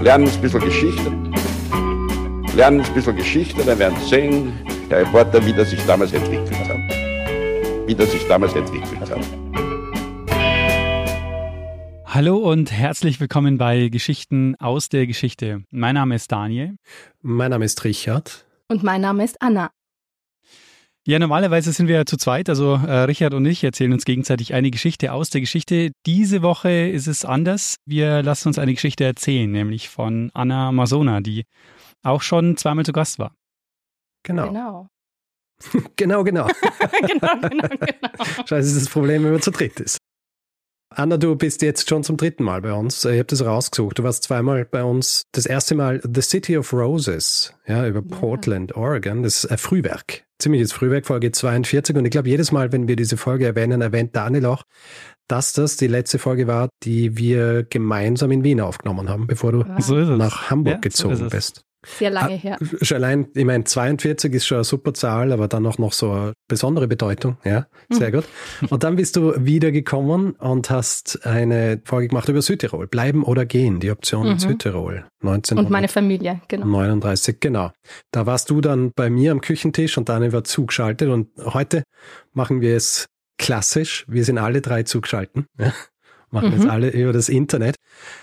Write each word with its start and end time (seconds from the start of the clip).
lernen 0.00 0.28
ein 0.28 0.40
bisschen 0.40 0.60
Geschichte. 0.60 1.12
Lernen 2.56 2.80
ein 2.80 2.94
bisschen 2.94 3.16
Geschichte, 3.16 3.62
dann 3.64 3.78
werden 3.78 3.98
Sie 4.00 4.08
sehen, 4.08 4.52
der 4.90 5.00
Reporter, 5.00 5.44
wie 5.44 5.52
das 5.52 5.70
sich 5.70 5.84
damals 5.86 6.12
entwickelt 6.12 6.68
hat. 6.68 6.78
Wie 7.86 7.94
das 7.94 8.10
sich 8.10 8.26
damals 8.26 8.54
entwickelt 8.54 9.10
hat. 9.10 9.20
Hallo 12.06 12.38
und 12.38 12.72
herzlich 12.72 13.20
willkommen 13.20 13.56
bei 13.56 13.88
Geschichten 13.88 14.56
aus 14.56 14.88
der 14.88 15.06
Geschichte. 15.06 15.62
Mein 15.70 15.94
Name 15.94 16.16
ist 16.16 16.32
Daniel. 16.32 16.76
Mein 17.22 17.50
Name 17.50 17.64
ist 17.64 17.84
Richard. 17.84 18.46
Und 18.68 18.82
mein 18.82 19.00
Name 19.02 19.22
ist 19.24 19.40
Anna. 19.40 19.70
Ja, 21.06 21.18
normalerweise 21.18 21.72
sind 21.72 21.88
wir 21.88 21.96
ja 21.96 22.04
zu 22.04 22.18
zweit, 22.18 22.50
also 22.50 22.74
äh, 22.74 23.04
Richard 23.04 23.32
und 23.32 23.46
ich 23.46 23.64
erzählen 23.64 23.92
uns 23.92 24.04
gegenseitig 24.04 24.52
eine 24.52 24.70
Geschichte 24.70 25.12
aus 25.12 25.30
der 25.30 25.40
Geschichte. 25.40 25.92
Diese 26.04 26.42
Woche 26.42 26.88
ist 26.88 27.06
es 27.06 27.24
anders. 27.24 27.76
Wir 27.86 28.22
lassen 28.22 28.48
uns 28.48 28.58
eine 28.58 28.74
Geschichte 28.74 29.04
erzählen, 29.04 29.50
nämlich 29.50 29.88
von 29.88 30.30
Anna 30.34 30.72
Masona, 30.72 31.20
die 31.20 31.44
auch 32.02 32.20
schon 32.20 32.58
zweimal 32.58 32.84
zu 32.84 32.92
Gast 32.92 33.18
war. 33.18 33.34
Genau. 34.24 34.48
Genau. 34.48 34.88
genau, 35.96 36.22
genau. 36.22 36.48
genau, 36.48 37.40
genau, 37.40 37.68
genau. 37.68 38.24
Scheiße, 38.46 38.68
ist 38.68 38.76
das 38.76 38.88
Problem, 38.90 39.24
wenn 39.24 39.32
man 39.32 39.42
zu 39.42 39.50
dritt 39.50 39.80
ist. 39.80 39.98
Anna, 40.92 41.16
du 41.18 41.36
bist 41.36 41.62
jetzt 41.62 41.88
schon 41.88 42.02
zum 42.02 42.16
dritten 42.16 42.42
Mal 42.42 42.62
bei 42.62 42.72
uns. 42.72 43.04
Ich 43.04 43.12
habe 43.12 43.24
das 43.24 43.44
rausgesucht. 43.44 43.98
Du 43.98 44.02
warst 44.02 44.24
zweimal 44.24 44.64
bei 44.64 44.82
uns. 44.82 45.22
Das 45.30 45.46
erste 45.46 45.76
Mal 45.76 46.00
The 46.02 46.20
City 46.20 46.58
of 46.58 46.72
Roses, 46.72 47.54
ja, 47.66 47.86
über 47.86 48.00
Ja. 48.02 48.16
Portland, 48.18 48.74
Oregon. 48.76 49.22
Das 49.22 49.44
ist 49.44 49.50
ein 49.52 49.58
Frühwerk. 49.58 50.24
Ziemliches 50.40 50.72
Frühwerk, 50.72 51.06
Folge 51.06 51.30
42. 51.30 51.96
Und 51.96 52.04
ich 52.06 52.10
glaube, 52.10 52.28
jedes 52.28 52.50
Mal, 52.50 52.72
wenn 52.72 52.88
wir 52.88 52.96
diese 52.96 53.16
Folge 53.16 53.46
erwähnen, 53.46 53.82
erwähnt 53.82 54.16
Daniel 54.16 54.46
auch, 54.46 54.64
dass 55.28 55.52
das 55.52 55.76
die 55.76 55.86
letzte 55.86 56.18
Folge 56.18 56.48
war, 56.48 56.68
die 56.82 57.16
wir 57.16 57.62
gemeinsam 57.62 58.32
in 58.32 58.42
Wien 58.42 58.60
aufgenommen 58.60 59.08
haben, 59.08 59.28
bevor 59.28 59.52
du? 59.52 59.64
So 59.78 59.96
ist 59.96 60.08
es. 60.08 60.18
nach 60.18 60.50
Hamburg 60.50 60.84
Ja, 60.84 60.90
so 60.90 61.08
gezogen 61.08 61.26
es. 61.26 61.30
bist. 61.32 61.62
Sehr 61.84 62.10
lange 62.10 62.34
her. 62.34 62.58
Schon 62.82 62.96
allein, 62.96 63.28
ich 63.34 63.44
meine, 63.44 63.64
42 63.64 64.34
ist 64.34 64.46
schon 64.46 64.56
eine 64.58 64.64
super 64.64 64.92
Zahl, 64.92 65.32
aber 65.32 65.48
dann 65.48 65.66
auch 65.66 65.78
noch 65.78 65.92
so 65.94 66.10
eine 66.10 66.32
besondere 66.48 66.86
Bedeutung. 66.88 67.38
Ja, 67.44 67.66
sehr 67.88 68.12
gut. 68.12 68.24
Und 68.68 68.84
dann 68.84 68.96
bist 68.96 69.16
du 69.16 69.32
wiedergekommen 69.38 70.32
und 70.32 70.68
hast 70.70 71.24
eine 71.26 71.80
Folge 71.84 72.08
gemacht 72.08 72.28
über 72.28 72.42
Südtirol. 72.42 72.86
Bleiben 72.86 73.24
oder 73.24 73.46
gehen, 73.46 73.80
die 73.80 73.90
Option 73.90 74.26
in 74.26 74.32
Mhm. 74.34 74.38
Südtirol. 74.40 75.06
Und 75.22 75.70
meine 75.70 75.88
Familie, 75.88 76.40
genau. 76.48 76.66
39, 76.66 77.40
genau. 77.40 77.72
Da 78.10 78.26
warst 78.26 78.50
du 78.50 78.60
dann 78.60 78.92
bei 78.94 79.08
mir 79.08 79.32
am 79.32 79.40
Küchentisch 79.40 79.96
und 79.96 80.08
Daniel 80.08 80.32
war 80.32 80.44
zugeschaltet 80.44 81.08
und 81.08 81.28
heute 81.38 81.82
machen 82.32 82.60
wir 82.60 82.76
es 82.76 83.06
klassisch. 83.38 84.04
Wir 84.06 84.24
sind 84.24 84.36
alle 84.38 84.60
drei 84.60 84.82
zugeschalten. 84.82 85.46
Ja. 85.58 85.72
Machen 86.32 86.50
Mhm. 86.54 86.60
es 86.60 86.66
alle 86.68 86.90
über 86.90 87.12
das 87.12 87.28
Internet, 87.28 87.74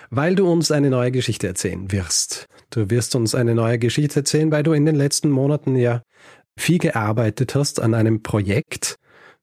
weil 0.10 0.36
du 0.36 0.50
uns 0.50 0.72
eine 0.72 0.90
neue 0.90 1.12
Geschichte 1.12 1.46
erzählen 1.48 1.92
wirst. 1.92 2.46
Du 2.70 2.90
wirst 2.90 3.16
uns 3.16 3.36
eine 3.36 3.56
neue 3.56 3.80
Geschichte 3.80 4.20
erzählen, 4.20 4.52
weil 4.52 4.64
du 4.64 4.74
in 4.74 4.86
den 4.86 4.96
letzten 4.96 5.30
Monaten 5.30 5.76
ja 5.76 6.02
viel 6.58 6.80
gearbeitet 6.80 7.56
hast 7.56 7.80
an 7.80 7.94
einem 7.94 8.24
Projekt, 8.24 8.98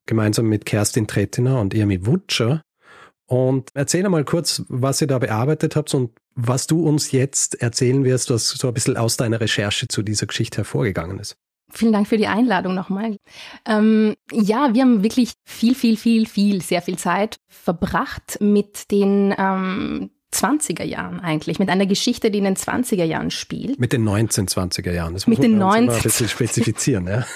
gemeinsam 0.05 0.47
mit 0.47 0.65
Kerstin 0.65 1.07
Tretiner 1.07 1.59
und 1.59 1.73
Irmi 1.73 2.05
Wutscher. 2.05 2.61
Und 3.27 3.69
erzähl 3.73 4.05
einmal 4.05 4.23
kurz, 4.23 4.63
was 4.67 5.01
ihr 5.01 5.07
da 5.07 5.17
bearbeitet 5.17 5.75
habt 5.75 5.93
und 5.95 6.11
was 6.35 6.67
du 6.67 6.85
uns 6.85 7.11
jetzt 7.11 7.61
erzählen 7.61 8.03
wirst, 8.03 8.29
was 8.29 8.49
so 8.49 8.67
ein 8.67 8.73
bisschen 8.73 8.97
aus 8.97 9.17
deiner 9.17 9.39
Recherche 9.39 9.87
zu 9.87 10.03
dieser 10.03 10.27
Geschichte 10.27 10.57
hervorgegangen 10.57 11.19
ist. 11.19 11.35
Vielen 11.71 11.93
Dank 11.93 12.07
für 12.07 12.17
die 12.17 12.27
Einladung 12.27 12.75
nochmal. 12.75 13.17
Ähm, 13.65 14.15
ja, 14.31 14.73
wir 14.73 14.83
haben 14.83 15.01
wirklich 15.01 15.33
viel, 15.45 15.73
viel, 15.73 15.97
viel, 15.97 16.27
viel, 16.27 16.61
sehr 16.61 16.81
viel 16.81 16.97
Zeit 16.97 17.37
verbracht 17.47 18.37
mit 18.39 18.91
den 18.91 19.33
ähm, 19.37 20.11
20er 20.35 20.83
Jahren 20.83 21.19
eigentlich, 21.19 21.59
mit 21.59 21.69
einer 21.69 21.85
Geschichte, 21.85 22.31
die 22.31 22.39
in 22.39 22.43
den 22.43 22.55
20er 22.55 23.03
Jahren 23.03 23.31
spielt. 23.31 23.79
Mit 23.79 23.93
den 23.93 24.07
1920er 24.07 24.91
Jahren. 24.91 25.13
Das 25.13 25.27
Mit 25.27 25.39
muss 25.39 25.43
man 25.43 25.51
den 25.51 25.57
immer 25.61 25.71
19 25.71 25.89
ein 25.89 26.03
bisschen 26.03 26.29
spezifizieren. 26.29 27.07
Ja? 27.07 27.25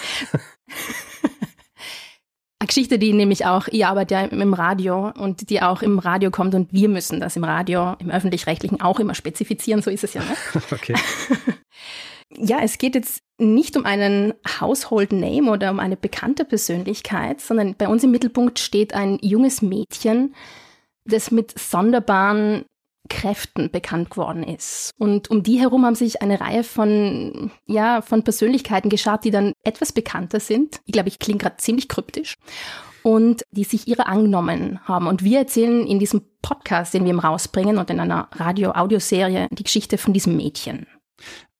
Eine 2.62 2.68
Geschichte, 2.68 3.00
die 3.00 3.14
nämlich 3.14 3.46
auch, 3.46 3.70
ihr 3.70 3.88
arbeitet 3.88 4.12
ja 4.12 4.22
im 4.26 4.54
Radio 4.54 5.12
und 5.12 5.50
die 5.50 5.62
auch 5.62 5.82
im 5.82 5.98
Radio 5.98 6.30
kommt 6.30 6.54
und 6.56 6.74
wir 6.74 6.90
müssen 6.90 7.22
das 7.22 7.38
im 7.38 7.46
Radio, 7.46 7.96
im 8.00 8.12
Öffentlich-Rechtlichen 8.12 8.82
auch 8.82 9.00
immer 9.00 9.16
spezifizieren, 9.16 9.81
so 9.81 9.90
ist 9.90 10.04
es 10.04 10.14
ja. 10.14 10.22
Ne? 10.22 10.36
Okay. 10.72 10.96
Ja, 12.38 12.60
es 12.62 12.78
geht 12.78 12.94
jetzt 12.94 13.24
nicht 13.40 13.76
um 13.76 13.86
einen 13.86 14.36
Household 14.62 15.14
Name 15.14 15.50
oder 15.50 15.72
um 15.72 15.80
eine 15.80 15.98
bekannte 15.98 16.46
Persönlichkeit, 16.46 17.42
sondern 17.42 17.74
bei 17.76 17.88
uns 17.88 18.04
im 18.04 18.12
Mittelpunkt 18.12 18.60
steht 18.60 18.94
ein 18.94 19.18
junges 19.24 19.64
Mädchen, 19.64 20.36
das 21.06 21.31
mit 21.31 21.58
sonderbaren 21.58 22.66
Kräften 23.10 23.72
bekannt 23.72 24.10
geworden 24.10 24.44
ist. 24.44 24.92
Und 24.98 25.32
um 25.32 25.44
die 25.44 25.60
herum 25.60 25.86
haben 25.86 25.96
sich 25.96 26.22
eine 26.22 26.40
Reihe 26.42 26.64
von, 26.64 27.52
ja, 27.66 28.02
von 28.02 28.24
Persönlichkeiten 28.24 28.90
geschart, 28.90 29.24
die 29.24 29.32
dann 29.32 29.54
etwas 29.64 29.92
bekannter 29.92 30.40
sind. 30.40 30.82
Ich 30.86 30.94
glaube, 30.94 31.10
ich 31.10 31.20
klinge 31.20 31.40
gerade 31.40 31.58
ziemlich 31.58 31.88
kryptisch. 31.88 32.36
Und 33.02 33.44
die 33.52 33.64
sich 33.64 33.88
ihrer 33.88 34.08
angenommen 34.08 34.80
haben. 34.84 35.08
Und 35.08 35.24
wir 35.24 35.40
erzählen 35.40 35.88
in 35.88 36.00
diesem 36.00 36.22
Podcast, 36.42 36.94
den 36.94 37.06
wir 37.06 37.12
eben 37.12 37.20
rausbringen 37.20 37.78
und 37.78 37.90
in 37.90 38.00
einer 38.00 38.28
Radio-Audioserie, 38.34 39.48
die 39.52 39.64
Geschichte 39.64 39.98
von 39.98 40.14
diesem 40.14 40.36
Mädchen. 40.36 40.86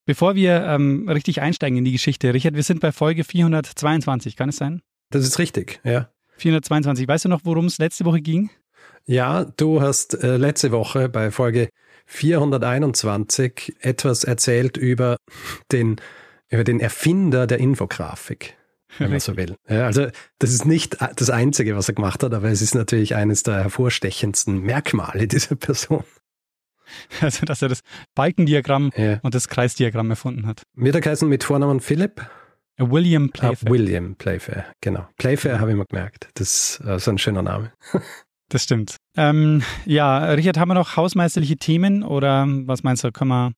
Bevor 0.06 0.36
wir 0.36 0.64
ähm, 0.66 1.08
richtig 1.08 1.42
einsteigen 1.42 1.78
in 1.78 1.86
die 1.86 1.94
Geschichte, 1.94 2.34
Richard, 2.34 2.56
wir 2.56 2.64
sind 2.64 2.82
bei 2.82 2.92
Folge 2.92 3.24
422, 3.24 4.36
kann 4.36 4.50
es 4.50 4.58
sein? 4.58 4.82
Das 5.12 5.24
ist 5.24 5.40
richtig, 5.40 5.80
ja. 5.84 6.10
422. 6.40 7.08
Weißt 7.08 7.26
du 7.26 7.30
noch, 7.30 7.42
worum 7.44 7.66
es 7.66 7.78
letzte 7.78 8.06
Woche 8.06 8.22
ging? 8.22 8.50
Ja, 9.10 9.46
du 9.58 9.82
hast 9.82 10.24
äh, 10.24 10.38
letzte 10.38 10.72
Woche 10.72 11.10
bei 11.10 11.32
Folge 11.32 11.70
421 12.06 13.76
etwas 13.80 14.24
erzählt 14.24 14.78
über 14.78 15.18
den, 15.72 15.96
über 16.50 16.64
den 16.64 16.80
Erfinder 16.80 17.48
der 17.48 17.58
Infografik, 17.58 18.56
wenn 19.00 19.10
man 19.10 19.20
so 19.20 19.36
will. 19.38 19.56
Ja, 19.68 19.88
also 19.88 20.10
das 20.38 20.52
ist 20.52 20.66
nicht 20.68 20.98
das 21.16 21.32
Einzige, 21.32 21.76
was 21.76 21.88
er 21.90 21.96
gemacht 21.96 22.22
hat, 22.22 22.36
aber 22.36 22.50
es 22.50 22.62
ist 22.62 22.76
natürlich 22.76 23.16
eines 23.16 23.42
der 23.42 23.56
hervorstechendsten 23.64 24.60
Merkmale 24.62 25.28
dieser 25.28 25.56
Person. 25.56 26.04
Also, 27.20 27.48
dass 27.48 27.64
er 27.64 27.70
das 27.70 27.80
Balkendiagramm 28.14 28.92
Ja. 28.96 29.20
und 29.24 29.34
das 29.34 29.48
Kreisdiagramm 29.48 30.12
erfunden 30.12 30.46
hat. 30.46 30.62
Wird 30.76 30.94
er 30.94 31.02
geheißen 31.02 31.28
mit 31.28 31.44
Vornamen 31.44 31.80
Philipp? 31.80 32.22
William 32.78 33.26
Ah, 33.34 33.38
Playfair. 33.40 33.72
William 33.72 34.16
Playfair, 34.18 34.66
genau. 34.82 35.08
Playfair 35.18 35.60
habe 35.60 35.72
ich 35.72 35.78
mir 35.78 35.86
gemerkt. 35.86 36.30
Das 36.36 36.78
ist 36.78 36.86
äh, 36.86 37.00
so 37.00 37.10
ein 37.10 37.18
schöner 37.18 37.42
Name. 37.42 37.72
Das 38.50 38.64
stimmt. 38.64 38.98
Ähm, 39.16 39.62
ja, 39.86 40.26
Richard, 40.34 40.58
haben 40.58 40.70
wir 40.70 40.74
noch 40.74 40.96
hausmeisterliche 40.98 41.58
Themen 41.58 42.04
oder 42.04 42.46
was 42.66 42.84
meinst 42.84 43.04
du, 43.04 43.12
können 43.12 43.30
wir 43.30 43.52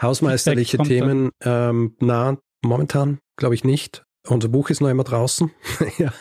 Hausmeisterliche 0.00 0.78
Themen, 0.78 1.30
ähm, 1.42 1.96
na, 2.00 2.36
momentan 2.62 3.18
glaube 3.36 3.54
ich 3.54 3.64
nicht. 3.64 4.04
Unser 4.28 4.48
Buch 4.48 4.70
ist 4.70 4.80
noch 4.80 4.88
immer 4.88 5.04
draußen. 5.04 5.50
ja. 5.98 6.12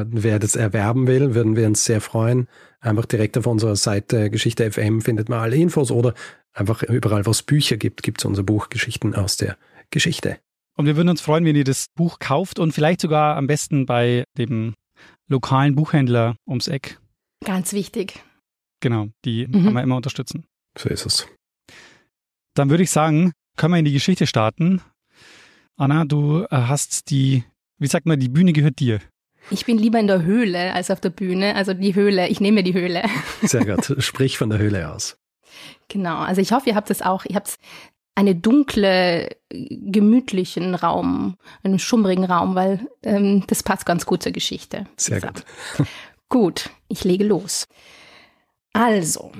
äh, 0.00 0.04
wer 0.08 0.38
das 0.38 0.56
erwerben 0.56 1.06
will, 1.06 1.34
würden 1.34 1.56
wir 1.56 1.66
uns 1.66 1.84
sehr 1.84 2.00
freuen. 2.00 2.48
Einfach 2.80 3.06
direkt 3.06 3.38
auf 3.38 3.46
unserer 3.46 3.76
Seite 3.76 4.30
Geschichte 4.30 4.70
FM 4.70 5.00
findet 5.00 5.28
man 5.28 5.38
alle 5.38 5.56
Infos 5.56 5.90
oder 5.90 6.14
einfach 6.52 6.82
überall, 6.82 7.24
wo 7.26 7.30
es 7.30 7.42
Bücher 7.42 7.76
gibt, 7.76 8.02
gibt 8.02 8.20
es 8.20 8.24
unser 8.24 8.42
Buch 8.42 8.68
Geschichten 8.68 9.14
aus 9.14 9.36
der 9.36 9.56
Geschichte. 9.90 10.38
Und 10.76 10.86
wir 10.86 10.96
würden 10.96 11.08
uns 11.08 11.20
freuen, 11.20 11.44
wenn 11.44 11.54
ihr 11.54 11.64
das 11.64 11.86
Buch 11.94 12.18
kauft 12.18 12.58
und 12.58 12.72
vielleicht 12.72 13.00
sogar 13.00 13.36
am 13.36 13.46
besten 13.46 13.86
bei 13.86 14.24
dem 14.36 14.74
lokalen 15.28 15.76
Buchhändler 15.76 16.36
ums 16.48 16.66
Eck. 16.66 16.98
Ganz 17.44 17.72
wichtig. 17.72 18.22
Genau, 18.80 19.06
die 19.24 19.46
Mhm. 19.46 19.64
kann 19.64 19.72
man 19.72 19.84
immer 19.84 19.96
unterstützen. 19.96 20.44
So 20.78 20.88
ist 20.88 21.06
es. 21.06 21.26
Dann 22.54 22.70
würde 22.70 22.82
ich 22.82 22.90
sagen, 22.90 23.32
können 23.56 23.72
wir 23.74 23.78
in 23.78 23.84
die 23.84 23.92
Geschichte 23.92 24.26
starten. 24.26 24.80
Anna, 25.76 26.04
du 26.04 26.42
äh, 26.44 26.46
hast 26.50 27.10
die, 27.10 27.44
wie 27.78 27.86
sagt 27.86 28.06
man, 28.06 28.20
die 28.20 28.28
Bühne 28.28 28.52
gehört 28.52 28.78
dir. 28.78 29.00
Ich 29.50 29.66
bin 29.66 29.76
lieber 29.78 29.98
in 30.00 30.06
der 30.06 30.22
Höhle 30.22 30.72
als 30.72 30.90
auf 30.90 31.00
der 31.00 31.10
Bühne. 31.10 31.54
Also 31.54 31.74
die 31.74 31.94
Höhle, 31.94 32.28
ich 32.28 32.40
nehme 32.40 32.62
die 32.62 32.72
Höhle. 32.74 33.02
Sehr 33.42 33.64
gut. 33.64 34.02
Sprich 34.02 34.38
von 34.38 34.48
der 34.50 34.58
Höhle 34.58 34.90
aus. 34.92 35.18
Genau. 35.88 36.16
Also 36.18 36.40
ich 36.40 36.52
hoffe, 36.52 36.70
ihr 36.70 36.76
habt 36.76 36.90
es 36.90 37.02
auch. 37.02 37.24
Ihr 37.26 37.36
habt 37.36 37.56
einen 38.14 38.40
dunkle, 38.40 39.36
gemütlichen 39.50 40.74
Raum, 40.74 41.36
einen 41.62 41.78
schummrigen 41.78 42.24
Raum, 42.24 42.54
weil 42.54 42.86
ähm, 43.02 43.44
das 43.48 43.62
passt 43.62 43.84
ganz 43.86 44.06
gut 44.06 44.22
zur 44.22 44.32
Geschichte. 44.32 44.86
Sehr 44.96 45.20
So. 45.20 45.26
gut. 45.26 45.44
Gut, 46.28 46.70
ich 46.88 47.04
lege 47.04 47.24
los. 47.24 47.66
Also, 48.72 49.30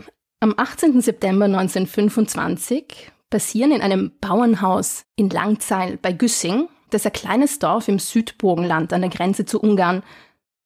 am 0.40 0.54
18. 0.56 1.00
September 1.00 1.46
1925 1.46 3.10
passieren 3.30 3.72
in 3.72 3.80
einem 3.80 4.12
Bauernhaus 4.20 5.04
in 5.16 5.30
Langzeil 5.30 5.96
bei 5.96 6.12
Güssing, 6.12 6.68
das 6.90 7.02
ist 7.02 7.06
ein 7.06 7.12
kleines 7.12 7.58
Dorf 7.58 7.88
im 7.88 7.98
Südburgenland 7.98 8.92
an 8.92 9.00
der 9.00 9.10
Grenze 9.10 9.44
zu 9.44 9.60
Ungarn, 9.60 10.04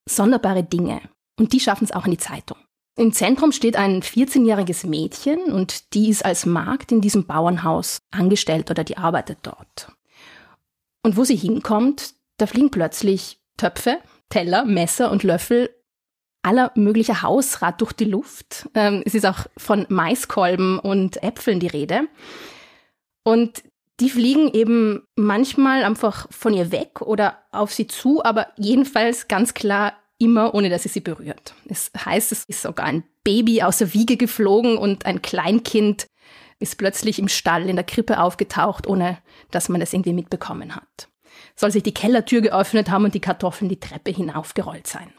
sonderbare 0.07 0.63
Dinge. 0.63 1.01
Und 1.39 1.53
die 1.53 1.59
schaffen 1.59 1.85
es 1.85 1.91
auch 1.91 2.05
in 2.05 2.11
die 2.11 2.17
Zeitung. 2.17 2.57
Im 2.95 3.13
Zentrum 3.13 3.51
steht 3.53 3.77
ein 3.77 4.01
14-jähriges 4.01 4.85
Mädchen 4.85 5.53
und 5.53 5.93
die 5.93 6.09
ist 6.09 6.25
als 6.25 6.45
Magd 6.45 6.91
in 6.91 7.01
diesem 7.01 7.25
Bauernhaus 7.25 7.99
angestellt 8.11 8.69
oder 8.69 8.83
die 8.83 8.97
arbeitet 8.97 9.39
dort. 9.43 9.93
Und 11.01 11.15
wo 11.15 11.23
sie 11.23 11.37
hinkommt, 11.37 12.13
da 12.37 12.45
fliegen 12.45 12.71
plötzlich 12.71 13.39
Töpfe, 13.57 13.99
Teller, 14.27 14.65
Messer 14.65 15.11
und 15.11 15.23
Löffel 15.23 15.69
aller 16.41 16.71
möglicher 16.75 17.21
Hausrat 17.21 17.81
durch 17.81 17.93
die 17.93 18.05
Luft. 18.05 18.69
Ähm, 18.73 19.03
es 19.05 19.15
ist 19.15 19.25
auch 19.25 19.45
von 19.57 19.85
Maiskolben 19.89 20.79
und 20.79 21.21
Äpfeln 21.21 21.59
die 21.59 21.67
Rede. 21.67 22.07
Und 23.23 23.63
die 23.99 24.09
fliegen 24.09 24.51
eben 24.53 25.03
manchmal 25.15 25.83
einfach 25.83 26.27
von 26.31 26.53
ihr 26.53 26.71
weg 26.71 27.01
oder 27.01 27.39
auf 27.51 27.73
sie 27.73 27.87
zu, 27.87 28.23
aber 28.23 28.47
jedenfalls 28.57 29.27
ganz 29.27 29.53
klar 29.53 29.93
immer, 30.17 30.53
ohne 30.53 30.69
dass 30.69 30.83
sie 30.83 30.89
sie 30.89 31.01
berührt. 31.01 31.53
Es 31.67 31.91
heißt, 32.05 32.31
es 32.31 32.45
ist 32.45 32.61
sogar 32.61 32.85
ein 32.85 33.03
Baby 33.23 33.61
aus 33.61 33.79
der 33.79 33.93
Wiege 33.93 34.17
geflogen 34.17 34.77
und 34.77 35.05
ein 35.05 35.21
Kleinkind 35.21 36.07
ist 36.59 36.77
plötzlich 36.77 37.19
im 37.19 37.27
Stall 37.27 37.69
in 37.69 37.75
der 37.75 37.85
Krippe 37.85 38.21
aufgetaucht, 38.21 38.87
ohne 38.87 39.17
dass 39.51 39.69
man 39.69 39.79
das 39.79 39.93
irgendwie 39.93 40.13
mitbekommen 40.13 40.75
hat. 40.75 41.09
Soll 41.55 41.71
sich 41.71 41.83
die 41.83 41.93
Kellertür 41.93 42.41
geöffnet 42.41 42.89
haben 42.89 43.05
und 43.05 43.13
die 43.13 43.21
Kartoffeln 43.21 43.69
die 43.69 43.79
Treppe 43.79 44.11
hinaufgerollt 44.11 44.87
sein. 44.87 45.13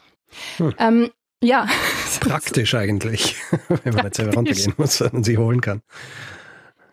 Hm. 0.56 0.75
Ähm, 0.79 1.11
ja. 1.43 1.67
Praktisch 2.21 2.75
eigentlich, 2.75 3.37
wenn 3.85 3.94
man 3.94 4.06
jetzt 4.06 4.17
selber 4.17 4.35
runtergehen 4.35 4.75
muss 4.77 5.00
und 5.00 5.25
sie 5.25 5.38
holen 5.38 5.61
kann. 5.61 5.82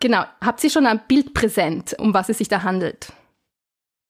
Genau. 0.00 0.24
Habt 0.40 0.62
ihr 0.64 0.70
schon 0.70 0.86
ein 0.86 1.00
Bild 1.08 1.34
präsent, 1.34 1.94
um 1.98 2.14
was 2.14 2.28
es 2.28 2.38
sich 2.38 2.48
da 2.48 2.62
handelt? 2.62 3.12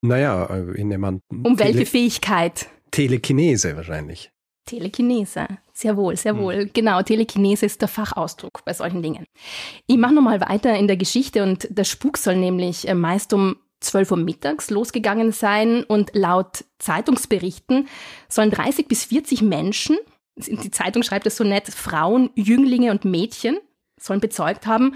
Naja, 0.03 0.45
in 0.75 0.91
dem 0.91 1.03
Um 1.03 1.23
welche 1.59 1.73
Tele 1.73 1.87
Fähigkeit? 1.87 2.69
Telekinese 2.91 3.77
wahrscheinlich. 3.77 4.31
Telekinese, 4.65 5.47
sehr 5.73 5.97
wohl, 5.97 6.17
sehr 6.17 6.35
hm. 6.35 6.41
wohl. 6.41 6.67
Genau, 6.73 7.03
Telekinese 7.03 7.67
ist 7.67 7.81
der 7.81 7.89
Fachausdruck 7.89 8.65
bei 8.65 8.75
solchen 8.75 9.03
Dingen. 9.03 9.25
Ich 9.87 9.97
mache 9.97 10.15
nochmal 10.15 10.41
weiter 10.41 10.77
in 10.77 10.87
der 10.87 10.99
Geschichte 10.99 11.43
und 11.43 11.67
der 11.71 11.85
Spuk 11.85 12.19
soll 12.19 12.37
nämlich 12.37 12.87
äh, 12.87 12.95
meist 12.95 13.33
um 13.33 13.57
12 13.81 14.11
Uhr 14.13 14.17
mittags 14.17 14.71
losgegangen 14.71 15.33
sein 15.33 15.85
und 15.85 16.11
laut 16.15 16.65
Zeitungsberichten 16.79 17.89
sollen 18.29 18.51
30 18.51 18.89
bis 18.89 19.05
40 19.05 19.43
Menschen, 19.43 19.97
die 20.37 20.71
Zeitung 20.71 21.03
schreibt 21.03 21.27
es 21.27 21.37
so 21.37 21.45
nett, 21.45 21.69
Frauen, 21.69 22.31
Jünglinge 22.35 22.91
und 22.91 23.05
Mädchen 23.05 23.59
sollen 23.99 24.21
bezeugt 24.21 24.67
haben, 24.67 24.95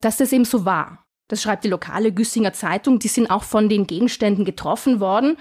dass 0.00 0.18
das 0.18 0.32
eben 0.32 0.44
so 0.44 0.64
war. 0.64 1.04
Das 1.28 1.42
schreibt 1.42 1.64
die 1.64 1.68
lokale 1.68 2.12
Güssinger 2.12 2.52
Zeitung, 2.52 2.98
die 2.98 3.08
sind 3.08 3.30
auch 3.30 3.42
von 3.42 3.68
den 3.68 3.86
Gegenständen 3.86 4.44
getroffen 4.44 5.00
worden. 5.00 5.36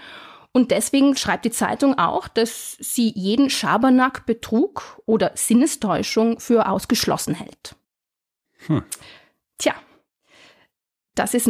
Und 0.53 0.71
deswegen 0.71 1.15
schreibt 1.17 1.45
die 1.45 1.51
Zeitung 1.51 1.97
auch, 1.97 2.27
dass 2.27 2.77
sie 2.79 3.11
jeden 3.15 3.49
Schabernack, 3.49 4.25
Betrug 4.25 5.01
oder 5.05 5.31
Sinnestäuschung 5.35 6.39
für 6.39 6.69
ausgeschlossen 6.69 7.33
hält. 7.35 7.75
Hm. 8.67 8.83
Tja, 9.57 9.73
das 11.15 11.33
ist 11.33 11.47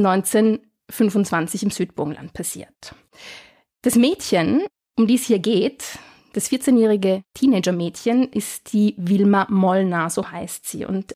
1925 0.93 1.63
im 1.63 1.69
Südburgenland 1.71 2.33
passiert. 2.33 2.95
Das 3.81 3.95
Mädchen, 3.95 4.63
um 4.97 5.07
die 5.07 5.15
es 5.15 5.25
hier 5.25 5.39
geht, 5.39 5.99
das 6.33 6.49
14-jährige 6.51 7.23
Teenager-Mädchen, 7.35 8.29
ist 8.31 8.73
die 8.73 8.95
Wilma 8.97 9.47
Mollner, 9.49 10.09
so 10.09 10.31
heißt 10.31 10.67
sie. 10.67 10.85
Und 10.85 11.15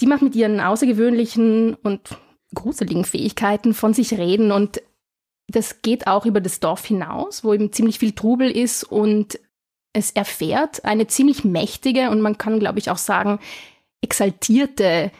die 0.00 0.06
macht 0.06 0.22
mit 0.22 0.34
ihren 0.34 0.60
außergewöhnlichen 0.60 1.74
und 1.74 2.16
gruseligen 2.54 3.04
Fähigkeiten 3.04 3.74
von 3.74 3.94
sich 3.94 4.14
reden 4.14 4.52
und 4.52 4.82
das 5.48 5.82
geht 5.82 6.06
auch 6.06 6.26
über 6.26 6.40
das 6.40 6.60
Dorf 6.60 6.84
hinaus, 6.84 7.44
wo 7.44 7.52
eben 7.52 7.72
ziemlich 7.72 7.98
viel 7.98 8.12
Trubel 8.12 8.50
ist 8.50 8.84
und 8.84 9.38
es 9.92 10.12
erfährt 10.12 10.84
eine 10.84 11.06
ziemlich 11.08 11.44
mächtige 11.44 12.10
und 12.10 12.20
man 12.20 12.38
kann, 12.38 12.60
glaube 12.60 12.78
ich, 12.78 12.90
auch 12.90 12.98
sagen, 12.98 13.40
exaltierte 14.00 15.10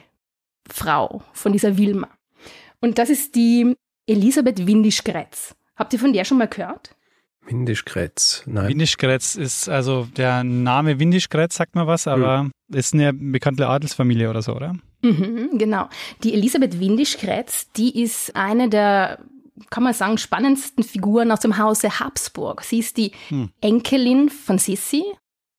Frau 0.69 1.23
von 1.33 1.53
dieser 1.53 1.77
Wilma. 1.77 2.09
Und 2.81 2.99
das 2.99 3.11
ist 3.11 3.35
die 3.35 3.75
Elisabeth 4.07 4.67
Windisch-Grätz. 4.67 5.55
Habt 5.77 5.93
ihr 5.93 5.99
von 5.99 6.13
der 6.13 6.25
schon 6.25 6.39
mal 6.39 6.49
gehört? 6.49 6.95
Windisch-Grätz, 7.47 8.45
nein. 8.47 8.69
Windisch-Grätz 8.69 9.35
ist, 9.35 9.69
also 9.69 10.07
der 10.17 10.45
Name 10.45 10.99
Windisch-Grätz 10.99 11.57
sagt 11.57 11.75
mir 11.75 11.87
was, 11.87 12.07
aber 12.07 12.41
hm. 12.41 12.53
ist 12.73 12.95
eine 12.95 13.13
bekannte 13.13 13.69
Adelsfamilie 13.69 14.29
oder 14.31 14.43
so, 14.43 14.55
oder? 14.55 14.75
Mhm, 15.03 15.59
genau. 15.59 15.89
Die 16.23 16.35
Elisabeth 16.35 16.79
Windisch-Grätz, 16.79 17.73
die 17.73 18.03
ist 18.03 18.37
eine 18.37 18.69
der 18.69 19.19
kann 19.69 19.83
man 19.83 19.93
sagen, 19.93 20.17
spannendsten 20.17 20.83
Figuren 20.85 21.31
aus 21.31 21.41
dem 21.41 21.59
Hause 21.59 22.01
Habsburg. 22.01 22.63
Sie 22.63 22.79
ist 22.79 22.97
die 22.97 23.13
hm. 23.29 23.51
Enkelin 23.61 24.31
von 24.31 24.57
Sissi 24.57 25.05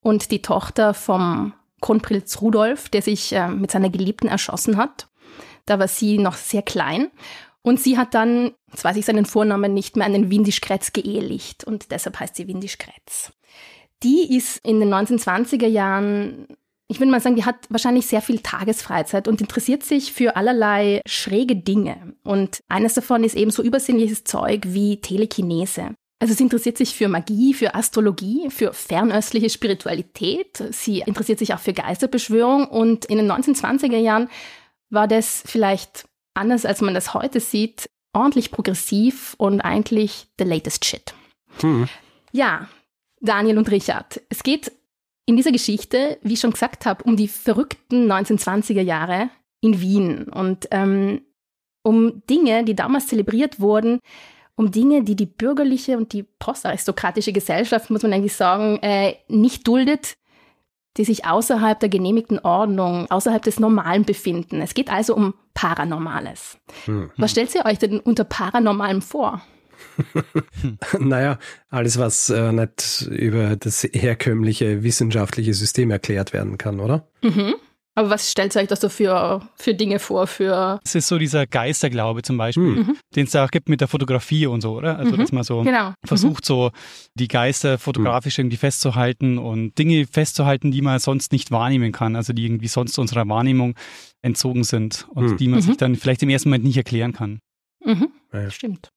und 0.01 0.31
die 0.31 0.41
Tochter 0.41 0.95
vom 0.95 1.53
Kronprinz 1.81 2.41
Rudolf, 2.41 2.89
der 2.89 3.03
sich 3.03 3.33
äh, 3.33 3.47
mit 3.47 3.69
seiner 3.69 3.89
Geliebten 3.89 4.27
erschossen 4.27 4.77
hat. 4.77 5.07
Da 5.65 5.79
war 5.79 5.87
sie 5.87 6.17
noch 6.17 6.35
sehr 6.35 6.61
klein. 6.61 7.09
Und 7.61 7.79
sie 7.79 7.97
hat 7.97 8.13
dann, 8.13 8.51
jetzt 8.71 8.83
weiß 8.83 8.97
ich 8.97 9.05
seinen 9.05 9.25
Vornamen 9.25 9.73
nicht 9.73 9.95
mehr, 9.95 10.05
einen 10.05 10.31
Windischkretz 10.31 10.93
geehelicht 10.93 11.63
und 11.63 11.91
deshalb 11.91 12.19
heißt 12.19 12.35
sie 12.35 12.47
Windischkretz. 12.47 13.31
Die 14.01 14.35
ist 14.35 14.65
in 14.65 14.79
den 14.79 14.91
1920er 14.91 15.67
Jahren 15.67 16.47
ich 16.91 16.99
würde 16.99 17.09
mal 17.09 17.21
sagen, 17.21 17.37
die 17.37 17.45
hat 17.45 17.55
wahrscheinlich 17.69 18.05
sehr 18.05 18.21
viel 18.21 18.39
Tagesfreizeit 18.39 19.29
und 19.29 19.39
interessiert 19.39 19.81
sich 19.81 20.11
für 20.11 20.35
allerlei 20.35 20.99
schräge 21.05 21.55
Dinge. 21.55 22.15
Und 22.21 22.59
eines 22.67 22.95
davon 22.95 23.23
ist 23.23 23.37
eben 23.37 23.49
so 23.49 23.63
übersinnliches 23.63 24.25
Zeug 24.25 24.63
wie 24.65 24.99
Telekinese. 24.99 25.95
Also 26.19 26.33
sie 26.33 26.43
interessiert 26.43 26.77
sich 26.77 26.93
für 26.93 27.07
Magie, 27.07 27.53
für 27.53 27.75
Astrologie, 27.75 28.49
für 28.49 28.73
fernöstliche 28.73 29.49
Spiritualität. 29.49 30.61
Sie 30.71 30.99
interessiert 30.99 31.39
sich 31.39 31.53
auch 31.53 31.59
für 31.59 31.71
Geisterbeschwörung 31.71 32.67
und 32.67 33.05
in 33.05 33.17
den 33.17 33.31
1920er 33.31 33.97
Jahren 33.97 34.27
war 34.91 35.07
das 35.07 35.43
vielleicht 35.45 36.05
anders, 36.33 36.65
als 36.65 36.81
man 36.81 36.93
das 36.93 37.13
heute 37.13 37.39
sieht, 37.39 37.89
ordentlich 38.13 38.51
progressiv 38.51 39.35
und 39.37 39.61
eigentlich 39.61 40.27
the 40.37 40.45
latest 40.45 40.85
shit. 40.85 41.13
Hm. 41.61 41.87
Ja, 42.31 42.67
Daniel 43.19 43.57
und 43.57 43.71
Richard, 43.71 44.21
es 44.29 44.43
geht 44.43 44.71
in 45.25 45.37
dieser 45.37 45.51
Geschichte, 45.51 46.17
wie 46.21 46.33
ich 46.33 46.39
schon 46.39 46.51
gesagt 46.51 46.85
habe, 46.85 47.03
um 47.03 47.15
die 47.15 47.27
verrückten 47.27 48.11
1920er 48.11 48.81
Jahre 48.81 49.29
in 49.61 49.79
Wien 49.79 50.23
und 50.23 50.67
ähm, 50.71 51.21
um 51.83 52.23
Dinge, 52.27 52.63
die 52.63 52.75
damals 52.75 53.07
zelebriert 53.07 53.59
wurden, 53.59 53.99
um 54.55 54.71
Dinge, 54.71 55.03
die 55.03 55.15
die 55.15 55.25
bürgerliche 55.25 55.97
und 55.97 56.13
die 56.13 56.23
postaristokratische 56.23 57.33
Gesellschaft, 57.33 57.89
muss 57.89 58.03
man 58.03 58.13
eigentlich 58.13 58.35
sagen, 58.35 58.77
äh, 58.81 59.15
nicht 59.27 59.67
duldet, 59.67 60.15
die 60.97 61.05
sich 61.05 61.25
außerhalb 61.25 61.79
der 61.79 61.89
genehmigten 61.89 62.39
Ordnung, 62.39 63.09
außerhalb 63.09 63.41
des 63.41 63.59
Normalen 63.59 64.03
befinden. 64.03 64.61
Es 64.61 64.73
geht 64.73 64.91
also 64.91 65.15
um 65.15 65.33
Paranormales. 65.53 66.57
Hm. 66.85 67.11
Was 67.17 67.31
stellt 67.31 67.53
ihr 67.55 67.65
euch 67.65 67.79
denn 67.79 67.99
unter 67.99 68.23
Paranormalem 68.23 69.01
vor? 69.01 69.41
naja, 70.99 71.39
alles, 71.69 71.97
was 71.97 72.29
äh, 72.29 72.51
nicht 72.51 73.07
über 73.09 73.55
das 73.55 73.83
herkömmliche 73.83 74.83
wissenschaftliche 74.83 75.53
System 75.53 75.91
erklärt 75.91 76.33
werden 76.33 76.57
kann, 76.57 76.79
oder? 76.79 77.07
Mhm. 77.21 77.55
Aber 77.93 78.09
was 78.09 78.31
stellt 78.31 78.55
euch 78.55 78.67
das 78.67 78.79
so 78.79 78.87
für, 78.87 79.41
für 79.55 79.73
Dinge 79.73 79.99
vor? 79.99 80.25
Für 80.25 80.79
es 80.83 80.95
ist 80.95 81.07
so 81.07 81.17
dieser 81.17 81.45
Geisterglaube 81.45 82.21
zum 82.21 82.37
Beispiel, 82.37 82.63
mhm. 82.63 82.97
den 83.15 83.25
es 83.25 83.31
da 83.31 83.43
auch 83.45 83.51
gibt 83.51 83.67
mit 83.67 83.81
der 83.81 83.89
Fotografie 83.89 84.45
und 84.45 84.61
so, 84.61 84.77
oder? 84.77 84.97
Also, 84.97 85.13
mhm. 85.13 85.17
dass 85.17 85.31
man 85.33 85.43
so 85.43 85.63
genau. 85.63 85.93
versucht, 86.05 86.43
mhm. 86.43 86.47
so 86.47 86.71
die 87.15 87.27
Geister 87.27 87.77
fotografisch 87.77 88.39
irgendwie 88.39 88.57
festzuhalten 88.57 89.37
und 89.37 89.77
Dinge 89.77 90.05
festzuhalten, 90.05 90.71
die 90.71 90.81
man 90.81 90.99
sonst 90.99 91.33
nicht 91.33 91.51
wahrnehmen 91.51 91.91
kann, 91.91 92.15
also 92.15 92.31
die 92.31 92.45
irgendwie 92.45 92.69
sonst 92.69 92.97
unserer 92.97 93.27
Wahrnehmung 93.27 93.75
entzogen 94.21 94.63
sind 94.63 95.07
und 95.09 95.31
mhm. 95.31 95.37
die 95.37 95.47
man 95.49 95.61
sich 95.61 95.73
mhm. 95.73 95.77
dann 95.77 95.95
vielleicht 95.97 96.23
im 96.23 96.29
ersten 96.29 96.49
Moment 96.49 96.63
nicht 96.63 96.77
erklären 96.77 97.11
kann. 97.11 97.39
Ja. 98.31 98.49
Stimmt. 98.49 98.89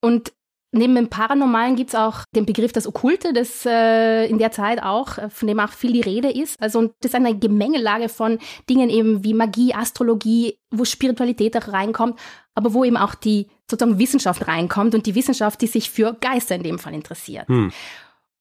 Und 0.00 0.32
Neben 0.72 0.94
dem 0.94 1.08
Paranormalen 1.08 1.76
gibt 1.76 1.90
es 1.90 1.94
auch 1.94 2.24
den 2.34 2.44
Begriff 2.44 2.72
das 2.72 2.86
Okkulte, 2.86 3.32
das 3.32 3.64
äh, 3.64 4.26
in 4.26 4.38
der 4.38 4.50
Zeit 4.50 4.82
auch, 4.82 5.16
äh, 5.16 5.30
von 5.30 5.48
dem 5.48 5.60
auch 5.60 5.70
viel 5.70 5.92
die 5.92 6.00
Rede 6.00 6.30
ist. 6.30 6.60
Also 6.60 6.92
das 7.00 7.12
ist 7.12 7.14
eine 7.14 7.38
Gemengelage 7.38 8.08
von 8.08 8.38
Dingen 8.68 8.90
eben 8.90 9.24
wie 9.24 9.32
Magie, 9.32 9.74
Astrologie, 9.74 10.58
wo 10.70 10.84
Spiritualität 10.84 11.56
auch 11.56 11.72
reinkommt, 11.72 12.18
aber 12.54 12.74
wo 12.74 12.84
eben 12.84 12.96
auch 12.96 13.14
die 13.14 13.48
sozusagen 13.70 13.98
Wissenschaft 13.98 14.46
reinkommt 14.48 14.94
und 14.94 15.06
die 15.06 15.14
Wissenschaft, 15.14 15.60
die 15.62 15.66
sich 15.66 15.90
für 15.90 16.14
Geister 16.20 16.56
in 16.56 16.62
dem 16.62 16.78
Fall 16.78 16.94
interessiert. 16.94 17.48
Hm. 17.48 17.72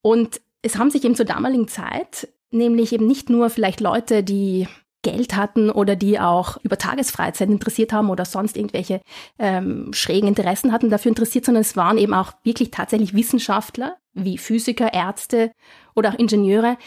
Und 0.01 0.41
es 0.61 0.77
haben 0.77 0.89
sich 0.89 1.03
eben 1.03 1.15
zur 1.15 1.25
damaligen 1.25 1.67
Zeit 1.67 2.27
nämlich 2.51 2.93
eben 2.93 3.05
nicht 3.05 3.29
nur 3.29 3.49
vielleicht 3.49 3.81
Leute, 3.81 4.23
die 4.23 4.67
Geld 5.05 5.35
hatten 5.35 5.69
oder 5.69 5.95
die 5.95 6.19
auch 6.19 6.57
über 6.63 6.79
Tagesfreizeit 6.79 7.47
interessiert 7.47 7.93
haben 7.93 8.09
oder 8.09 8.25
sonst 8.25 8.57
irgendwelche 8.57 9.01
ähm, 9.37 9.93
schrägen 9.93 10.27
Interessen 10.27 10.71
hatten, 10.71 10.89
dafür 10.89 11.09
interessiert, 11.09 11.45
sondern 11.45 11.61
es 11.61 11.77
waren 11.77 11.99
eben 11.99 12.15
auch 12.15 12.33
wirklich 12.43 12.71
tatsächlich 12.71 13.13
Wissenschaftler 13.13 13.97
wie 14.13 14.39
Physiker, 14.39 14.93
Ärzte 14.93 15.51
oder 15.93 16.09
auch 16.09 16.17
Ingenieure, 16.17 16.77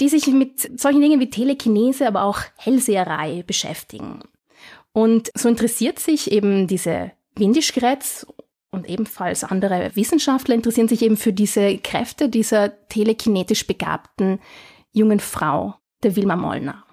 die 0.00 0.08
sich 0.08 0.28
mit 0.28 0.78
solchen 0.80 1.00
Dingen 1.00 1.18
wie 1.18 1.30
Telekinese, 1.30 2.06
aber 2.06 2.22
auch 2.22 2.38
Hellseherei 2.58 3.42
beschäftigen. 3.44 4.20
Und 4.92 5.32
so 5.34 5.48
interessiert 5.48 5.98
sich 5.98 6.30
eben 6.30 6.68
diese 6.68 7.10
Windischgrätz 7.34 8.24
und 8.70 8.88
ebenfalls 8.88 9.42
andere 9.42 9.90
Wissenschaftler 9.96 10.54
interessieren 10.54 10.88
sich 10.88 11.02
eben 11.02 11.16
für 11.16 11.32
diese 11.32 11.78
Kräfte 11.78 12.28
dieser 12.28 12.86
telekinetisch 12.88 13.66
begabten 13.66 14.38
jungen 14.92 15.18
Frau, 15.18 15.74
der 16.04 16.14
Wilma 16.14 16.36
Mollner. 16.36 16.85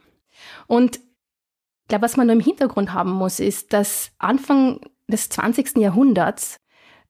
Und 0.68 0.98
ich 0.98 1.90
glaube, 1.90 2.04
was 2.04 2.18
man 2.18 2.28
nur 2.28 2.36
im 2.36 2.42
Hintergrund 2.42 2.94
haben 2.94 3.12
muss, 3.12 3.40
ist, 3.40 3.74
dass 3.74 4.12
Anfang 4.18 4.80
des 5.08 5.30
20. 5.30 5.78
Jahrhunderts 5.78 6.58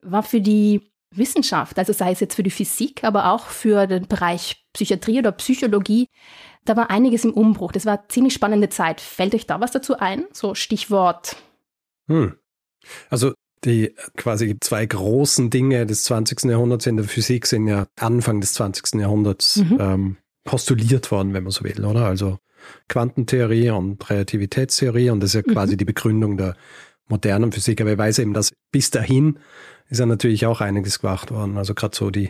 war 0.02 0.24
für 0.24 0.42
die 0.42 0.92
Wissenschaft, 1.16 1.78
also 1.78 1.94
sei 1.94 2.12
es 2.12 2.20
jetzt 2.20 2.36
für 2.36 2.44
die 2.44 2.50
Physik, 2.50 3.04
aber 3.04 3.32
auch 3.32 3.48
für 3.48 3.86
den 3.86 4.08
Bereich 4.08 4.66
Psychiatrie 4.74 5.20
oder 5.20 5.32
Psychologie, 5.34 6.08
da 6.66 6.76
war 6.76 6.90
einiges 6.90 7.26
im 7.26 7.34
Umbruch. 7.34 7.72
Das 7.72 7.86
war 7.86 8.00
eine 8.00 8.08
ziemlich 8.08 8.34
spannende 8.34 8.70
Zeit. 8.70 9.02
Fällt 9.02 9.36
euch 9.36 9.46
da 9.46 9.60
was 9.60 9.72
dazu 9.72 9.98
ein? 9.98 10.26
So 10.32 10.56
Stichwort. 10.56 11.36
Hm. 12.08 12.38
Also 13.10 13.34
die 13.64 13.96
quasi 14.18 14.58
zwei 14.60 14.86
großen 14.86 15.50
Dinge 15.50 15.86
des 15.86 16.04
20. 16.06 16.44
Jahrhunderts 16.46 16.86
in 16.86 16.98
der 16.98 17.06
Physik 17.06 17.46
sind 17.46 17.68
ja 17.68 17.88
Anfang 17.98 18.42
des 18.42 18.54
20. 18.54 19.00
Jahrhunderts 19.00 19.58
mhm. 19.58 19.78
ähm, 19.80 20.18
postuliert 20.44 21.12
worden, 21.12 21.34
wenn 21.34 21.44
man 21.44 21.52
so 21.52 21.64
will, 21.64 21.86
oder? 21.86 22.06
Also 22.06 22.40
Quantentheorie 22.90 23.70
und 23.70 24.10
Relativitätstheorie 24.10 25.10
und 25.10 25.20
das 25.22 25.32
ist 25.32 25.36
ja 25.36 25.44
mhm. 25.46 25.54
quasi 25.54 25.78
die 25.78 25.86
Begründung 25.86 26.38
der 26.38 26.56
modernen 27.08 27.52
Physik. 27.52 27.82
Aber 27.82 27.92
ich 27.92 27.98
weiß 27.98 28.20
eben, 28.20 28.34
dass 28.34 28.54
bis 28.72 28.92
dahin 28.92 29.40
ist 29.90 30.00
ja 30.00 30.06
natürlich 30.06 30.46
auch 30.46 30.62
einiges 30.62 31.00
gemacht 31.00 31.32
worden. 31.32 31.58
Also 31.58 31.74
gerade 31.74 31.96
so 31.96 32.10
die 32.10 32.30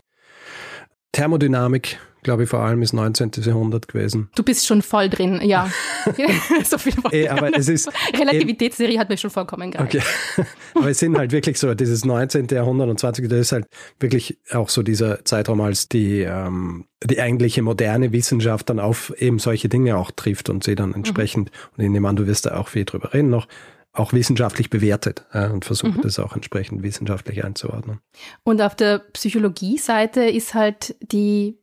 Thermodynamik 1.11 1.99
glaube 2.23 2.43
ich, 2.43 2.49
vor 2.49 2.59
allem 2.59 2.81
ist 2.81 2.93
19. 2.93 3.31
Jahrhundert 3.43 3.87
gewesen. 3.87 4.29
Du 4.35 4.43
bist 4.43 4.65
schon 4.65 4.81
voll 4.81 5.09
drin, 5.09 5.41
ja. 5.43 5.69
so 6.63 6.77
viel 6.77 6.93
Ey, 7.11 7.27
aber 7.27 7.55
es 7.55 7.67
ist, 7.67 7.89
Relativitätstheorie 8.17 8.99
hat 8.99 9.09
mir 9.09 9.17
schon 9.17 9.29
vollkommen 9.29 9.71
gereicht. 9.71 9.95
Okay. 9.95 10.45
aber 10.75 10.89
es 10.89 10.99
sind 10.99 11.17
halt 11.17 11.31
wirklich 11.31 11.59
so, 11.59 11.73
dieses 11.73 12.05
19. 12.05 12.47
Jahrhundert 12.47 12.89
und 12.89 12.99
20. 12.99 13.29
Das 13.29 13.39
ist 13.39 13.51
halt 13.51 13.65
wirklich 13.99 14.37
auch 14.51 14.69
so 14.69 14.83
dieser 14.83 15.23
Zeitraum, 15.25 15.61
als 15.61 15.89
die, 15.89 16.21
ähm, 16.21 16.85
die 17.03 17.19
eigentliche 17.19 17.61
moderne 17.61 18.11
Wissenschaft 18.11 18.69
dann 18.69 18.79
auf 18.79 19.13
eben 19.17 19.39
solche 19.39 19.69
Dinge 19.69 19.97
auch 19.97 20.11
trifft 20.11 20.49
und 20.49 20.63
sie 20.63 20.75
dann 20.75 20.89
mhm. 20.89 20.95
entsprechend, 20.95 21.51
mhm. 21.51 21.69
und 21.77 21.83
ich 21.83 21.89
nehme 21.89 22.07
an, 22.07 22.15
du 22.15 22.27
wirst 22.27 22.45
da 22.45 22.57
auch 22.57 22.69
viel 22.69 22.85
drüber 22.85 23.13
reden 23.13 23.29
noch, 23.29 23.47
auch 23.93 24.11
wissenschaftlich 24.11 24.69
bewertet 24.69 25.25
äh, 25.31 25.47
und 25.47 25.65
versucht, 25.65 25.97
mhm. 25.97 26.01
das 26.01 26.19
auch 26.19 26.35
entsprechend 26.35 26.81
wissenschaftlich 26.81 27.45
einzuordnen. 27.45 27.99
Und 28.43 28.61
auf 28.61 28.75
der 28.75 28.99
Psychologie-Seite 28.99 30.21
ist 30.23 30.55
halt 30.55 30.95
die 30.99 31.59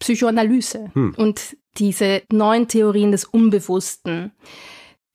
Psychoanalyse 0.00 0.90
hm. 0.94 1.14
und 1.16 1.56
diese 1.78 2.22
neuen 2.32 2.66
Theorien 2.66 3.12
des 3.12 3.24
Unbewussten, 3.24 4.32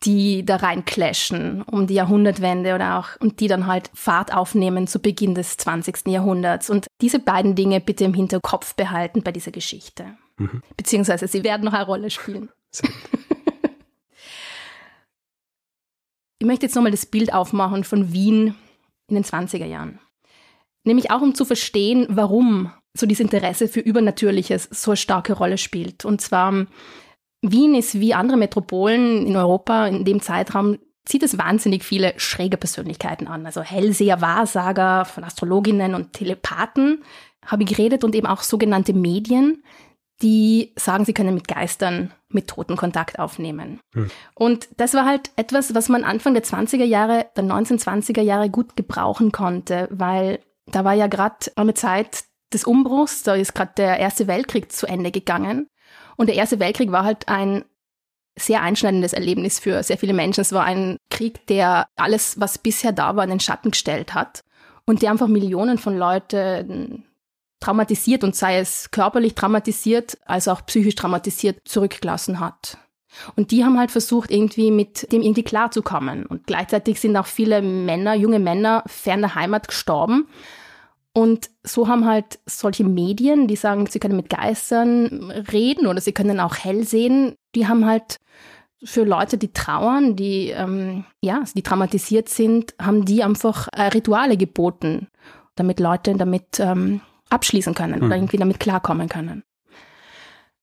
die 0.03 0.45
da 0.45 0.57
rein 0.57 0.85
clashen 0.85 1.63
um 1.63 1.87
die 1.87 1.95
Jahrhundertwende 1.95 2.75
oder 2.75 2.99
auch 2.99 3.19
und 3.19 3.39
die 3.39 3.47
dann 3.47 3.65
halt 3.67 3.89
Fahrt 3.93 4.33
aufnehmen 4.33 4.87
zu 4.87 4.99
Beginn 4.99 5.35
des 5.35 5.57
20. 5.57 6.07
Jahrhunderts. 6.07 6.69
Und 6.69 6.87
diese 7.01 7.19
beiden 7.19 7.55
Dinge 7.55 7.81
bitte 7.81 8.05
im 8.05 8.13
Hinterkopf 8.13 8.75
behalten 8.75 9.23
bei 9.23 9.31
dieser 9.31 9.51
Geschichte. 9.51 10.15
Mhm. 10.37 10.61
Beziehungsweise 10.77 11.27
sie 11.27 11.43
werden 11.43 11.65
noch 11.65 11.73
eine 11.73 11.85
Rolle 11.85 12.09
spielen. 12.09 12.49
ich 16.39 16.45
möchte 16.45 16.67
jetzt 16.67 16.75
nochmal 16.75 16.91
das 16.91 17.05
Bild 17.05 17.33
aufmachen 17.33 17.83
von 17.83 18.13
Wien 18.13 18.55
in 19.07 19.15
den 19.15 19.23
20er 19.23 19.65
Jahren. 19.65 19.99
Nämlich 20.83 21.09
auch 21.09 21.21
um 21.21 21.33
zu 21.33 21.45
verstehen, 21.45 22.05
warum 22.09 22.71
so 22.95 23.05
dieses 23.05 23.23
Interesse 23.23 23.67
für 23.67 23.81
Übernatürliches 23.81 24.69
so 24.71 24.91
eine 24.91 24.97
starke 24.97 25.33
Rolle 25.33 25.57
spielt. 25.57 26.05
Und 26.05 26.21
zwar, 26.21 26.65
Wien 27.41 27.75
ist 27.75 27.99
wie 27.99 28.13
andere 28.13 28.37
Metropolen 28.37 29.27
in 29.27 29.35
Europa 29.35 29.87
in 29.87 30.05
dem 30.05 30.21
Zeitraum 30.21 30.77
zieht 31.05 31.23
es 31.23 31.37
wahnsinnig 31.37 31.83
viele 31.83 32.13
schräge 32.17 32.57
Persönlichkeiten 32.57 33.27
an. 33.27 33.45
Also 33.45 33.61
Hellseher, 33.61 34.21
Wahrsager, 34.21 35.05
von 35.05 35.23
Astrologinnen 35.23 35.93
und 35.93 36.13
Telepathen 36.13 37.03
habe 37.45 37.63
ich 37.63 37.69
geredet 37.69 38.03
und 38.03 38.15
eben 38.15 38.25
auch 38.25 38.41
sogenannte 38.41 38.93
Medien, 38.93 39.63
die 40.21 40.73
sagen, 40.77 41.05
sie 41.05 41.13
können 41.13 41.35
mit 41.35 41.47
Geistern, 41.47 42.11
mit 42.29 42.47
Toten 42.47 42.75
Kontakt 42.75 43.19
aufnehmen. 43.19 43.79
Hm. 43.93 44.09
Und 44.33 44.67
das 44.77 44.93
war 44.93 45.05
halt 45.05 45.29
etwas, 45.35 45.75
was 45.75 45.89
man 45.89 46.03
Anfang 46.03 46.33
der 46.33 46.43
20er 46.43 46.85
Jahre, 46.85 47.27
der 47.35 47.43
1920er 47.43 48.21
Jahre 48.21 48.49
gut 48.49 48.75
gebrauchen 48.75 49.31
konnte, 49.31 49.87
weil 49.91 50.39
da 50.65 50.83
war 50.83 50.93
ja 50.93 51.07
gerade 51.07 51.51
eine 51.55 51.73
Zeit, 51.75 52.23
des 52.53 52.63
Umbruchs, 52.63 53.23
da 53.23 53.35
ist 53.35 53.55
gerade 53.55 53.73
der 53.77 53.99
Erste 53.99 54.27
Weltkrieg 54.27 54.71
zu 54.71 54.87
Ende 54.87 55.11
gegangen. 55.11 55.67
Und 56.15 56.27
der 56.27 56.35
Erste 56.35 56.59
Weltkrieg 56.59 56.91
war 56.91 57.03
halt 57.03 57.27
ein 57.27 57.65
sehr 58.37 58.61
einschneidendes 58.61 59.13
Erlebnis 59.13 59.59
für 59.59 59.81
sehr 59.83 59.97
viele 59.97 60.13
Menschen. 60.13 60.41
Es 60.41 60.51
war 60.51 60.65
ein 60.65 60.97
Krieg, 61.09 61.47
der 61.47 61.87
alles, 61.95 62.39
was 62.39 62.57
bisher 62.57 62.91
da 62.91 63.15
war, 63.15 63.23
in 63.23 63.29
den 63.29 63.39
Schatten 63.39 63.71
gestellt 63.71 64.13
hat 64.13 64.43
und 64.85 65.01
der 65.01 65.11
einfach 65.11 65.27
Millionen 65.27 65.77
von 65.77 65.97
Leuten 65.97 67.05
traumatisiert 67.61 68.23
und 68.23 68.35
sei 68.35 68.59
es 68.59 68.91
körperlich 68.91 69.35
traumatisiert, 69.35 70.17
als 70.25 70.47
auch 70.47 70.65
psychisch 70.65 70.95
traumatisiert 70.95 71.59
zurückgelassen 71.65 72.39
hat. 72.39 72.77
Und 73.35 73.51
die 73.51 73.63
haben 73.63 73.79
halt 73.79 73.91
versucht, 73.91 74.29
irgendwie 74.29 74.71
mit 74.71 75.11
dem 75.11 75.21
irgendwie 75.21 75.43
klarzukommen. 75.43 76.25
Und 76.25 76.47
gleichzeitig 76.47 76.99
sind 76.99 77.15
auch 77.15 77.25
viele 77.27 77.61
Männer, 77.61 78.13
junge 78.13 78.39
Männer, 78.39 78.83
fern 78.87 79.21
der 79.21 79.35
Heimat 79.35 79.69
gestorben. 79.69 80.27
Und 81.17 81.49
so 81.63 81.87
haben 81.87 82.05
halt 82.05 82.39
solche 82.45 82.83
Medien, 82.83 83.47
die 83.47 83.55
sagen, 83.55 83.87
sie 83.87 83.99
können 83.99 84.17
mit 84.17 84.29
Geistern 84.29 85.31
reden 85.31 85.87
oder 85.87 86.01
sie 86.01 86.11
können 86.11 86.41
auch 86.41 86.57
hell 86.57 86.83
sehen, 86.83 87.35
die 87.55 87.67
haben 87.67 87.85
halt 87.85 88.17
für 88.83 89.05
Leute, 89.05 89.37
die 89.37 89.53
trauern, 89.53 90.17
die 90.17 90.49
ähm, 90.49 91.05
ja, 91.21 91.43
die 91.55 91.63
traumatisiert 91.63 92.27
sind, 92.27 92.75
haben 92.81 93.05
die 93.05 93.23
einfach 93.23 93.69
äh, 93.71 93.83
Rituale 93.83 94.35
geboten, 94.35 95.07
damit 95.55 95.79
Leute 95.79 96.13
damit 96.15 96.59
ähm, 96.59 96.99
abschließen 97.29 97.73
können 97.73 97.99
mhm. 97.99 98.05
oder 98.05 98.17
irgendwie 98.17 98.37
damit 98.37 98.59
klarkommen 98.59 99.07
können. 99.07 99.43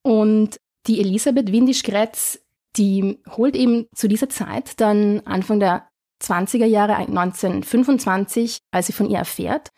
Und 0.03 0.61
die 0.87 1.01
Elisabeth 1.01 1.51
Windisch-Grätz, 1.51 2.41
die 2.77 3.21
holt 3.39 3.57
eben 3.57 3.87
zu 3.95 4.07
dieser 4.07 4.29
Zeit 4.29 4.79
dann 4.83 5.21
Anfang 5.25 5.61
der 5.61 5.89
20er 6.23 6.67
Jahre 6.67 6.97
1925, 6.97 8.59
als 8.71 8.89
sie 8.89 8.93
von 8.93 9.09
ihr 9.09 9.19
erfährt, 9.19 9.71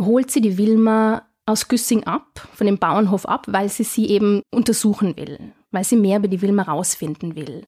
holt 0.00 0.30
sie 0.30 0.40
die 0.40 0.58
Wilma 0.58 1.28
aus 1.46 1.68
Güssing 1.68 2.04
ab, 2.04 2.48
von 2.54 2.66
dem 2.66 2.78
Bauernhof 2.78 3.26
ab, 3.26 3.46
weil 3.48 3.68
sie 3.68 3.84
sie 3.84 4.08
eben 4.08 4.42
untersuchen 4.50 5.16
will, 5.16 5.52
weil 5.70 5.84
sie 5.84 5.96
mehr 5.96 6.18
über 6.18 6.28
die 6.28 6.42
Wilma 6.42 6.62
rausfinden 6.62 7.34
will. 7.34 7.64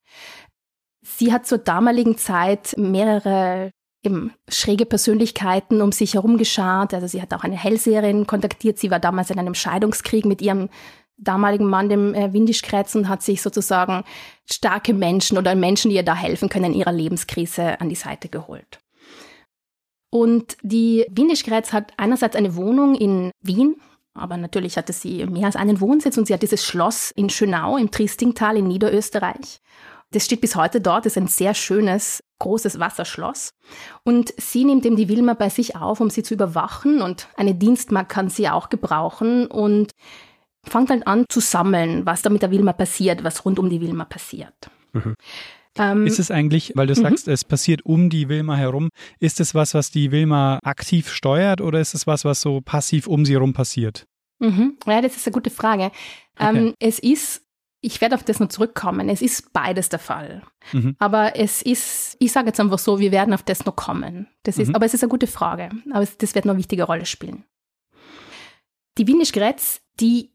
Sie 1.04 1.32
hat 1.32 1.46
zur 1.46 1.58
damaligen 1.58 2.16
Zeit 2.16 2.76
mehrere 2.78 3.70
eben 4.04 4.32
schräge 4.48 4.86
Persönlichkeiten 4.86 5.80
um 5.80 5.92
sich 5.92 6.14
herum 6.14 6.36
geschart. 6.36 6.94
Also 6.94 7.06
sie 7.06 7.22
hat 7.22 7.32
auch 7.32 7.42
eine 7.42 7.56
Hellseherin 7.56 8.26
kontaktiert. 8.26 8.78
Sie 8.78 8.90
war 8.90 9.00
damals 9.00 9.30
in 9.30 9.38
einem 9.38 9.54
Scheidungskrieg 9.54 10.24
mit 10.26 10.42
ihrem 10.42 10.68
damaligen 11.16 11.66
Mann, 11.66 11.88
dem 11.88 12.14
äh, 12.14 12.32
Windischkreuz, 12.32 12.94
und 12.94 13.08
hat 13.08 13.22
sich 13.22 13.40
sozusagen 13.40 14.04
starke 14.50 14.92
Menschen 14.92 15.38
oder 15.38 15.54
Menschen, 15.54 15.90
die 15.90 15.96
ihr 15.96 16.02
da 16.02 16.14
helfen 16.14 16.48
können, 16.48 16.66
in 16.66 16.74
ihrer 16.74 16.92
Lebenskrise 16.92 17.80
an 17.80 17.88
die 17.88 17.94
Seite 17.94 18.28
geholt. 18.28 18.80
Und 20.14 20.56
die 20.62 21.04
Windischgrätz 21.10 21.72
hat 21.72 21.92
einerseits 21.96 22.36
eine 22.36 22.54
Wohnung 22.54 22.94
in 22.94 23.32
Wien, 23.42 23.74
aber 24.14 24.36
natürlich 24.36 24.76
hatte 24.76 24.92
sie 24.92 25.26
mehr 25.26 25.46
als 25.46 25.56
einen 25.56 25.80
Wohnsitz 25.80 26.16
und 26.16 26.28
sie 26.28 26.34
hat 26.34 26.42
dieses 26.42 26.64
Schloss 26.64 27.10
in 27.10 27.30
Schönau 27.30 27.76
im 27.76 27.90
Triestingtal 27.90 28.56
in 28.56 28.68
Niederösterreich. 28.68 29.58
Das 30.12 30.24
steht 30.24 30.40
bis 30.40 30.54
heute 30.54 30.80
dort, 30.80 31.06
ist 31.06 31.18
ein 31.18 31.26
sehr 31.26 31.52
schönes, 31.52 32.22
großes 32.38 32.78
Wasserschloss. 32.78 33.54
Und 34.04 34.32
sie 34.36 34.64
nimmt 34.64 34.86
eben 34.86 34.94
die 34.94 35.08
Wilma 35.08 35.34
bei 35.34 35.48
sich 35.48 35.74
auf, 35.74 35.98
um 35.98 36.10
sie 36.10 36.22
zu 36.22 36.34
überwachen 36.34 37.02
und 37.02 37.26
eine 37.36 37.56
Dienstmagd 37.56 38.08
kann 38.08 38.28
sie 38.28 38.48
auch 38.48 38.68
gebrauchen 38.68 39.48
und 39.48 39.90
fängt 40.62 40.90
halt 40.90 41.08
an 41.08 41.24
zu 41.28 41.40
sammeln, 41.40 42.06
was 42.06 42.22
da 42.22 42.30
mit 42.30 42.42
der 42.42 42.52
Wilma 42.52 42.72
passiert, 42.72 43.24
was 43.24 43.44
rund 43.44 43.58
um 43.58 43.68
die 43.68 43.80
Wilma 43.80 44.04
passiert. 44.04 44.70
Mhm. 44.92 45.16
Ähm, 45.76 46.06
ist 46.06 46.18
es 46.18 46.30
eigentlich, 46.30 46.72
weil 46.76 46.86
du 46.86 46.94
mhm. 46.94 47.02
sagst, 47.02 47.28
es 47.28 47.44
passiert 47.44 47.84
um 47.84 48.10
die 48.10 48.28
Wilma 48.28 48.56
herum, 48.56 48.90
ist 49.18 49.40
es 49.40 49.54
was, 49.54 49.74
was 49.74 49.90
die 49.90 50.12
Wilma 50.12 50.58
aktiv 50.62 51.10
steuert 51.10 51.60
oder 51.60 51.80
ist 51.80 51.94
es 51.94 52.06
was, 52.06 52.24
was 52.24 52.40
so 52.40 52.60
passiv 52.60 53.06
um 53.06 53.24
sie 53.24 53.34
herum 53.34 53.52
passiert? 53.52 54.06
Mhm. 54.38 54.76
Ja, 54.86 55.00
das 55.00 55.16
ist 55.16 55.26
eine 55.26 55.34
gute 55.34 55.50
Frage. 55.50 55.90
Okay. 56.38 56.58
Ähm, 56.58 56.74
es 56.78 56.98
ist 56.98 57.44
ich 57.84 58.00
werde 58.00 58.14
auf 58.14 58.22
das 58.24 58.40
noch 58.40 58.48
zurückkommen. 58.48 59.10
Es 59.10 59.20
ist 59.20 59.52
beides 59.52 59.90
der 59.90 59.98
Fall. 59.98 60.42
Mhm. 60.72 60.96
Aber 60.98 61.36
es 61.36 61.60
ist, 61.60 62.16
ich 62.18 62.32
sage 62.32 62.46
jetzt 62.46 62.58
einfach 62.58 62.78
so, 62.78 62.98
wir 62.98 63.12
werden 63.12 63.34
auf 63.34 63.42
das 63.42 63.66
noch 63.66 63.76
kommen. 63.76 64.26
Das 64.42 64.56
ist, 64.56 64.68
mhm. 64.68 64.74
Aber 64.74 64.86
es 64.86 64.94
ist 64.94 65.02
eine 65.02 65.10
gute 65.10 65.26
Frage. 65.26 65.68
Aber 65.92 66.06
das 66.18 66.34
wird 66.34 66.46
noch 66.46 66.54
eine 66.54 66.58
wichtige 66.58 66.84
Rolle 66.84 67.04
spielen. 67.04 67.44
Die 68.96 69.06
Wiener 69.06 69.24
Grätz, 69.24 69.82
die 70.00 70.32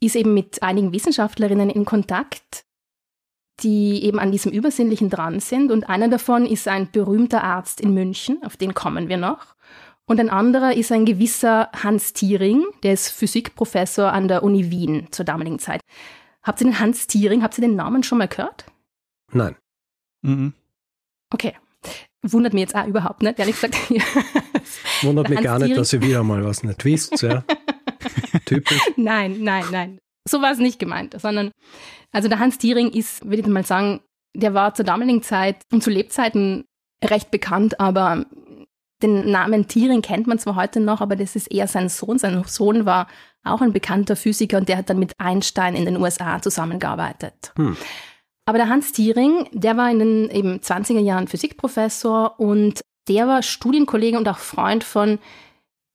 ist 0.00 0.16
eben 0.16 0.34
mit 0.34 0.64
einigen 0.64 0.92
Wissenschaftlerinnen 0.92 1.70
in 1.70 1.84
Kontakt, 1.84 2.64
die 3.62 4.04
eben 4.04 4.18
an 4.18 4.32
diesem 4.32 4.52
Übersinnlichen 4.52 5.10
dran 5.10 5.40
sind. 5.40 5.70
Und 5.70 5.88
einer 5.88 6.08
davon 6.08 6.46
ist 6.46 6.68
ein 6.68 6.90
berühmter 6.90 7.44
Arzt 7.44 7.80
in 7.80 7.94
München, 7.94 8.42
auf 8.44 8.56
den 8.56 8.74
kommen 8.74 9.08
wir 9.08 9.16
noch. 9.16 9.54
Und 10.06 10.18
ein 10.18 10.30
anderer 10.30 10.74
ist 10.74 10.90
ein 10.90 11.04
gewisser 11.04 11.70
Hans 11.72 12.12
Thiering, 12.12 12.64
der 12.82 12.94
ist 12.94 13.10
Physikprofessor 13.10 14.12
an 14.12 14.26
der 14.26 14.42
Uni 14.42 14.70
Wien 14.70 15.06
zur 15.12 15.24
damaligen 15.24 15.60
Zeit. 15.60 15.80
Habt 16.42 16.60
ihr 16.60 16.64
den 16.64 16.80
Hans 16.80 17.06
Thiering, 17.06 17.42
habt 17.42 17.56
ihr 17.58 17.62
den 17.62 17.76
Namen 17.76 18.02
schon 18.02 18.18
mal 18.18 18.26
gehört? 18.26 18.64
Nein. 19.32 19.54
Mhm. 20.22 20.54
Okay. 21.32 21.54
Wundert 22.22 22.52
mich 22.52 22.62
jetzt 22.62 22.74
auch 22.74 22.86
überhaupt 22.86 23.22
nicht, 23.22 23.38
ehrlich 23.38 23.54
gesagt. 23.54 23.76
Wundert 25.02 25.28
mich 25.30 25.40
gar 25.40 25.58
nicht, 25.58 25.76
dass 25.76 25.92
ihr 25.92 26.02
wieder 26.02 26.22
mal 26.22 26.44
was 26.44 26.62
nicht 26.62 26.84
wisst, 26.84 27.22
ja. 27.22 27.44
Typisch. 28.44 28.82
Nein, 28.96 29.42
nein, 29.42 29.64
nein. 29.70 29.98
So 30.28 30.42
war 30.42 30.52
es 30.52 30.58
nicht 30.58 30.78
gemeint, 30.78 31.18
sondern 31.20 31.50
also 32.12 32.28
der 32.28 32.38
Hans 32.38 32.58
Thiering 32.58 32.90
ist, 32.90 33.24
würde 33.24 33.40
ich 33.40 33.46
mal 33.46 33.64
sagen, 33.64 34.00
der 34.34 34.54
war 34.54 34.74
zur 34.74 34.84
damaligen 34.84 35.22
Zeit 35.22 35.62
und 35.72 35.82
zu 35.82 35.90
Lebzeiten 35.90 36.64
recht 37.02 37.30
bekannt, 37.30 37.80
aber 37.80 38.26
Den 39.02 39.30
Namen 39.30 39.66
Thiering 39.66 40.02
kennt 40.02 40.26
man 40.26 40.38
zwar 40.38 40.56
heute 40.56 40.78
noch, 40.80 41.00
aber 41.00 41.16
das 41.16 41.34
ist 41.34 41.50
eher 41.50 41.66
sein 41.66 41.88
Sohn. 41.88 42.18
Sein 42.18 42.42
Sohn 42.46 42.84
war 42.84 43.06
auch 43.44 43.62
ein 43.62 43.72
bekannter 43.72 44.14
Physiker 44.14 44.58
und 44.58 44.68
der 44.68 44.76
hat 44.76 44.90
dann 44.90 44.98
mit 44.98 45.14
Einstein 45.18 45.74
in 45.74 45.86
den 45.86 45.96
USA 45.96 46.42
zusammengearbeitet. 46.42 47.52
Hm. 47.56 47.76
Aber 48.44 48.58
der 48.58 48.68
Hans 48.68 48.92
Thiering, 48.92 49.48
der 49.52 49.76
war 49.76 49.90
in 49.90 50.00
den 50.00 50.30
eben 50.30 50.58
20er 50.58 51.00
Jahren 51.00 51.28
Physikprofessor 51.28 52.38
und 52.38 52.80
der 53.08 53.26
war 53.26 53.42
Studienkollege 53.42 54.18
und 54.18 54.28
auch 54.28 54.38
Freund 54.38 54.84
von 54.84 55.18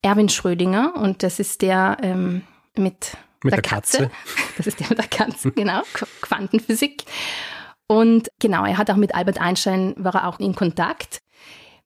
Erwin 0.02 0.30
Schrödinger 0.30 0.96
und 0.96 1.22
das 1.22 1.40
ist 1.40 1.62
der 1.62 1.98
ähm, 2.02 2.42
mit, 2.76 3.18
mit 3.46 3.54
der, 3.54 3.62
der 3.62 3.70
Katze. 3.70 3.98
Katze. 3.98 4.12
Das 4.58 4.68
ist 4.68 4.80
der 4.80 4.90
mit 4.90 4.98
der 4.98 5.08
Katze, 5.08 5.52
genau, 5.56 5.82
Quantenphysik. 6.22 7.04
Und 7.88 8.30
genau, 8.40 8.66
er 8.66 8.78
hat 8.78 8.90
auch 8.90 8.96
mit 8.96 9.14
Albert 9.14 9.40
Einstein, 9.40 9.94
war 9.98 10.16
er 10.16 10.28
auch 10.28 10.40
in 10.40 10.56
Kontakt. 10.56 11.20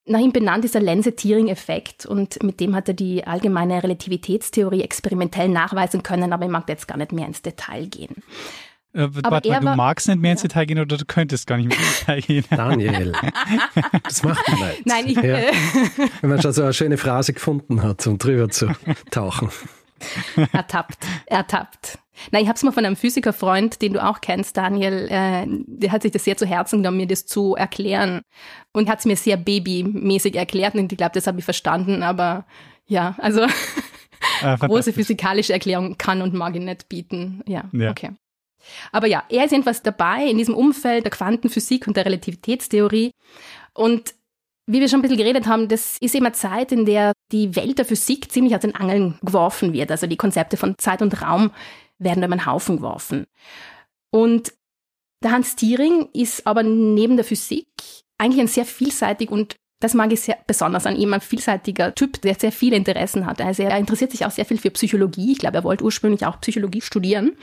Nach 0.05 0.19
ihm 0.19 0.31
benannt 0.31 0.65
ist 0.65 0.73
der 0.73 0.81
Lense-Thiering-Effekt 0.81 2.05
und 2.05 2.41
mit 2.41 2.59
dem 2.59 2.75
hat 2.75 2.87
er 2.87 2.93
die 2.95 3.27
allgemeine 3.27 3.83
Relativitätstheorie 3.83 4.81
experimentell 4.81 5.49
nachweisen 5.49 6.01
können, 6.01 6.33
aber 6.33 6.45
ich 6.45 6.51
mag 6.51 6.67
jetzt 6.67 6.87
gar 6.87 6.97
nicht 6.97 7.11
mehr 7.11 7.27
ins 7.27 7.41
Detail 7.41 7.85
gehen. 7.87 8.23
Äh, 8.91 9.07
warte 9.11 9.49
mal, 9.49 9.59
du 9.59 9.75
magst 9.75 10.07
nicht 10.07 10.19
mehr 10.19 10.31
ins 10.31 10.41
Detail 10.41 10.65
gehen 10.65 10.79
oder 10.79 10.97
du 10.97 11.05
könntest 11.05 11.45
gar 11.45 11.57
nicht 11.57 11.69
mehr 11.69 11.77
ins 11.77 11.99
Detail 11.99 12.21
gehen. 12.21 12.45
Daniel, 12.49 13.13
das 14.03 14.23
macht 14.23 14.47
man 14.47 14.67
nicht. 14.67 14.85
Nein, 14.85 15.07
ich, 15.07 15.15
ja. 15.17 15.39
Wenn 16.21 16.29
man 16.29 16.41
schon 16.41 16.53
so 16.53 16.63
eine 16.63 16.73
schöne 16.73 16.97
Phrase 16.97 17.33
gefunden 17.33 17.83
hat, 17.83 18.07
um 18.07 18.17
drüber 18.17 18.49
zu 18.49 18.71
tauchen. 19.11 19.49
Ertappt, 20.53 20.97
ertappt. 21.25 21.99
Na, 22.31 22.39
ich 22.39 22.47
habe 22.47 22.55
es 22.55 22.63
mal 22.63 22.71
von 22.71 22.85
einem 22.85 22.95
Physikerfreund, 22.95 23.81
den 23.81 23.93
du 23.93 24.03
auch 24.03 24.19
kennst, 24.21 24.57
Daniel, 24.57 25.07
äh, 25.09 25.45
der 25.47 25.91
hat 25.91 26.01
sich 26.01 26.11
das 26.11 26.25
sehr 26.25 26.35
zu 26.35 26.45
Herzen 26.45 26.79
genommen, 26.79 26.97
mir 26.97 27.07
das 27.07 27.25
zu 27.25 27.55
erklären. 27.55 28.21
Und 28.73 28.89
hat 28.89 28.99
es 28.99 29.05
mir 29.05 29.15
sehr 29.15 29.37
babymäßig 29.37 30.35
erklärt 30.35 30.75
und 30.75 30.91
ich 30.91 30.97
glaube, 30.97 31.13
das 31.13 31.27
habe 31.27 31.39
ich 31.39 31.45
verstanden, 31.45 32.03
aber 32.03 32.45
ja, 32.87 33.15
also 33.19 33.41
äh, 34.43 34.57
große 34.57 34.93
physikalische 34.93 35.53
Erklärung 35.53 35.97
kann 35.97 36.21
und 36.21 36.33
mag 36.33 36.55
ich 36.55 36.61
nicht 36.61 36.89
bieten. 36.89 37.41
Ja, 37.47 37.69
ja. 37.71 37.91
okay. 37.91 38.11
Aber 38.91 39.07
ja, 39.07 39.23
er 39.29 39.45
ist 39.45 39.51
jedenfalls 39.51 39.81
dabei 39.81 40.25
in 40.25 40.37
diesem 40.37 40.55
Umfeld 40.55 41.05
der 41.05 41.11
Quantenphysik 41.11 41.87
und 41.87 41.95
der 41.95 42.05
Relativitätstheorie. 42.05 43.11
Und 43.73 44.13
wie 44.71 44.81
wir 44.81 44.87
schon 44.87 44.99
ein 44.99 45.01
bisschen 45.01 45.17
geredet 45.17 45.47
haben, 45.47 45.67
das 45.67 45.97
ist 45.99 46.13
immer 46.13 46.31
Zeit, 46.31 46.71
in 46.71 46.85
der 46.85 47.13
die 47.31 47.55
Welt 47.55 47.79
der 47.79 47.85
Physik 47.85 48.31
ziemlich 48.31 48.53
aus 48.53 48.61
den 48.61 48.75
Angeln 48.75 49.17
geworfen 49.23 49.73
wird. 49.73 49.89
Also 49.89 50.05
die 50.05 50.15
Konzepte 50.15 50.57
von 50.57 50.75
Zeit 50.77 51.01
und 51.01 51.23
Raum 51.23 51.49
werden 51.97 52.23
über 52.23 52.33
einen 52.33 52.45
Haufen 52.45 52.77
geworfen. 52.77 53.25
Und 54.11 54.53
der 55.23 55.31
Hans 55.31 55.55
Thiering 55.55 56.09
ist 56.13 56.45
aber 56.45 56.61
neben 56.61 57.15
der 57.15 57.25
Physik 57.25 57.67
eigentlich 58.19 58.41
ein 58.41 58.47
sehr 58.47 58.65
vielseitig 58.65 59.31
und 59.31 59.55
das 59.81 59.95
mag 59.95 60.11
ich 60.11 60.21
sehr 60.21 60.37
besonders 60.45 60.85
an 60.85 60.97
ihm, 60.97 61.13
ein 61.13 61.21
vielseitiger 61.21 61.95
Typ, 61.95 62.21
der 62.21 62.35
sehr 62.35 62.51
viele 62.51 62.75
Interessen 62.75 63.25
hat. 63.25 63.41
Also 63.41 63.63
er 63.63 63.77
interessiert 63.77 64.11
sich 64.11 64.25
auch 64.25 64.31
sehr 64.31 64.45
viel 64.45 64.59
für 64.59 64.69
Psychologie. 64.71 65.31
Ich 65.31 65.39
glaube, 65.39 65.57
er 65.57 65.63
wollte 65.63 65.83
ursprünglich 65.83 66.25
auch 66.25 66.39
Psychologie 66.41 66.81
studieren. 66.81 67.37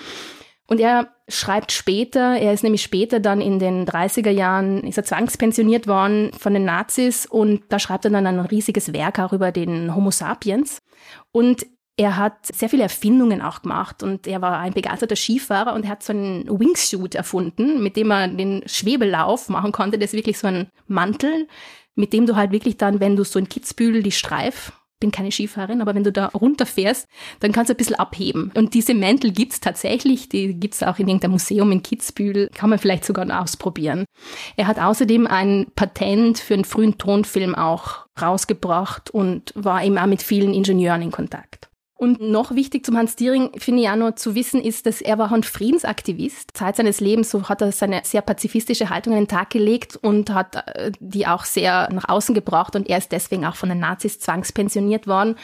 Und 0.66 0.80
er 0.80 1.08
schreibt 1.28 1.72
später, 1.72 2.36
er 2.36 2.52
ist 2.52 2.62
nämlich 2.62 2.82
später 2.82 3.20
dann 3.20 3.40
in 3.40 3.58
den 3.58 3.86
30er 3.86 4.30
Jahren, 4.30 4.82
ist 4.82 4.96
er 4.96 5.04
zwangspensioniert 5.04 5.86
worden 5.86 6.32
von 6.38 6.54
den 6.54 6.64
Nazis 6.64 7.26
und 7.26 7.62
da 7.68 7.78
schreibt 7.78 8.04
er 8.04 8.10
dann 8.10 8.26
ein 8.26 8.40
riesiges 8.40 8.92
Werk 8.92 9.18
auch 9.18 9.32
über 9.32 9.52
den 9.52 9.94
Homo 9.94 10.10
sapiens. 10.10 10.80
Und 11.30 11.66
er 11.96 12.16
hat 12.16 12.46
sehr 12.46 12.68
viele 12.68 12.82
Erfindungen 12.82 13.40
auch 13.40 13.62
gemacht 13.62 14.02
und 14.02 14.26
er 14.26 14.42
war 14.42 14.58
ein 14.58 14.74
begeisterter 14.74 15.16
Skifahrer 15.16 15.72
und 15.72 15.84
er 15.84 15.90
hat 15.90 16.02
so 16.02 16.12
einen 16.12 16.46
Wingsuit 16.46 17.14
erfunden, 17.14 17.82
mit 17.82 17.96
dem 17.96 18.10
er 18.10 18.28
den 18.28 18.62
Schwebellauf 18.66 19.48
machen 19.48 19.72
konnte. 19.72 19.98
Das 19.98 20.10
ist 20.10 20.16
wirklich 20.16 20.38
so 20.38 20.48
ein 20.48 20.70
Mantel, 20.86 21.48
mit 21.94 22.12
dem 22.12 22.26
du 22.26 22.36
halt 22.36 22.52
wirklich 22.52 22.76
dann, 22.76 23.00
wenn 23.00 23.16
du 23.16 23.24
so 23.24 23.38
in 23.38 23.48
Kitzbühel 23.48 24.02
die 24.02 24.12
Streif 24.12 24.72
bin 25.00 25.10
keine 25.10 25.30
Skifahrerin, 25.30 25.80
aber 25.80 25.94
wenn 25.94 26.04
du 26.04 26.12
da 26.12 26.26
runterfährst, 26.26 27.06
dann 27.40 27.52
kannst 27.52 27.68
du 27.68 27.74
ein 27.74 27.76
bisschen 27.76 27.96
abheben. 27.96 28.50
Und 28.54 28.74
diese 28.74 28.94
Mäntel 28.94 29.32
gibt's 29.32 29.60
tatsächlich, 29.60 30.28
die 30.28 30.54
gibt's 30.54 30.82
auch 30.82 30.98
in 30.98 31.08
irgendeinem 31.08 31.32
Museum 31.32 31.70
in 31.72 31.82
Kitzbühel, 31.82 32.50
kann 32.54 32.70
man 32.70 32.78
vielleicht 32.78 33.04
sogar 33.04 33.26
ausprobieren. 33.42 34.04
Er 34.56 34.66
hat 34.66 34.78
außerdem 34.78 35.26
ein 35.26 35.66
Patent 35.76 36.38
für 36.38 36.54
einen 36.54 36.64
frühen 36.64 36.98
Tonfilm 36.98 37.54
auch 37.54 38.06
rausgebracht 38.20 39.10
und 39.10 39.52
war 39.54 39.84
eben 39.84 39.98
auch 39.98 40.06
mit 40.06 40.22
vielen 40.22 40.54
Ingenieuren 40.54 41.02
in 41.02 41.10
Kontakt. 41.10 41.65
Und 41.98 42.20
noch 42.20 42.54
wichtig 42.54 42.84
zum 42.84 42.98
Hans 42.98 43.16
Diering, 43.16 43.58
finde 43.58 43.82
ich 43.82 43.88
auch 43.88 43.96
noch 43.96 44.14
zu 44.14 44.34
wissen, 44.34 44.60
ist, 44.60 44.84
dass 44.84 45.00
er 45.00 45.16
war 45.16 45.32
ein 45.32 45.42
Friedensaktivist. 45.42 46.54
Zeit 46.54 46.76
seines 46.76 47.00
Lebens 47.00 47.30
so 47.30 47.48
hat 47.48 47.62
er 47.62 47.72
seine 47.72 48.02
sehr 48.04 48.20
pazifistische 48.20 48.90
Haltung 48.90 49.14
an 49.14 49.20
den 49.20 49.28
Tag 49.28 49.48
gelegt 49.48 49.96
und 49.96 50.28
hat 50.28 50.56
äh, 50.56 50.92
die 51.00 51.26
auch 51.26 51.46
sehr 51.46 51.90
nach 51.90 52.06
außen 52.08 52.34
gebracht 52.34 52.76
und 52.76 52.90
er 52.90 52.98
ist 52.98 53.12
deswegen 53.12 53.46
auch 53.46 53.56
von 53.56 53.70
den 53.70 53.78
Nazis 53.78 54.20
zwangspensioniert 54.20 55.06
worden 55.06 55.36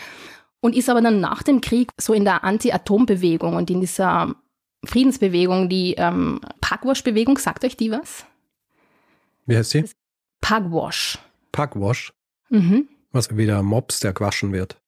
und 0.60 0.76
ist 0.76 0.90
aber 0.90 1.00
dann 1.00 1.20
nach 1.20 1.42
dem 1.42 1.62
Krieg 1.62 1.90
so 1.98 2.12
in 2.12 2.24
der 2.24 2.44
Anti-Atom-Bewegung 2.44 3.56
und 3.56 3.70
in 3.70 3.80
dieser 3.80 4.34
Friedensbewegung, 4.84 5.70
die 5.70 5.94
ähm, 5.94 6.40
Pugwash-Bewegung, 6.60 7.38
sagt 7.38 7.64
euch 7.64 7.78
die 7.78 7.90
was? 7.90 8.26
Wie 9.46 9.56
heißt 9.56 9.70
sie? 9.70 9.84
Pugwash. 10.42 11.18
Pugwash? 11.50 12.12
Mhm. 12.50 12.88
Was 13.10 13.34
wie 13.34 13.46
der 13.46 13.62
Mops, 13.62 14.00
der 14.00 14.12
gewaschen 14.12 14.52
wird. 14.52 14.81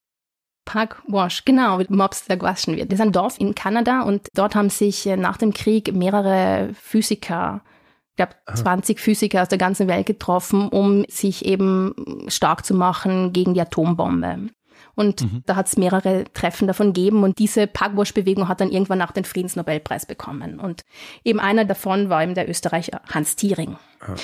Pugwash, 0.65 1.45
genau, 1.45 1.79
mit 1.79 1.91
Mobs, 1.91 2.25
der 2.25 2.37
gewaschen 2.37 2.77
wird. 2.77 2.91
Das 2.91 2.99
ist 2.99 3.05
ein 3.05 3.13
Dorf 3.13 3.39
in 3.39 3.55
Kanada 3.55 4.03
und 4.03 4.29
dort 4.35 4.55
haben 4.55 4.71
sich 4.71 5.07
äh, 5.07 5.17
nach 5.17 5.37
dem 5.37 5.53
Krieg 5.53 5.95
mehrere 5.95 6.71
Physiker, 6.75 7.63
ich 8.11 8.17
glaube 8.17 8.35
20 8.55 9.01
Physiker 9.01 9.43
aus 9.43 9.49
der 9.49 9.59
ganzen 9.59 9.89
Welt 9.89 10.07
getroffen, 10.07 10.69
um 10.69 11.05
sich 11.09 11.45
eben 11.45 12.27
stark 12.29 12.65
zu 12.65 12.75
machen 12.75 13.33
gegen 13.33 13.55
die 13.55 13.61
Atombombe. 13.61 14.51
Und 14.95 15.23
mhm. 15.23 15.43
da 15.47 15.57
hat 15.57 15.67
es 15.67 15.77
mehrere 15.77 16.25
Treffen 16.33 16.69
davon 16.69 16.93
gegeben 16.93 17.25
und 17.25 17.39
diese 17.39 17.67
Pugwash-Bewegung 17.67 18.49
hat 18.49 18.61
dann 18.61 18.71
irgendwann 18.71 19.03
auch 19.03 19.11
den 19.11 19.25
Friedensnobelpreis 19.25 20.07
bekommen. 20.07 20.61
Und 20.61 20.83
eben 21.25 21.41
einer 21.41 21.65
davon 21.65 22.11
war 22.11 22.23
eben 22.23 22.35
der 22.35 22.49
Österreicher 22.49 23.03
Hans 23.13 23.35
Thiering. 23.37 23.77
Ah. 24.01 24.15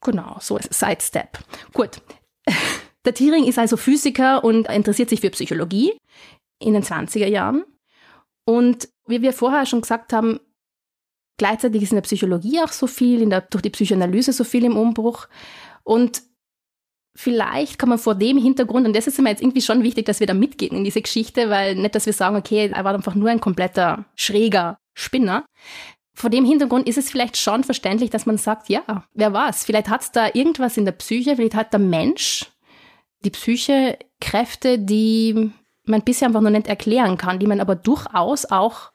Genau, 0.00 0.36
so 0.40 0.56
ist 0.56 0.72
Sidestep. 0.72 1.38
Gut. 1.72 2.00
Der 3.04 3.14
Thiering 3.14 3.44
ist 3.44 3.58
also 3.58 3.76
Physiker 3.76 4.44
und 4.44 4.68
interessiert 4.68 5.10
sich 5.10 5.20
für 5.20 5.30
Psychologie 5.30 5.92
in 6.60 6.74
den 6.74 6.82
20er 6.82 7.26
Jahren. 7.26 7.64
Und 8.44 8.88
wie 9.06 9.22
wir 9.22 9.32
vorher 9.32 9.66
schon 9.66 9.80
gesagt 9.80 10.12
haben, 10.12 10.40
gleichzeitig 11.38 11.82
ist 11.82 11.90
in 11.90 11.96
der 11.96 12.02
Psychologie 12.02 12.60
auch 12.60 12.72
so 12.72 12.86
viel, 12.86 13.28
der, 13.28 13.42
durch 13.42 13.62
die 13.62 13.70
Psychoanalyse 13.70 14.32
so 14.32 14.44
viel 14.44 14.64
im 14.64 14.76
Umbruch. 14.76 15.26
Und 15.82 16.22
vielleicht 17.16 17.78
kann 17.78 17.88
man 17.88 17.98
vor 17.98 18.14
dem 18.14 18.38
Hintergrund, 18.38 18.86
und 18.86 18.94
das 18.94 19.06
ist 19.06 19.20
mir 19.20 19.30
jetzt 19.30 19.42
irgendwie 19.42 19.60
schon 19.60 19.82
wichtig, 19.82 20.06
dass 20.06 20.20
wir 20.20 20.26
da 20.26 20.34
mitgehen 20.34 20.76
in 20.76 20.84
diese 20.84 21.02
Geschichte, 21.02 21.50
weil 21.50 21.74
nicht, 21.74 21.94
dass 21.94 22.06
wir 22.06 22.12
sagen, 22.12 22.36
okay, 22.36 22.70
er 22.72 22.84
war 22.84 22.94
einfach 22.94 23.14
nur 23.14 23.28
ein 23.28 23.40
kompletter 23.40 24.04
schräger 24.14 24.78
Spinner. 24.94 25.44
Vor 26.14 26.30
dem 26.30 26.44
Hintergrund 26.44 26.86
ist 26.86 26.98
es 26.98 27.10
vielleicht 27.10 27.36
schon 27.36 27.64
verständlich, 27.64 28.10
dass 28.10 28.26
man 28.26 28.36
sagt, 28.36 28.68
ja, 28.68 29.04
wer 29.14 29.32
war's? 29.32 29.64
Vielleicht 29.64 29.88
hat 29.88 30.02
es 30.02 30.12
da 30.12 30.28
irgendwas 30.32 30.76
in 30.76 30.84
der 30.84 30.92
Psyche, 30.92 31.36
vielleicht 31.36 31.54
hat 31.54 31.72
der 31.72 31.80
Mensch 31.80 32.51
die 33.24 33.30
Psyche 33.30 33.98
Kräfte, 34.20 34.78
die 34.78 35.52
man 35.84 36.02
bisher 36.02 36.28
einfach 36.28 36.40
noch 36.40 36.50
nicht 36.50 36.68
erklären 36.68 37.16
kann, 37.16 37.38
die 37.38 37.46
man 37.46 37.60
aber 37.60 37.74
durchaus 37.74 38.44
auch 38.46 38.92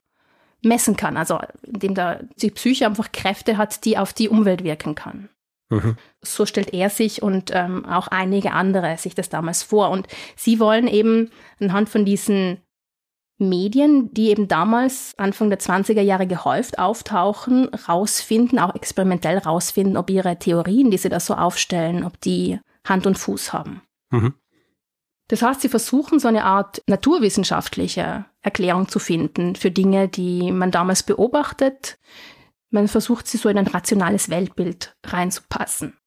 messen 0.62 0.96
kann. 0.96 1.18
Also 1.18 1.40
indem 1.64 1.96
da 1.96 2.20
die 2.38 2.52
Psyche 2.52 2.86
einfach 2.86 3.12
Kräfte 3.12 3.58
hat, 3.58 3.86
die 3.86 3.98
auf 3.98 4.14
die 4.14 4.30
Umwelt 4.30 4.64
wirken 4.64 4.96
kann. 4.96 5.30
Mhm. 5.70 5.98
So 6.22 6.46
stellt 6.46 6.74
er 6.74 6.90
sich 6.90 7.22
und 7.22 7.52
ähm, 7.54 7.86
auch 7.86 8.08
einige 8.08 8.54
andere 8.54 8.98
sich 8.98 9.16
das 9.16 9.30
damals 9.30 9.64
vor. 9.64 9.90
Und 9.90 10.08
sie 10.36 10.60
wollen 10.60 10.88
eben 10.88 11.30
anhand 11.60 11.90
von 11.90 12.06
diesen 12.06 12.62
Medien, 13.38 14.12
die 14.14 14.30
eben 14.30 14.48
damals 14.48 15.14
Anfang 15.18 15.50
der 15.50 15.60
20er 15.60 16.02
Jahre 16.02 16.26
gehäuft 16.26 16.80
auftauchen, 16.80 17.68
rausfinden, 17.68 18.58
auch 18.58 18.74
experimentell 18.74 19.38
rausfinden, 19.38 19.98
ob 19.98 20.10
ihre 20.10 20.40
Theorien, 20.40 20.90
die 20.90 20.98
sie 20.98 21.10
da 21.10 21.20
so 21.20 21.36
aufstellen, 21.36 22.04
ob 22.04 22.20
die 22.22 22.60
Hand 22.84 23.06
und 23.06 23.18
Fuß 23.18 23.54
haben. 23.54 23.82
Mhm. 24.10 24.34
Das 25.28 25.42
heißt, 25.42 25.62
sie 25.62 25.70
versuchen 25.70 26.20
so 26.20 26.28
eine 26.28 26.46
Art 26.46 26.82
naturwissenschaftliche 26.88 28.26
Erklärung 28.42 28.88
zu 28.88 29.00
finden 29.00 29.56
für 29.56 29.72
Dinge, 29.72 30.08
die 30.08 30.52
man 30.52 30.72
damals 30.72 31.04
beobachtet. 31.04 32.00
Man 32.70 32.88
versucht 32.88 33.28
sie 33.28 33.38
so 33.38 33.50
in 33.50 33.58
ein 33.58 33.68
rationales 33.68 34.30
Weltbild 34.30 34.96
reinzupassen. 35.06 35.98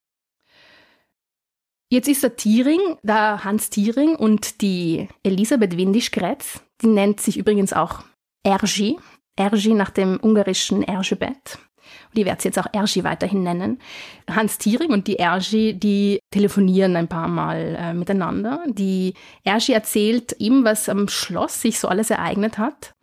Jetzt 1.92 2.08
ist 2.08 2.22
der 2.22 2.36
Thiering, 2.36 2.98
der 3.02 3.44
Hans 3.44 3.68
Thiering 3.68 4.14
und 4.14 4.62
die 4.62 5.08
Elisabeth 5.22 5.76
Windisch-Grätz, 5.76 6.62
die 6.80 6.86
nennt 6.86 7.20
sich 7.20 7.36
übrigens 7.36 7.72
auch 7.72 8.04
Ergi, 8.44 8.96
Ergi 9.36 9.74
nach 9.74 9.90
dem 9.90 10.18
ungarischen 10.22 10.82
Erzsébet 12.10 12.16
die 12.16 12.24
werde 12.24 12.42
sie 12.42 12.48
jetzt 12.48 12.58
auch 12.58 12.66
Ergi 12.72 13.04
weiterhin 13.04 13.42
nennen. 13.42 13.78
Hans 14.28 14.58
Thiering 14.58 14.90
und 14.90 15.06
die 15.06 15.18
Ergi, 15.18 15.74
die 15.74 16.20
telefonieren 16.30 16.96
ein 16.96 17.08
paar 17.08 17.28
Mal 17.28 17.76
äh, 17.78 17.94
miteinander. 17.94 18.64
Die 18.66 19.14
Ergi 19.44 19.72
erzählt 19.72 20.34
ihm, 20.38 20.64
was 20.64 20.88
am 20.88 21.08
Schloss 21.08 21.60
sich 21.60 21.78
so 21.78 21.88
alles 21.88 22.10
ereignet 22.10 22.58
hat. 22.58 22.94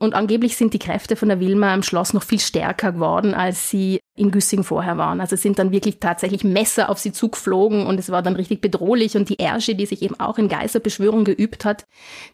Und 0.00 0.14
angeblich 0.14 0.56
sind 0.56 0.74
die 0.74 0.78
Kräfte 0.78 1.16
von 1.16 1.28
der 1.28 1.40
Wilma 1.40 1.74
im 1.74 1.82
Schloss 1.82 2.14
noch 2.14 2.22
viel 2.22 2.38
stärker 2.38 2.92
geworden, 2.92 3.34
als 3.34 3.68
sie 3.68 4.00
in 4.14 4.30
Güssing 4.30 4.62
vorher 4.62 4.96
waren. 4.96 5.20
Also 5.20 5.34
sind 5.34 5.58
dann 5.58 5.72
wirklich 5.72 5.98
tatsächlich 5.98 6.44
Messer 6.44 6.88
auf 6.88 6.98
sie 6.98 7.10
zugeflogen 7.10 7.84
und 7.84 7.98
es 7.98 8.10
war 8.10 8.22
dann 8.22 8.36
richtig 8.36 8.60
bedrohlich. 8.60 9.16
Und 9.16 9.28
die 9.28 9.40
Ersche, 9.40 9.74
die 9.74 9.86
sich 9.86 10.02
eben 10.02 10.18
auch 10.20 10.38
in 10.38 10.48
Geisterbeschwörung 10.48 11.24
geübt 11.24 11.64
hat, 11.64 11.84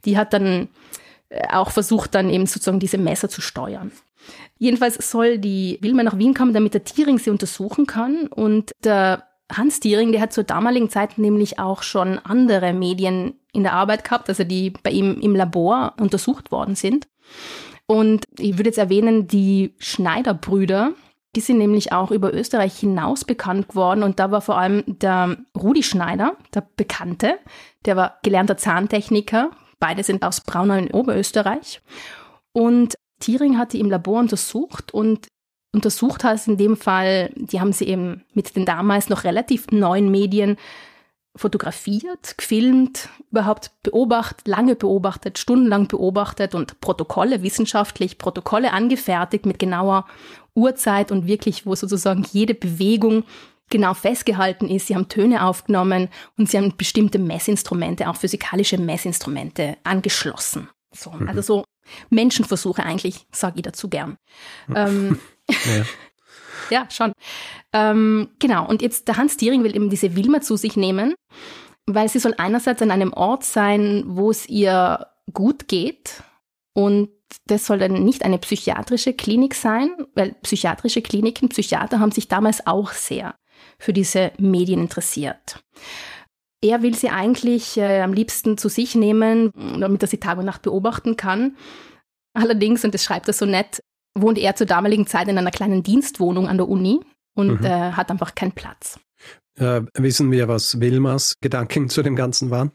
die 0.04 0.18
hat 0.18 0.34
dann 0.34 0.68
äh, 1.30 1.48
auch 1.52 1.70
versucht, 1.70 2.14
dann 2.14 2.28
eben 2.28 2.44
sozusagen 2.44 2.80
diese 2.80 2.98
Messer 2.98 3.30
zu 3.30 3.40
steuern. 3.40 3.92
Jedenfalls 4.58 5.10
soll 5.10 5.38
die 5.38 5.78
Wilma 5.80 6.02
nach 6.02 6.18
Wien 6.18 6.34
kommen, 6.34 6.54
damit 6.54 6.74
der 6.74 6.84
Tiering 6.84 7.18
sie 7.18 7.30
untersuchen 7.30 7.86
kann. 7.86 8.26
Und 8.28 8.72
der 8.82 9.24
Hans 9.52 9.80
Tiering, 9.80 10.12
der 10.12 10.20
hat 10.20 10.32
zur 10.32 10.44
damaligen 10.44 10.90
Zeit 10.90 11.18
nämlich 11.18 11.58
auch 11.58 11.82
schon 11.82 12.18
andere 12.18 12.72
Medien 12.72 13.34
in 13.52 13.62
der 13.62 13.74
Arbeit 13.74 14.04
gehabt, 14.04 14.28
also 14.28 14.44
die 14.44 14.70
bei 14.70 14.90
ihm 14.90 15.20
im 15.20 15.36
Labor 15.36 15.94
untersucht 16.00 16.50
worden 16.50 16.74
sind. 16.74 17.08
Und 17.86 18.24
ich 18.38 18.56
würde 18.56 18.70
jetzt 18.70 18.78
erwähnen, 18.78 19.28
die 19.28 19.74
Schneiderbrüder, 19.78 20.92
die 21.36 21.40
sind 21.40 21.58
nämlich 21.58 21.92
auch 21.92 22.10
über 22.10 22.32
Österreich 22.32 22.78
hinaus 22.78 23.24
bekannt 23.24 23.68
geworden. 23.68 24.02
Und 24.02 24.18
da 24.18 24.30
war 24.30 24.40
vor 24.40 24.56
allem 24.56 24.84
der 24.86 25.36
Rudi 25.56 25.82
Schneider, 25.82 26.36
der 26.54 26.66
Bekannte, 26.76 27.38
der 27.84 27.96
war 27.96 28.18
gelernter 28.22 28.56
Zahntechniker. 28.56 29.50
Beide 29.78 30.02
sind 30.02 30.24
aus 30.24 30.40
Braunau 30.40 30.76
in 30.76 30.90
Oberösterreich. 30.90 31.82
Und 32.52 32.94
Tiering 33.20 33.58
hat 33.58 33.72
die 33.72 33.80
im 33.80 33.90
Labor 33.90 34.20
untersucht 34.20 34.92
und 34.92 35.28
untersucht 35.72 36.24
hat 36.24 36.46
in 36.46 36.56
dem 36.56 36.76
Fall, 36.76 37.30
die 37.36 37.60
haben 37.60 37.72
sie 37.72 37.86
eben 37.86 38.24
mit 38.32 38.54
den 38.56 38.64
damals 38.64 39.08
noch 39.08 39.24
relativ 39.24 39.66
neuen 39.70 40.10
Medien 40.10 40.56
fotografiert, 41.36 42.38
gefilmt, 42.38 43.08
überhaupt 43.30 43.72
beobachtet, 43.82 44.46
lange 44.46 44.76
beobachtet, 44.76 45.38
stundenlang 45.38 45.88
beobachtet 45.88 46.54
und 46.54 46.80
Protokolle, 46.80 47.42
wissenschaftlich 47.42 48.18
Protokolle 48.18 48.72
angefertigt 48.72 49.44
mit 49.44 49.58
genauer 49.58 50.06
Uhrzeit 50.54 51.10
und 51.10 51.26
wirklich, 51.26 51.66
wo 51.66 51.74
sozusagen 51.74 52.24
jede 52.30 52.54
Bewegung 52.54 53.24
genau 53.68 53.94
festgehalten 53.94 54.68
ist. 54.68 54.86
Sie 54.86 54.94
haben 54.94 55.08
Töne 55.08 55.44
aufgenommen 55.44 56.08
und 56.38 56.48
sie 56.48 56.58
haben 56.58 56.76
bestimmte 56.76 57.18
Messinstrumente, 57.18 58.08
auch 58.08 58.16
physikalische 58.16 58.78
Messinstrumente 58.78 59.76
angeschlossen. 59.82 60.68
So, 60.92 61.10
mhm. 61.10 61.28
Also 61.28 61.42
so 61.42 61.64
Menschenversuche 62.10 62.82
eigentlich, 62.82 63.26
sage 63.32 63.56
ich 63.56 63.62
dazu 63.62 63.88
gern. 63.88 64.16
ähm, 64.74 65.18
ja. 65.48 65.84
ja, 66.70 66.90
schon. 66.90 67.12
Ähm, 67.72 68.30
genau, 68.38 68.66
und 68.66 68.82
jetzt 68.82 69.08
der 69.08 69.16
Hans 69.16 69.36
Diering 69.36 69.64
will 69.64 69.74
eben 69.74 69.90
diese 69.90 70.16
Wilma 70.16 70.40
zu 70.40 70.56
sich 70.56 70.76
nehmen, 70.76 71.14
weil 71.86 72.08
sie 72.08 72.18
soll 72.18 72.34
einerseits 72.38 72.82
an 72.82 72.90
einem 72.90 73.12
Ort 73.12 73.44
sein, 73.44 74.04
wo 74.06 74.30
es 74.30 74.48
ihr 74.48 75.06
gut 75.32 75.68
geht 75.68 76.22
und 76.72 77.10
das 77.46 77.66
soll 77.66 77.78
dann 77.78 78.04
nicht 78.04 78.24
eine 78.24 78.38
psychiatrische 78.38 79.12
Klinik 79.12 79.54
sein, 79.54 79.90
weil 80.14 80.34
psychiatrische 80.42 81.02
Kliniken, 81.02 81.48
Psychiater 81.48 82.00
haben 82.00 82.12
sich 82.12 82.28
damals 82.28 82.66
auch 82.66 82.92
sehr 82.92 83.34
für 83.78 83.92
diese 83.92 84.32
Medien 84.38 84.80
interessiert. 84.80 85.62
Er 86.64 86.80
will 86.80 86.94
sie 86.94 87.10
eigentlich 87.10 87.76
äh, 87.76 88.00
am 88.00 88.14
liebsten 88.14 88.56
zu 88.56 88.70
sich 88.70 88.94
nehmen, 88.94 89.50
damit 89.78 90.00
er 90.00 90.08
sie 90.08 90.16
Tag 90.16 90.38
und 90.38 90.46
Nacht 90.46 90.62
beobachten 90.62 91.14
kann. 91.16 91.56
Allerdings, 92.32 92.84
und 92.84 92.94
das 92.94 93.04
schreibt 93.04 93.28
er 93.28 93.34
so 93.34 93.44
nett, 93.44 93.82
wohnt 94.14 94.38
er 94.38 94.56
zur 94.56 94.66
damaligen 94.66 95.06
Zeit 95.06 95.28
in 95.28 95.36
einer 95.36 95.50
kleinen 95.50 95.82
Dienstwohnung 95.82 96.48
an 96.48 96.56
der 96.56 96.66
Uni 96.66 97.00
und 97.36 97.60
mhm. 97.60 97.66
äh, 97.66 97.92
hat 97.92 98.10
einfach 98.10 98.34
keinen 98.34 98.52
Platz. 98.52 98.98
Äh, 99.58 99.82
wissen 99.98 100.30
wir, 100.30 100.48
was 100.48 100.80
Wilmas 100.80 101.34
Gedanken 101.42 101.90
zu 101.90 102.02
dem 102.02 102.16
Ganzen 102.16 102.50
waren? 102.50 102.72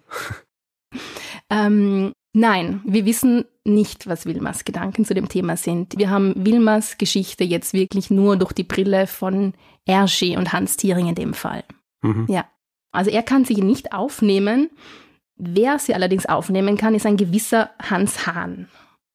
ähm, 1.49 2.11
nein, 2.33 2.81
wir 2.85 3.05
wissen 3.05 3.45
nicht, 3.65 4.05
was 4.05 4.27
Wilmas 4.27 4.65
Gedanken 4.65 5.03
zu 5.03 5.15
dem 5.15 5.29
Thema 5.29 5.57
sind. 5.57 5.97
Wir 5.97 6.11
haben 6.11 6.33
Wilmas 6.37 6.99
Geschichte 6.99 7.43
jetzt 7.43 7.73
wirklich 7.73 8.11
nur 8.11 8.37
durch 8.37 8.53
die 8.53 8.63
Brille 8.63 9.07
von 9.07 9.53
Erschi 9.87 10.37
und 10.37 10.53
Hans 10.53 10.77
Thiering 10.77 11.07
in 11.07 11.15
dem 11.15 11.33
Fall. 11.33 11.63
Mhm. 12.03 12.27
Ja. 12.29 12.45
Also 12.91 13.11
er 13.11 13.23
kann 13.23 13.45
sie 13.45 13.61
nicht 13.61 13.93
aufnehmen. 13.93 14.69
Wer 15.35 15.79
sie 15.79 15.93
allerdings 15.93 16.25
aufnehmen 16.25 16.77
kann, 16.77 16.95
ist 16.95 17.05
ein 17.05 17.17
gewisser 17.17 17.71
Hans 17.81 18.27
Hahn. 18.27 18.67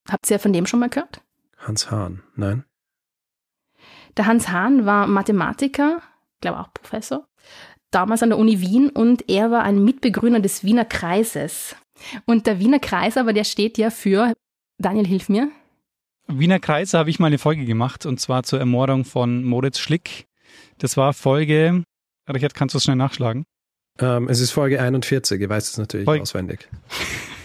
Habt 0.09 0.29
ihr 0.29 0.39
von 0.39 0.53
dem 0.53 0.65
schon 0.65 0.79
mal 0.79 0.89
gehört? 0.89 1.21
Hans 1.57 1.91
Hahn, 1.91 2.23
nein. 2.35 2.63
Der 4.17 4.27
Hans 4.27 4.49
Hahn 4.49 4.85
war 4.85 5.07
Mathematiker, 5.07 6.01
glaube 6.41 6.59
auch 6.59 6.73
Professor, 6.73 7.27
damals 7.91 8.23
an 8.23 8.29
der 8.29 8.37
Uni 8.37 8.61
Wien 8.61 8.89
und 8.89 9.29
er 9.29 9.51
war 9.51 9.63
ein 9.63 9.83
Mitbegründer 9.83 10.39
des 10.39 10.63
Wiener 10.63 10.85
Kreises. 10.85 11.75
Und 12.25 12.47
der 12.47 12.59
Wiener 12.59 12.79
Kreis 12.79 13.17
aber, 13.17 13.33
der 13.33 13.43
steht 13.43 13.77
ja 13.77 13.89
für, 13.89 14.33
Daniel, 14.77 15.07
hilf 15.07 15.29
mir. 15.29 15.49
Wiener 16.27 16.59
Kreis 16.59 16.93
habe 16.93 17.09
ich 17.09 17.19
mal 17.19 17.27
eine 17.27 17.37
Folge 17.37 17.65
gemacht 17.65 18.05
und 18.05 18.19
zwar 18.19 18.43
zur 18.43 18.59
Ermordung 18.59 19.05
von 19.05 19.43
Moritz 19.43 19.79
Schlick. 19.79 20.27
Das 20.77 20.97
war 20.97 21.13
Folge, 21.13 21.83
Richard, 22.27 22.53
kannst 22.53 22.73
du 22.73 22.77
es 22.77 22.83
schnell 22.83 22.95
nachschlagen? 22.95 23.45
Ähm, 23.99 24.27
es 24.27 24.39
ist 24.41 24.51
Folge 24.51 24.81
41, 24.81 25.39
ihr 25.39 25.49
weißt 25.49 25.71
es 25.71 25.77
natürlich 25.77 26.05
Folge. 26.05 26.21
auswendig. 26.21 26.67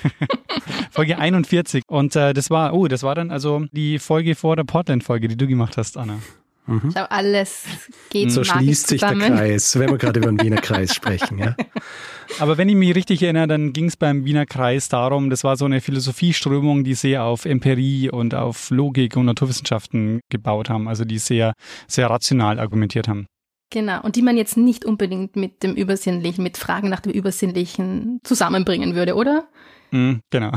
Folge 0.90 1.18
41. 1.18 1.84
Und 1.86 2.16
äh, 2.16 2.32
das 2.32 2.50
war, 2.50 2.74
oh, 2.74 2.88
das 2.88 3.02
war 3.02 3.14
dann 3.14 3.30
also 3.30 3.64
die 3.72 3.98
Folge 3.98 4.34
vor 4.34 4.56
der 4.56 4.64
Portland-Folge, 4.64 5.28
die 5.28 5.36
du 5.36 5.46
gemacht 5.46 5.76
hast, 5.76 5.96
Anna. 5.96 6.18
Mhm. 6.66 6.82
Ich 6.88 6.94
glaube, 6.94 7.10
alles 7.10 7.64
geht 8.10 8.30
So 8.30 8.44
schließt 8.44 8.88
sich 8.88 9.00
zusammen. 9.00 9.20
der 9.20 9.30
Kreis, 9.30 9.78
wenn 9.78 9.90
wir 9.90 9.98
gerade 9.98 10.20
über 10.20 10.28
den 10.28 10.40
Wiener 10.40 10.60
Kreis 10.60 10.94
sprechen. 10.94 11.38
Ja. 11.38 11.56
Aber 12.38 12.58
wenn 12.58 12.68
ich 12.68 12.76
mich 12.76 12.94
richtig 12.94 13.22
erinnere, 13.22 13.48
dann 13.48 13.72
ging 13.72 13.86
es 13.86 13.96
beim 13.96 14.24
Wiener 14.24 14.46
Kreis 14.46 14.88
darum, 14.88 15.30
das 15.30 15.42
war 15.42 15.56
so 15.56 15.64
eine 15.64 15.80
Philosophieströmung, 15.80 16.84
die 16.84 16.94
sehr 16.94 17.24
auf 17.24 17.44
Empirie 17.44 18.10
und 18.10 18.34
auf 18.34 18.70
Logik 18.70 19.16
und 19.16 19.26
Naturwissenschaften 19.26 20.20
gebaut 20.30 20.70
haben, 20.70 20.88
also 20.88 21.04
die 21.04 21.18
sehr, 21.18 21.54
sehr 21.88 22.08
rational 22.08 22.60
argumentiert 22.60 23.08
haben. 23.08 23.26
Genau, 23.70 24.02
und 24.02 24.16
die 24.16 24.22
man 24.22 24.36
jetzt 24.36 24.56
nicht 24.56 24.84
unbedingt 24.84 25.36
mit 25.36 25.62
dem 25.62 25.74
Übersinnlichen, 25.74 26.42
mit 26.42 26.56
Fragen 26.56 26.88
nach 26.88 27.00
dem 27.00 27.12
Übersinnlichen 27.12 28.20
zusammenbringen 28.24 28.96
würde, 28.96 29.14
oder? 29.14 29.48
Mm, 29.92 30.14
genau. 30.30 30.50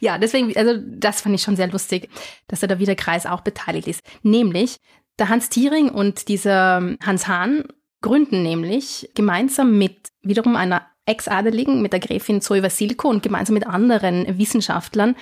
Ja, 0.00 0.18
deswegen, 0.18 0.56
also 0.56 0.80
das 0.86 1.22
fand 1.22 1.34
ich 1.34 1.42
schon 1.42 1.56
sehr 1.56 1.68
lustig, 1.68 2.08
dass 2.46 2.60
da 2.60 2.78
wieder 2.78 2.94
Kreis 2.94 3.26
auch 3.26 3.40
beteiligt 3.40 3.88
ist. 3.88 4.02
Nämlich, 4.22 4.76
der 5.18 5.28
Hans 5.28 5.48
Thiering 5.48 5.90
und 5.90 6.28
dieser 6.28 6.96
Hans 7.02 7.26
Hahn 7.28 7.64
gründen 8.00 8.42
nämlich 8.42 9.10
gemeinsam 9.14 9.76
mit 9.76 10.10
wiederum 10.22 10.56
einer 10.56 10.86
Ex-Adeligen, 11.06 11.82
mit 11.82 11.92
der 11.92 12.00
Gräfin 12.00 12.40
Zoe 12.40 12.62
Vasilko 12.62 13.08
und 13.08 13.22
gemeinsam 13.22 13.54
mit 13.54 13.66
anderen 13.66 14.38
Wissenschaftlern 14.38 15.16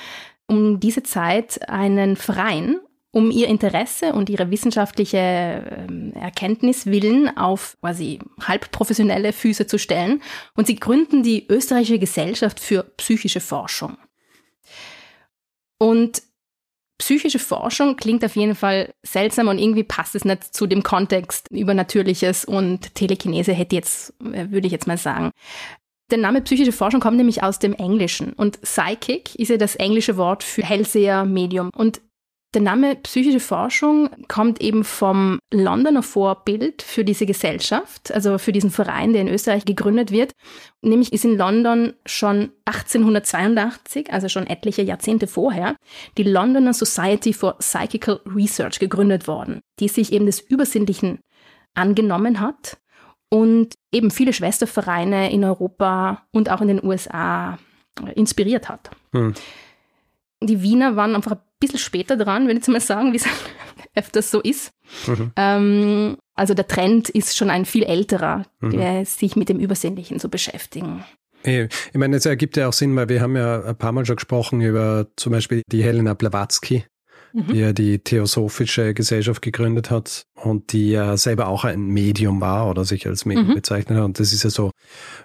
um 0.49 0.81
diese 0.81 1.03
Zeit 1.03 1.69
einen 1.69 2.17
Verein, 2.17 2.79
um 3.17 3.31
ihr 3.31 3.49
Interesse 3.49 4.13
und 4.13 4.29
ihre 4.29 4.51
wissenschaftliche 4.51 5.17
ähm, 5.89 6.13
Erkenntnis 6.13 6.85
willen 6.85 7.35
auf 7.35 7.79
quasi 7.81 8.19
halb 8.43 8.71
professionelle 8.73 9.33
Füße 9.33 9.67
zu 9.67 9.79
stellen. 9.79 10.21
Und 10.55 10.67
sie 10.67 10.77
gründen 10.77 11.23
die 11.23 11.47
Österreichische 11.49 11.99
Gesellschaft 11.99 12.61
für 12.61 12.83
psychische 12.99 13.41
Forschung. 13.41 13.97
Und 15.79 16.25
psychische 16.99 17.39
Forschung 17.39 17.97
klingt 17.97 18.23
auf 18.23 18.37
jeden 18.37 18.55
Fall 18.55 18.93
seltsam 19.03 19.49
und 19.49 19.59
irgendwie 19.59 19.85
passt 19.85 20.15
es 20.15 20.27
nicht 20.27 20.55
zu 20.55 20.67
dem 20.67 20.83
Kontext 20.83 21.51
Übernatürliches 21.51 22.45
und 22.45 22.95
Telekinese 22.95 23.55
hätte 23.55 23.77
jetzt, 23.77 24.13
äh, 24.21 24.51
würde 24.51 24.67
ich 24.67 24.73
jetzt 24.73 24.87
mal 24.87 24.99
sagen. 24.99 25.31
Der 26.11 26.19
Name 26.19 26.43
psychische 26.43 26.71
Forschung 26.71 27.01
kommt 27.01 27.17
nämlich 27.17 27.43
aus 27.43 27.59
dem 27.61 27.73
Englischen 27.73 28.35
und 28.35 28.61
Psychic 28.61 29.35
ist 29.37 29.49
ja 29.49 29.57
das 29.57 29.75
englische 29.75 30.19
Wort 30.19 30.45
für 30.45 30.63
Hellseher, 30.63 31.25
Medium. 31.25 31.71
Und 31.75 32.03
der 32.57 32.63
Name 32.63 32.97
psychische 32.97 33.39
Forschung 33.39 34.09
kommt 34.29 34.63
eben 34.63 34.83
vom 34.83 35.39
Londoner 35.53 36.03
Vorbild 36.03 36.81
für 36.81 37.05
diese 37.05 37.27
Gesellschaft, 37.27 38.11
also 38.11 38.39
für 38.39 38.51
diesen 38.51 38.71
Verein, 38.71 39.13
der 39.13 39.21
in 39.21 39.29
Österreich 39.29 39.67
gegründet 39.67 40.11
wird. 40.11 40.33
Nämlich 40.81 41.13
ist 41.13 41.27
in 41.27 41.37
London 41.37 41.93
schon 42.07 42.53
1882, 42.65 44.11
also 44.11 44.31
schon 44.31 44.47
etliche 44.47 44.81
Jahrzehnte 44.81 45.27
vorher, 45.27 45.77
die 46.17 46.23
Londoner 46.23 46.73
Society 46.73 47.35
for 47.35 47.59
Psychical 47.59 48.21
Research 48.25 48.79
gegründet 48.79 49.29
worden, 49.29 49.61
die 49.79 49.89
sich 49.89 50.15
eben 50.15 50.25
des 50.25 50.41
Übersinnlichen 50.41 51.19
angenommen 51.75 52.41
hat 52.41 52.79
und 53.29 53.75
eben 53.93 54.11
viele 54.11 54.33
Schwestervereine 54.33 55.31
in 55.31 55.45
Europa 55.45 56.23
und 56.33 56.51
auch 56.51 56.63
in 56.63 56.69
den 56.69 56.83
USA 56.83 57.59
inspiriert 58.15 58.71
hat. 58.71 58.91
Hm. 59.13 59.35
Die 60.43 60.63
Wiener 60.63 60.97
waren 60.97 61.15
einfach 61.15 61.33
ein 61.33 61.41
bisschen 61.61 61.79
später 61.79 62.17
dran, 62.17 62.43
würde 62.43 62.55
ich 62.55 62.59
jetzt 62.59 62.69
mal 62.69 62.81
sagen, 62.81 63.13
wie 63.13 63.17
es 63.17 63.25
öfters 63.95 64.31
so 64.31 64.41
ist. 64.41 64.71
Mhm. 65.07 65.33
Ähm, 65.37 66.17
also 66.35 66.55
der 66.55 66.69
Trend 66.69 67.09
ist 67.09 67.37
schon 67.37 67.51
ein 67.51 67.65
viel 67.65 67.85
älterer, 67.85 68.45
mhm. 68.61 68.71
der 68.71 69.07
sich 69.07 69.37
mit 69.37 69.49
dem 69.49 69.59
Übersinnlichen 69.59 70.21
zu 70.21 70.29
beschäftigen. 70.29 71.05
Ich 71.47 71.95
meine, 71.95 72.17
es 72.17 72.27
ergibt 72.27 72.57
ja 72.57 72.69
auch 72.69 72.73
Sinn, 72.73 72.97
weil 72.97 73.09
wir 73.09 73.21
haben 73.21 73.37
ja 73.37 73.63
ein 73.63 73.77
paar 73.77 73.93
Mal 73.93 74.05
schon 74.05 74.17
gesprochen 74.17 74.61
über 74.61 75.07
zum 75.17 75.33
Beispiel 75.33 75.63
die 75.71 75.83
Helena 75.83 76.15
Blavatsky, 76.15 76.85
mhm. 77.33 77.47
die 77.53 77.59
ja 77.59 77.73
die 77.73 78.01
Theosophische 78.01 78.95
Gesellschaft 78.95 79.43
gegründet 79.43 79.91
hat 79.91 80.27
und 80.35 80.73
die 80.73 80.91
ja 80.91 81.17
selber 81.17 81.47
auch 81.49 81.65
ein 81.65 81.87
Medium 81.87 82.41
war 82.41 82.69
oder 82.69 82.85
sich 82.85 83.07
als 83.07 83.27
Medium 83.27 83.49
mhm. 83.49 83.55
bezeichnet 83.55 83.97
hat. 83.99 84.05
Und 84.05 84.19
das 84.19 84.33
ist 84.33 84.43
ja 84.43 84.51
so 84.51 84.73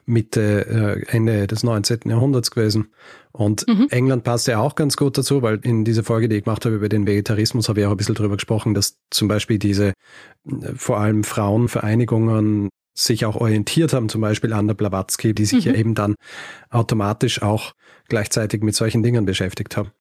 Mitte, 0.06 1.04
äh, 1.10 1.16
Ende 1.16 1.48
des 1.48 1.64
19. 1.64 2.02
Jahrhunderts 2.06 2.52
gewesen. 2.52 2.92
Und 3.34 3.66
mhm. 3.68 3.88
England 3.90 4.24
passt 4.24 4.48
ja 4.48 4.60
auch 4.60 4.76
ganz 4.76 4.98
gut 4.98 5.18
dazu, 5.18 5.42
weil 5.42 5.60
in 5.64 5.86
dieser 5.86 6.04
Folge, 6.04 6.28
die 6.28 6.38
ich 6.38 6.44
gemacht 6.44 6.66
habe 6.66 6.76
über 6.76 6.90
den 6.90 7.08
Vegetarismus, 7.08 7.70
habe 7.70 7.80
ich 7.80 7.86
auch 7.86 7.92
ein 7.92 7.98
bisschen 7.98 8.16
drüber 8.16 8.36
gesprochen, 8.36 8.74
dass 8.74 8.98
zum 9.10 9.28
Beispiel 9.28 9.58
diese 9.58 9.88
äh, 9.88 9.94
vor 10.76 11.00
allem 11.00 11.24
Frauenvereinigungen 11.24 12.70
sich 12.94 13.26
auch 13.26 13.38
orientiert 13.38 13.94
haben, 13.94 14.10
zum 14.10 14.22
Beispiel 14.22 14.52
an 14.52 14.68
der 14.68 14.74
Blavatsky, 14.74 15.34
die 15.34 15.46
sich 15.46 15.66
mhm. 15.66 15.72
ja 15.72 15.78
eben 15.78 15.96
dann 15.96 16.16
automatisch 16.70 17.42
auch 17.42 17.72
gleichzeitig 18.10 18.62
mit 18.64 18.76
solchen 18.76 19.02
Dingen 19.02 19.26
beschäftigt 19.26 19.78
haben. 19.78 19.92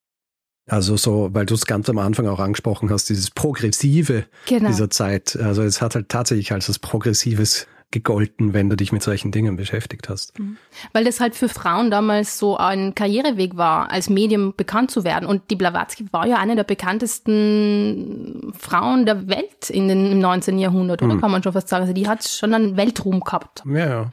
Also 0.69 0.97
so, 0.97 1.31
weil 1.33 1.47
du 1.47 1.55
es 1.55 1.67
ganz 1.67 1.89
am 1.89 1.99
Anfang 1.99 2.27
auch 2.29 2.39
angesprochen 2.39 2.91
hast, 2.91 3.09
dieses 3.09 3.31
Progressive 3.31 4.27
genau. 4.47 4.69
dieser 4.69 4.91
Zeit. 4.91 5.37
Also 5.37 5.63
es 5.63 5.81
hat 5.81 5.95
halt 5.95 6.09
tatsächlich 6.09 6.53
als 6.53 6.67
das 6.67 6.79
Progressives 6.79 7.67
gegolten, 7.91 8.55
wenn 8.55 8.71
du 8.71 8.77
dich 8.77 8.93
mit 8.93 9.03
solchen 9.03 9.33
Dingen 9.33 9.57
beschäftigt 9.57 10.09
hast. 10.09 10.39
Mhm. 10.39 10.57
Weil 10.93 11.05
das 11.05 11.19
halt 11.19 11.35
für 11.35 11.49
Frauen 11.49 11.91
damals 11.91 12.39
so 12.39 12.57
ein 12.57 12.95
Karriereweg 12.95 13.57
war, 13.57 13.91
als 13.91 14.09
Medium 14.09 14.55
bekannt 14.57 14.91
zu 14.91 15.03
werden. 15.05 15.27
Und 15.27 15.51
die 15.51 15.57
Blavatsky 15.57 16.07
war 16.13 16.27
ja 16.27 16.37
eine 16.37 16.55
der 16.55 16.65
bekanntesten 16.65 18.53
Frauen 18.57 19.07
der 19.07 19.29
Welt 19.29 19.71
in 19.71 19.89
den, 19.89 20.13
im 20.13 20.21
19. 20.21 20.59
Jahrhundert, 20.59 21.03
oder 21.03 21.15
mhm. 21.15 21.21
kann 21.21 21.31
man 21.31 21.43
schon 21.43 21.53
fast 21.53 21.69
sagen. 21.69 21.83
Also 21.83 21.95
die 21.95 22.09
hat 22.09 22.25
schon 22.25 22.55
einen 22.55 22.77
Weltruhm 22.77 23.21
gehabt. 23.21 23.63
Ja, 23.67 23.89
ja. 23.89 24.11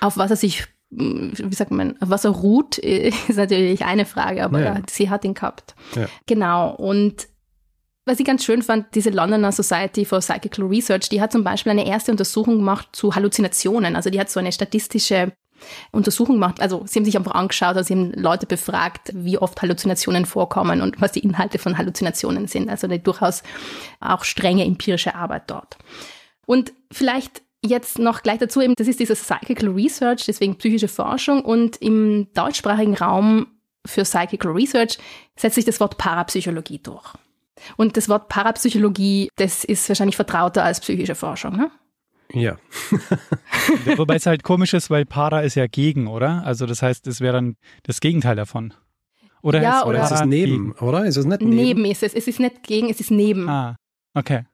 Auf 0.00 0.16
was 0.16 0.30
er 0.30 0.36
sich 0.36 0.66
wie 0.90 1.54
sagt 1.54 1.70
man, 1.70 2.00
auf 2.00 2.08
was 2.08 2.24
er 2.24 2.30
ruht, 2.30 2.78
ist 3.28 3.36
natürlich 3.36 3.84
eine 3.84 4.06
Frage, 4.06 4.42
aber 4.42 4.60
ja. 4.60 4.80
sie 4.88 5.10
hat 5.10 5.24
ihn 5.24 5.34
gehabt. 5.34 5.74
Ja. 5.94 6.06
Genau. 6.26 6.74
Und 6.74 7.28
was 8.08 8.18
ich 8.18 8.26
ganz 8.26 8.44
schön 8.44 8.62
fand, 8.62 8.94
diese 8.94 9.10
Londoner 9.10 9.52
Society 9.52 10.04
for 10.04 10.18
Psychical 10.20 10.66
Research, 10.66 11.08
die 11.08 11.20
hat 11.20 11.32
zum 11.32 11.44
Beispiel 11.44 11.72
eine 11.72 11.86
erste 11.86 12.10
Untersuchung 12.10 12.56
gemacht 12.56 12.88
zu 12.92 13.14
Halluzinationen. 13.14 13.94
Also 13.94 14.10
die 14.10 14.18
hat 14.18 14.30
so 14.30 14.40
eine 14.40 14.52
statistische 14.52 15.32
Untersuchung 15.92 16.36
gemacht. 16.36 16.60
Also 16.60 16.84
sie 16.86 16.98
haben 16.98 17.04
sich 17.04 17.16
einfach 17.16 17.34
angeschaut, 17.34 17.76
also 17.76 17.82
sie 17.82 17.94
haben 17.94 18.12
Leute 18.12 18.46
befragt, 18.46 19.10
wie 19.14 19.38
oft 19.38 19.60
Halluzinationen 19.60 20.24
vorkommen 20.24 20.80
und 20.80 21.00
was 21.00 21.12
die 21.12 21.20
Inhalte 21.20 21.58
von 21.58 21.76
Halluzinationen 21.76 22.46
sind. 22.46 22.70
Also 22.70 22.86
eine 22.86 22.98
durchaus 22.98 23.42
auch 24.00 24.24
strenge 24.24 24.64
empirische 24.64 25.14
Arbeit 25.14 25.44
dort. 25.48 25.76
Und 26.46 26.72
vielleicht 26.90 27.42
jetzt 27.64 27.98
noch 27.98 28.22
gleich 28.22 28.38
dazu 28.38 28.60
eben, 28.60 28.74
das 28.76 28.88
ist 28.88 29.00
dieses 29.00 29.22
Psychical 29.22 29.68
Research, 29.70 30.24
deswegen 30.26 30.56
psychische 30.56 30.88
Forschung 30.88 31.44
und 31.44 31.76
im 31.82 32.28
deutschsprachigen 32.34 32.96
Raum 32.96 33.48
für 33.84 34.02
Psychical 34.02 34.52
Research 34.52 34.98
setzt 35.36 35.56
sich 35.56 35.64
das 35.64 35.80
Wort 35.80 35.98
Parapsychologie 35.98 36.78
durch. 36.78 37.14
Und 37.76 37.96
das 37.96 38.08
Wort 38.08 38.28
Parapsychologie, 38.28 39.28
das 39.36 39.64
ist 39.64 39.88
wahrscheinlich 39.88 40.16
vertrauter 40.16 40.64
als 40.64 40.80
psychische 40.80 41.14
Forschung, 41.14 41.56
ne? 41.56 41.70
Ja. 42.32 42.58
Wobei 43.96 44.16
es 44.16 44.26
halt 44.26 44.42
komisch 44.42 44.74
ist, 44.74 44.90
weil 44.90 45.06
Para 45.06 45.40
ist 45.40 45.54
ja 45.54 45.66
gegen, 45.66 46.08
oder? 46.08 46.44
Also 46.44 46.66
das 46.66 46.82
heißt, 46.82 47.06
es 47.06 47.20
wäre 47.20 47.34
dann 47.34 47.56
das 47.84 48.00
Gegenteil 48.00 48.36
davon. 48.36 48.74
Oder, 49.40 49.62
ja, 49.62 49.80
ist, 49.80 49.86
oder 49.86 50.02
ist 50.02 50.10
es 50.10 50.24
neben, 50.24 50.74
gegen? 50.74 50.86
oder? 50.86 51.06
Ist 51.06 51.16
es 51.16 51.24
nicht 51.24 51.40
neben? 51.40 51.54
Neben 51.54 51.84
ist 51.84 52.02
es. 52.02 52.12
Es 52.14 52.26
ist 52.26 52.40
nicht 52.40 52.62
gegen, 52.64 52.90
es 52.90 53.00
ist 53.00 53.10
neben. 53.10 53.48
Ah, 53.48 53.76
okay. 54.14 54.44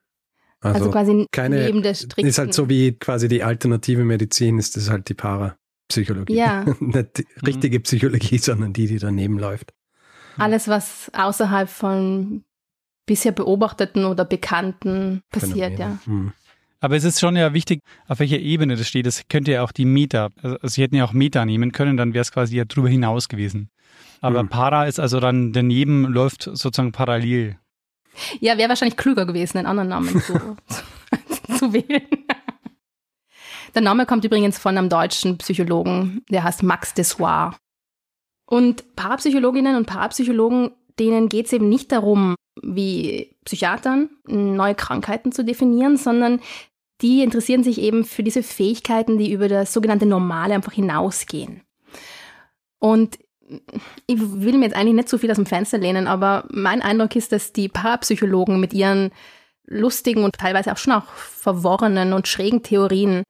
Also, 0.60 0.78
also 0.78 0.90
quasi 0.90 1.26
keine, 1.30 1.64
neben 1.64 1.82
der 1.82 1.94
strikten. 1.94 2.26
Ist 2.26 2.38
halt 2.38 2.54
so 2.54 2.68
wie 2.68 2.92
quasi 2.92 3.28
die 3.28 3.42
alternative 3.42 4.04
Medizin, 4.04 4.58
ist 4.58 4.76
das 4.76 4.88
halt 4.88 5.08
die 5.08 5.14
Parapsychologie. 5.14 6.34
Ja. 6.34 6.64
nicht 6.80 7.18
die 7.18 7.26
richtige 7.44 7.80
Psychologie, 7.80 8.38
sondern 8.38 8.72
die, 8.72 8.86
die 8.86 8.98
daneben 8.98 9.38
läuft. 9.38 9.74
Alles, 10.38 10.68
was 10.68 11.10
außerhalb 11.14 11.68
von 11.68 12.44
bisher 13.06 13.32
beobachteten 13.32 14.04
oder 14.04 14.24
bekannten 14.24 15.22
passiert, 15.30 15.78
ja. 15.78 15.98
Hm. 16.04 16.32
Aber 16.80 16.96
es 16.96 17.04
ist 17.04 17.18
schon 17.18 17.34
ja 17.36 17.54
wichtig, 17.54 17.80
auf 18.08 18.18
welcher 18.18 18.38
Ebene 18.38 18.76
das 18.76 18.86
steht. 18.86 19.06
Das 19.06 19.22
könnte 19.28 19.52
ja 19.52 19.62
auch 19.62 19.72
die 19.72 19.86
Meta, 19.86 20.28
also 20.42 20.68
sie 20.68 20.82
hätten 20.82 20.96
ja 20.96 21.04
auch 21.04 21.14
Meta 21.14 21.46
nehmen 21.46 21.72
können, 21.72 21.96
dann 21.96 22.12
wäre 22.12 22.22
es 22.22 22.30
quasi 22.30 22.56
ja 22.56 22.64
drüber 22.66 22.88
hinaus 22.88 23.28
gewesen. 23.28 23.70
Aber 24.20 24.40
hm. 24.40 24.48
Para 24.48 24.86
ist 24.86 25.00
also 25.00 25.20
dann 25.20 25.52
daneben, 25.52 26.04
läuft 26.04 26.42
sozusagen 26.42 26.92
parallel. 26.92 27.58
Ja, 28.40 28.58
wäre 28.58 28.68
wahrscheinlich 28.68 28.96
klüger 28.96 29.26
gewesen, 29.26 29.58
einen 29.58 29.66
anderen 29.66 29.88
Namen 29.88 30.20
zu, 30.20 30.34
zu, 30.68 31.58
zu 31.58 31.72
wählen. 31.72 32.06
Der 33.74 33.82
Name 33.82 34.06
kommt 34.06 34.24
übrigens 34.24 34.58
von 34.58 34.78
einem 34.78 34.88
deutschen 34.88 35.38
Psychologen, 35.38 36.22
der 36.30 36.44
heißt 36.44 36.62
Max 36.62 36.94
Dessoir. 36.94 37.56
Und 38.46 38.94
Parapsychologinnen 38.94 39.76
und 39.76 39.86
Parapsychologen, 39.86 40.70
denen 40.98 41.28
geht 41.28 41.46
es 41.46 41.52
eben 41.52 41.68
nicht 41.68 41.90
darum, 41.90 42.36
wie 42.62 43.36
Psychiatern 43.44 44.10
neue 44.26 44.74
Krankheiten 44.74 45.32
zu 45.32 45.44
definieren, 45.44 45.96
sondern 45.96 46.40
die 47.00 47.22
interessieren 47.22 47.64
sich 47.64 47.80
eben 47.80 48.04
für 48.04 48.22
diese 48.22 48.42
Fähigkeiten, 48.42 49.18
die 49.18 49.32
über 49.32 49.48
das 49.48 49.72
sogenannte 49.72 50.06
Normale 50.06 50.54
einfach 50.54 50.72
hinausgehen. 50.72 51.62
Und 52.78 53.18
ich 54.06 54.18
will 54.18 54.56
mir 54.56 54.66
jetzt 54.66 54.76
eigentlich 54.76 54.94
nicht 54.94 55.08
so 55.08 55.18
viel 55.18 55.30
aus 55.30 55.36
dem 55.36 55.46
Fenster 55.46 55.78
lehnen, 55.78 56.06
aber 56.06 56.46
mein 56.50 56.82
Eindruck 56.82 57.14
ist, 57.16 57.32
dass 57.32 57.52
die 57.52 57.68
Parapsychologen 57.68 58.58
mit 58.60 58.72
ihren 58.72 59.10
lustigen 59.66 60.24
und 60.24 60.34
teilweise 60.38 60.72
auch 60.72 60.76
schon 60.76 60.92
auch 60.92 61.06
verworrenen 61.06 62.12
und 62.12 62.28
schrägen 62.28 62.62
Theorien, 62.62 63.22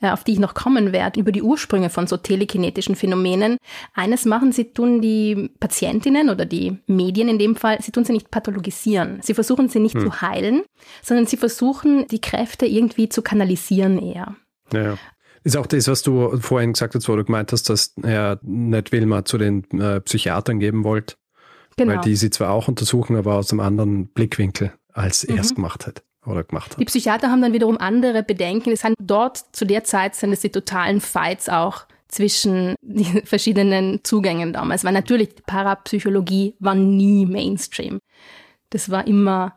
äh, 0.00 0.10
auf 0.10 0.24
die 0.24 0.32
ich 0.32 0.38
noch 0.38 0.54
kommen 0.54 0.92
werde, 0.92 1.20
über 1.20 1.32
die 1.32 1.42
Ursprünge 1.42 1.90
von 1.90 2.06
so 2.06 2.16
telekinetischen 2.16 2.96
Phänomenen. 2.96 3.58
Eines 3.94 4.24
machen, 4.24 4.52
sie 4.52 4.72
tun 4.72 5.00
die 5.00 5.50
Patientinnen 5.60 6.30
oder 6.30 6.44
die 6.44 6.78
Medien 6.86 7.28
in 7.28 7.38
dem 7.38 7.56
Fall, 7.56 7.80
sie 7.82 7.92
tun 7.92 8.04
sie 8.04 8.12
nicht 8.12 8.30
pathologisieren. 8.30 9.20
Sie 9.22 9.34
versuchen 9.34 9.68
sie 9.68 9.80
nicht 9.80 9.94
hm. 9.94 10.02
zu 10.02 10.20
heilen, 10.22 10.62
sondern 11.02 11.26
sie 11.26 11.36
versuchen 11.36 12.06
die 12.08 12.20
Kräfte 12.20 12.66
irgendwie 12.66 13.08
zu 13.08 13.22
kanalisieren 13.22 13.98
eher. 13.98 14.36
Ja. 14.72 14.96
Ist 15.44 15.56
auch 15.56 15.66
das, 15.66 15.88
was 15.88 16.02
du 16.02 16.38
vorhin 16.38 16.72
gesagt 16.72 16.94
hast, 16.94 17.08
wo 17.08 17.16
du 17.16 17.24
gemeint 17.24 17.52
hast, 17.52 17.68
dass 17.68 17.94
er 18.02 18.38
nicht 18.42 18.92
Wilma 18.92 19.24
zu 19.24 19.38
den 19.38 19.64
äh, 19.72 20.00
Psychiatern 20.00 20.60
geben 20.60 20.84
wollte. 20.84 21.16
Genau. 21.76 21.94
Weil 21.94 22.00
die 22.02 22.16
sie 22.16 22.30
zwar 22.30 22.50
auch 22.50 22.68
untersuchen, 22.68 23.16
aber 23.16 23.34
aus 23.34 23.50
einem 23.50 23.60
anderen 23.60 24.06
Blickwinkel 24.08 24.72
als 24.92 25.24
er 25.24 25.38
es 25.38 25.50
mhm. 25.50 25.56
gemacht 25.56 25.86
hat 25.86 26.02
oder 26.26 26.44
gemacht 26.44 26.72
hat. 26.72 26.80
Die 26.80 26.84
Psychiater 26.84 27.30
haben 27.30 27.42
dann 27.42 27.52
wiederum 27.52 27.78
andere 27.78 28.22
Bedenken. 28.22 28.70
Es 28.70 28.80
sind 28.80 28.94
dort 29.00 29.38
zu 29.52 29.64
der 29.64 29.84
Zeit 29.84 30.14
sind 30.14 30.32
es 30.32 30.40
die 30.40 30.50
totalen 30.50 31.00
Fights 31.00 31.48
auch 31.48 31.86
zwischen 32.08 32.74
den 32.82 33.24
verschiedenen 33.26 34.00
Zugängen 34.04 34.52
damals. 34.52 34.84
Weil 34.84 34.92
natürlich 34.92 35.30
Parapsychologie 35.46 36.54
war 36.60 36.74
nie 36.74 37.26
Mainstream. 37.26 37.98
Das 38.70 38.90
war 38.90 39.06
immer 39.06 39.56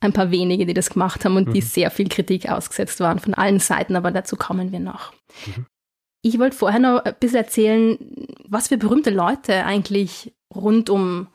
ein 0.00 0.12
paar 0.12 0.30
wenige, 0.30 0.66
die 0.66 0.74
das 0.74 0.90
gemacht 0.90 1.24
haben 1.24 1.36
und 1.36 1.48
mhm. 1.48 1.52
die 1.52 1.60
sehr 1.60 1.90
viel 1.90 2.08
Kritik 2.08 2.48
ausgesetzt 2.50 2.98
waren 3.00 3.20
von 3.20 3.34
allen 3.34 3.60
Seiten, 3.60 3.94
aber 3.94 4.10
dazu 4.10 4.36
kommen 4.36 4.72
wir 4.72 4.80
noch. 4.80 5.12
Mhm. 5.46 5.66
Ich 6.22 6.38
wollte 6.38 6.56
vorher 6.56 6.80
noch 6.80 7.04
ein 7.04 7.14
bisschen 7.18 7.38
erzählen, 7.38 7.98
was 8.48 8.68
für 8.68 8.78
berühmte 8.78 9.10
Leute 9.10 9.64
eigentlich 9.64 10.32
rund 10.54 10.90
um 10.90 11.28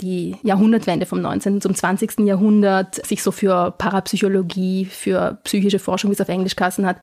die 0.00 0.36
Jahrhundertwende 0.42 1.06
vom 1.06 1.20
19. 1.20 1.60
zum 1.60 1.74
20. 1.74 2.20
Jahrhundert 2.20 3.06
sich 3.06 3.22
so 3.22 3.30
für 3.30 3.70
Parapsychologie, 3.72 4.86
für 4.86 5.38
psychische 5.44 5.78
Forschung, 5.78 6.10
wie 6.10 6.14
es 6.14 6.20
auf 6.20 6.28
Englisch 6.28 6.56
geheißen 6.56 6.84
hat, 6.84 7.00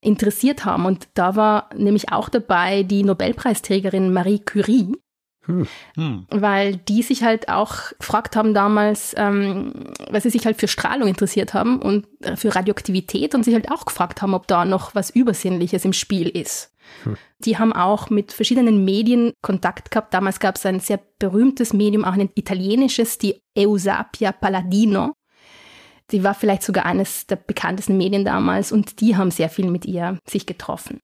interessiert 0.00 0.64
haben. 0.64 0.84
Und 0.86 1.08
da 1.14 1.36
war 1.36 1.70
nämlich 1.76 2.12
auch 2.12 2.28
dabei 2.28 2.82
die 2.82 3.04
Nobelpreisträgerin 3.04 4.12
Marie 4.12 4.40
Curie, 4.40 4.92
hm. 5.46 5.66
hm. 5.96 6.26
Weil 6.30 6.76
die 6.76 7.02
sich 7.02 7.24
halt 7.24 7.48
auch 7.48 7.76
gefragt 7.98 8.36
haben 8.36 8.54
damals, 8.54 9.12
ähm, 9.18 9.72
weil 10.08 10.20
sie 10.20 10.30
sich 10.30 10.46
halt 10.46 10.58
für 10.58 10.68
Strahlung 10.68 11.08
interessiert 11.08 11.52
haben 11.52 11.82
und 11.82 12.06
für 12.36 12.54
Radioaktivität 12.54 13.34
und 13.34 13.44
sich 13.44 13.54
halt 13.54 13.70
auch 13.70 13.84
gefragt 13.84 14.22
haben, 14.22 14.34
ob 14.34 14.46
da 14.46 14.64
noch 14.64 14.94
was 14.94 15.10
Übersinnliches 15.10 15.84
im 15.84 15.92
Spiel 15.92 16.28
ist. 16.28 16.72
Hm. 17.04 17.16
Die 17.40 17.58
haben 17.58 17.72
auch 17.72 18.10
mit 18.10 18.32
verschiedenen 18.32 18.84
Medien 18.84 19.32
Kontakt 19.42 19.90
gehabt. 19.90 20.14
Damals 20.14 20.40
gab 20.40 20.56
es 20.56 20.66
ein 20.66 20.80
sehr 20.80 21.00
berühmtes 21.18 21.72
Medium, 21.72 22.04
auch 22.04 22.12
ein 22.12 22.30
italienisches, 22.34 23.18
die 23.18 23.40
Eusapia 23.56 24.32
Palladino. 24.32 25.12
Die 26.10 26.24
war 26.24 26.34
vielleicht 26.34 26.62
sogar 26.62 26.84
eines 26.84 27.26
der 27.26 27.36
bekanntesten 27.36 27.96
Medien 27.96 28.24
damals 28.24 28.72
und 28.72 29.00
die 29.00 29.16
haben 29.16 29.30
sehr 29.30 29.48
viel 29.48 29.70
mit 29.70 29.84
ihr 29.84 30.18
sich 30.28 30.46
getroffen. 30.46 31.00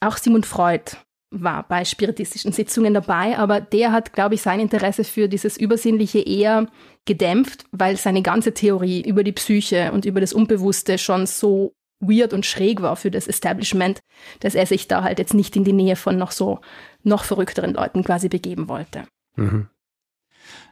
Auch 0.00 0.16
Sigmund 0.16 0.46
Freud 0.46 0.96
war 1.32 1.66
bei 1.66 1.84
spiritistischen 1.84 2.52
Sitzungen 2.52 2.94
dabei, 2.94 3.38
aber 3.38 3.60
der 3.60 3.92
hat, 3.92 4.12
glaube 4.12 4.34
ich, 4.34 4.42
sein 4.42 4.60
Interesse 4.60 5.04
für 5.04 5.28
dieses 5.28 5.56
Übersinnliche 5.56 6.20
eher 6.20 6.66
gedämpft, 7.06 7.64
weil 7.72 7.96
seine 7.96 8.22
ganze 8.22 8.52
Theorie 8.52 9.02
über 9.02 9.24
die 9.24 9.32
Psyche 9.32 9.92
und 9.92 10.04
über 10.04 10.20
das 10.20 10.32
Unbewusste 10.32 10.98
schon 10.98 11.26
so 11.26 11.72
weird 12.02 12.32
und 12.34 12.44
schräg 12.44 12.82
war 12.82 12.96
für 12.96 13.10
das 13.10 13.26
Establishment, 13.26 14.00
dass 14.40 14.54
er 14.54 14.66
sich 14.66 14.88
da 14.88 15.02
halt 15.02 15.18
jetzt 15.18 15.32
nicht 15.34 15.56
in 15.56 15.64
die 15.64 15.72
Nähe 15.72 15.96
von 15.96 16.18
noch 16.18 16.32
so 16.32 16.60
noch 17.02 17.24
verrückteren 17.24 17.72
Leuten 17.72 18.04
quasi 18.04 18.28
begeben 18.28 18.68
wollte. 18.68 19.04
Mhm. 19.36 19.68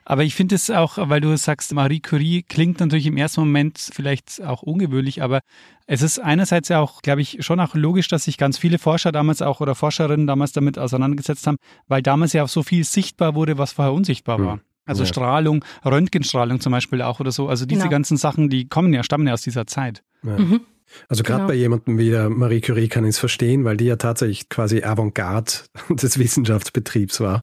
Aber 0.05 0.25
ich 0.25 0.35
finde 0.35 0.57
es 0.57 0.71
auch, 0.71 0.99
weil 0.99 1.21
du 1.21 1.37
sagst, 1.37 1.73
Marie 1.73 2.01
Curie 2.01 2.43
klingt 2.43 2.81
natürlich 2.81 3.07
im 3.07 3.17
ersten 3.17 3.41
Moment 3.43 3.79
vielleicht 3.93 4.43
auch 4.43 4.63
ungewöhnlich, 4.63 5.23
aber 5.23 5.41
es 5.87 6.03
ist 6.03 6.19
einerseits 6.19 6.69
ja 6.69 6.81
auch, 6.81 7.03
glaube 7.03 7.21
ich, 7.21 7.45
schon 7.45 7.61
auch 7.61 7.75
logisch, 7.75 8.09
dass 8.09 8.25
sich 8.25 8.37
ganz 8.37 8.59
viele 8.59 8.79
Forscher 8.79 9.13
damals 9.13 9.41
auch 9.43 9.61
oder 9.61 9.75
Forscherinnen 9.77 10.27
damals 10.27 10.53
damit 10.53 10.79
auseinandergesetzt 10.79 11.47
haben, 11.47 11.59
weil 11.87 12.03
damals 12.03 12.33
ja 12.33 12.43
auch 12.43 12.49
so 12.49 12.63
viel 12.65 12.83
sichtbar 12.83 13.35
wurde, 13.37 13.59
was 13.59 13.73
vorher 13.73 13.93
unsichtbar 13.95 14.43
war. 14.45 14.61
Also 14.87 15.05
Ja. 15.05 15.09
Strahlung, 15.09 15.65
Röntgenstrahlung 15.85 16.61
zum 16.61 16.73
Beispiel 16.73 17.03
auch 17.03 17.21
oder 17.21 17.31
so. 17.31 17.49
Also 17.49 17.65
diese 17.65 17.83
Genau. 17.83 17.91
ganzen 17.91 18.17
Sachen, 18.17 18.49
die 18.49 18.67
kommen 18.69 18.93
ja, 18.93 19.05
stammen 19.05 19.29
ja 19.29 19.35
aus 19.35 19.43
dieser 19.43 19.67
Zeit. 19.69 20.03
Ja. 20.25 20.39
Mhm. 20.39 20.63
Also 21.09 21.23
gerade 21.23 21.41
Genau. 21.41 21.49
bei 21.49 21.55
jemandem 21.55 21.99
wie 21.99 22.11
der 22.11 22.31
Marie 22.31 22.61
Curie 22.61 22.89
kann 22.89 23.05
ich 23.05 23.11
es 23.11 23.19
verstehen, 23.19 23.65
weil 23.65 23.77
die 23.77 23.87
ja 23.87 23.97
tatsächlich 23.97 24.49
quasi 24.49 24.83
Avantgarde 24.83 25.53
des 25.91 26.19
Wissenschaftsbetriebs 26.19 27.21
war. 27.21 27.37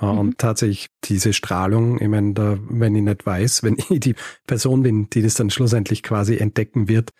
Äh, 0.00 0.06
Mhm. 0.06 0.18
Und 0.18 0.38
tatsächlich 0.38 0.86
diese 1.04 1.34
Strahlung, 1.34 2.00
ich 2.00 2.08
meine, 2.08 2.32
da, 2.32 2.58
wenn 2.70 2.94
ich 2.94 3.02
nicht 3.02 3.26
weiß, 3.26 3.62
wenn 3.62 3.76
ich 3.90 4.00
die 4.00 4.14
Person 4.46 4.82
bin, 4.82 5.10
die 5.10 5.20
das 5.20 5.34
dann 5.34 5.50
schlussendlich 5.50 6.02
quasi 6.02 6.38
entdecken 6.38 6.88
wird, 6.88 7.10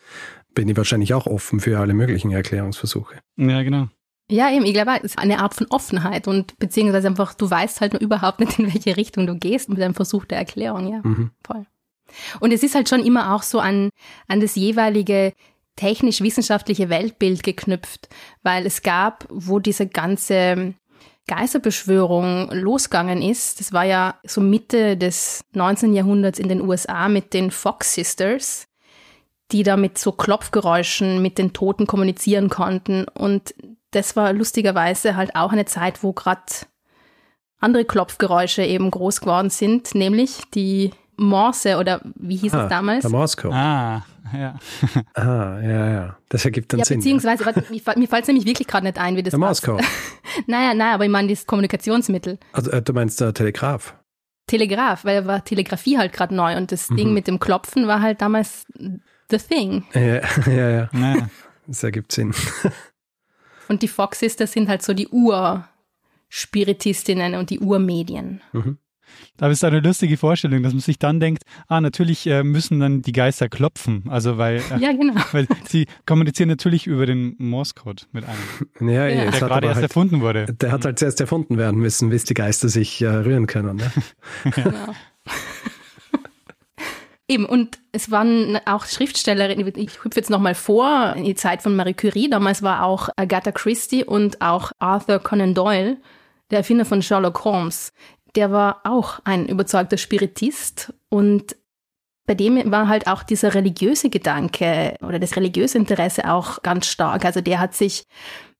bin 0.54 0.66
ich 0.68 0.76
wahrscheinlich 0.78 1.12
auch 1.12 1.26
offen 1.26 1.60
für 1.60 1.78
alle 1.78 1.92
möglichen 1.94 2.30
Erklärungsversuche. 2.30 3.16
Ja, 3.36 3.62
genau. 3.62 3.88
Ja, 4.30 4.50
eben, 4.50 4.64
ich 4.64 4.72
glaube, 4.72 4.92
es 4.98 5.02
ist 5.04 5.18
eine 5.18 5.40
Art 5.40 5.54
von 5.54 5.66
Offenheit 5.70 6.26
und 6.26 6.56
beziehungsweise 6.58 7.08
einfach, 7.08 7.34
du 7.34 7.50
weißt 7.50 7.80
halt 7.80 7.92
nur 7.92 8.00
überhaupt 8.00 8.40
nicht, 8.40 8.58
in 8.58 8.72
welche 8.72 8.96
Richtung 8.96 9.26
du 9.26 9.36
gehst 9.36 9.68
mit 9.68 9.80
einem 9.80 9.94
Versuch 9.94 10.24
der 10.24 10.38
Erklärung, 10.38 10.90
ja. 10.90 11.00
Mhm. 11.04 11.32
Voll. 11.44 11.66
Und 12.40 12.52
es 12.52 12.62
ist 12.62 12.74
halt 12.74 12.88
schon 12.88 13.04
immer 13.04 13.34
auch 13.34 13.42
so 13.42 13.60
an, 13.60 13.90
an 14.26 14.40
das 14.40 14.54
jeweilige 14.56 15.32
technisch-wissenschaftliche 15.80 16.90
Weltbild 16.90 17.42
geknüpft, 17.42 18.08
weil 18.42 18.66
es 18.66 18.82
gab, 18.82 19.26
wo 19.30 19.58
diese 19.58 19.86
ganze 19.86 20.74
Geisterbeschwörung 21.26 22.50
losgegangen 22.52 23.22
ist, 23.22 23.60
das 23.60 23.72
war 23.72 23.84
ja 23.84 24.16
so 24.24 24.40
Mitte 24.40 24.96
des 24.96 25.42
19. 25.54 25.94
Jahrhunderts 25.94 26.38
in 26.38 26.48
den 26.48 26.60
USA 26.60 27.08
mit 27.08 27.32
den 27.32 27.50
Fox 27.50 27.94
Sisters, 27.94 28.66
die 29.52 29.62
da 29.62 29.76
mit 29.76 29.96
so 29.96 30.12
Klopfgeräuschen 30.12 31.22
mit 31.22 31.38
den 31.38 31.52
Toten 31.52 31.86
kommunizieren 31.86 32.50
konnten. 32.50 33.04
Und 33.04 33.54
das 33.92 34.16
war 34.16 34.32
lustigerweise 34.32 35.16
halt 35.16 35.34
auch 35.34 35.52
eine 35.52 35.64
Zeit, 35.64 36.02
wo 36.02 36.12
gerade 36.12 36.42
andere 37.58 37.84
Klopfgeräusche 37.84 38.62
eben 38.64 38.90
groß 38.90 39.20
geworden 39.20 39.50
sind, 39.50 39.94
nämlich 39.94 40.42
die 40.54 40.90
Morse 41.16 41.78
oder 41.78 42.00
wie 42.16 42.36
hieß 42.36 42.54
Ah, 42.54 42.64
es 42.64 42.68
damals? 42.70 43.02
Der 43.02 43.10
Morse-Code. 43.10 43.54
Ah, 43.54 44.02
ja. 44.34 44.58
Ah, 45.14 45.60
ja, 45.62 45.90
ja. 45.90 46.16
Das 46.28 46.44
ergibt 46.44 46.72
dann 46.72 46.80
Ja, 46.80 46.84
Sinn. 46.86 46.98
beziehungsweise, 46.98 47.44
warte, 47.46 47.64
mir, 47.70 47.80
mir 47.96 48.08
fällt 48.08 48.22
es 48.22 48.28
nämlich 48.28 48.46
wirklich 48.46 48.66
gerade 48.68 48.84
nicht 48.86 48.98
ein, 48.98 49.16
wie 49.16 49.22
das 49.22 49.30
Der. 49.32 49.38
Morse-Code. 49.38 49.84
Naja, 50.46 50.74
naja, 50.74 50.94
aber 50.94 51.04
ich 51.04 51.10
meine 51.10 51.26
das 51.28 51.44
Kommunikationsmittel. 51.46 52.38
Also, 52.52 52.70
äh, 52.70 52.80
du 52.82 52.92
meinst 52.92 53.20
der 53.20 53.34
Telegraph. 53.34 53.94
Telegraph, 54.46 55.04
weil 55.04 55.26
war 55.26 55.44
Telegrafie 55.44 55.98
halt 55.98 56.12
gerade 56.12 56.32
neu 56.34 56.56
und 56.56 56.70
das 56.72 56.86
Ding 56.88 57.08
Mhm. 57.08 57.14
mit 57.14 57.26
dem 57.26 57.40
Klopfen 57.40 57.86
war 57.88 58.00
halt 58.00 58.20
damals 58.22 58.64
the 59.30 59.38
thing. 59.38 59.84
Ja, 59.94 60.00
ja, 60.00 60.20
ja. 60.46 60.88
ja. 60.92 61.28
Das 61.66 61.82
ergibt 61.82 62.12
Sinn. 62.12 62.32
Und 63.68 63.82
die 63.82 63.88
Fox 63.88 64.18
Sisters 64.18 64.52
sind 64.52 64.68
halt 64.68 64.82
so 64.82 64.92
die 64.94 65.06
Ur-Spiritistinnen 65.08 67.34
und 67.36 67.50
die 67.50 67.60
Urmedien. 67.60 68.40
Mhm. 68.52 68.78
Aber 69.40 69.50
es 69.50 69.58
ist 69.58 69.64
eine 69.64 69.80
lustige 69.80 70.16
Vorstellung, 70.16 70.62
dass 70.62 70.72
man 70.72 70.80
sich 70.80 70.98
dann 70.98 71.20
denkt, 71.20 71.44
ah, 71.68 71.80
natürlich 71.80 72.26
äh, 72.26 72.42
müssen 72.42 72.80
dann 72.80 73.02
die 73.02 73.12
Geister 73.12 73.48
klopfen. 73.48 74.04
Also 74.08 74.36
weil, 74.38 74.56
äh, 74.70 74.78
Ja, 74.80 74.92
genau. 74.92 75.14
weil 75.32 75.46
sie 75.68 75.86
kommunizieren 76.06 76.48
natürlich 76.48 76.86
über 76.86 77.06
den 77.06 77.36
Morse-Code 77.38 78.02
mit 78.12 78.24
einem, 78.24 78.88
Ja, 78.90 79.06
Ja. 79.08 79.22
der 79.22 79.32
hat 79.32 79.40
gerade 79.40 79.66
erst 79.68 79.76
halt, 79.76 79.90
erfunden 79.90 80.20
wurde. 80.20 80.46
der 80.60 80.72
hat 80.72 80.84
halt 80.84 80.98
zuerst 80.98 81.20
erfunden 81.20 81.56
werden 81.58 81.80
müssen, 81.80 82.10
bis 82.10 82.24
die 82.24 82.34
Geister 82.34 82.68
sich 82.68 83.00
äh, 83.02 83.06
rühren 83.08 83.46
können. 83.46 83.76
Ne? 83.76 83.90
Genau. 84.54 84.94
Eben, 87.28 87.44
und 87.46 87.78
es 87.92 88.10
waren 88.10 88.58
auch 88.66 88.86
Schriftstellerinnen, 88.86 89.72
ich 89.76 90.02
hüpfe 90.02 90.18
jetzt 90.18 90.30
nochmal 90.30 90.56
vor, 90.56 91.14
in 91.16 91.22
die 91.24 91.36
Zeit 91.36 91.62
von 91.62 91.76
Marie 91.76 91.94
Curie, 91.94 92.28
damals 92.28 92.60
war 92.64 92.82
auch 92.82 93.08
Agatha 93.14 93.52
Christie 93.52 94.02
und 94.04 94.42
auch 94.42 94.72
Arthur 94.80 95.20
Conan 95.20 95.54
Doyle, 95.54 95.98
der 96.50 96.58
Erfinder 96.58 96.84
von 96.84 97.02
Sherlock 97.02 97.44
Holmes, 97.44 97.92
der 98.36 98.52
war 98.52 98.80
auch 98.84 99.20
ein 99.24 99.46
überzeugter 99.46 99.96
Spiritist 99.96 100.92
und 101.08 101.56
bei 102.26 102.34
dem 102.34 102.70
war 102.70 102.86
halt 102.86 103.08
auch 103.08 103.24
dieser 103.24 103.54
religiöse 103.54 104.08
Gedanke 104.08 104.94
oder 105.00 105.18
das 105.18 105.34
religiöse 105.34 105.78
Interesse 105.78 106.30
auch 106.30 106.62
ganz 106.62 106.86
stark. 106.86 107.24
Also 107.24 107.40
der 107.40 107.58
hat 107.58 107.74
sich 107.74 108.04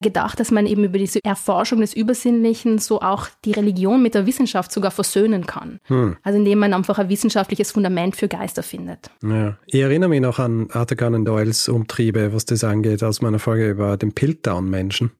gedacht, 0.00 0.40
dass 0.40 0.50
man 0.50 0.66
eben 0.66 0.82
über 0.82 0.98
diese 0.98 1.20
Erforschung 1.22 1.80
des 1.80 1.94
Übersinnlichen 1.94 2.78
so 2.78 3.00
auch 3.00 3.28
die 3.44 3.52
Religion 3.52 4.02
mit 4.02 4.14
der 4.14 4.26
Wissenschaft 4.26 4.72
sogar 4.72 4.90
versöhnen 4.90 5.46
kann. 5.46 5.78
Hm. 5.84 6.16
Also 6.24 6.38
indem 6.38 6.58
man 6.58 6.74
einfach 6.74 6.98
ein 6.98 7.08
wissenschaftliches 7.10 7.70
Fundament 7.70 8.16
für 8.16 8.26
Geister 8.26 8.64
findet. 8.64 9.10
Ja. 9.22 9.56
Ich 9.66 9.80
erinnere 9.80 10.08
mich 10.08 10.20
noch 10.20 10.40
an 10.40 10.68
Arthur 10.72 10.96
Conan 10.96 11.24
Doyles 11.24 11.68
Umtriebe, 11.68 12.32
was 12.32 12.46
das 12.46 12.64
angeht, 12.64 13.04
aus 13.04 13.22
meiner 13.22 13.38
Folge 13.38 13.70
über 13.70 13.96
den 13.96 14.12
Piltdown-Menschen. 14.12 15.12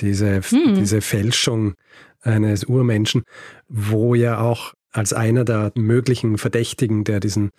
Diese, 0.00 0.42
Hm. 0.42 0.74
diese 0.74 1.00
Fälschung 1.00 1.76
eines 2.26 2.64
Urmenschen, 2.64 3.22
wo 3.68 4.14
ja 4.14 4.38
auch 4.40 4.74
als 4.92 5.12
einer 5.12 5.44
der 5.44 5.72
möglichen 5.74 6.38
Verdächtigen, 6.38 7.04
der 7.04 7.20
diesen, 7.20 7.50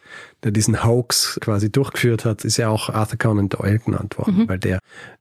der 0.44 0.50
diesen 0.52 0.84
Hoax 0.84 1.38
quasi 1.40 1.72
durchgeführt 1.72 2.26
hat, 2.26 2.44
ist 2.44 2.58
ja 2.58 2.68
auch 2.70 2.90
Arthur 2.90 3.20
Conan 3.20 3.48
Doyle 3.50 3.78
genannt 3.78 4.18
worden, 4.18 4.38
Mhm. 4.40 4.50
weil 4.50 4.58
der 4.58 4.80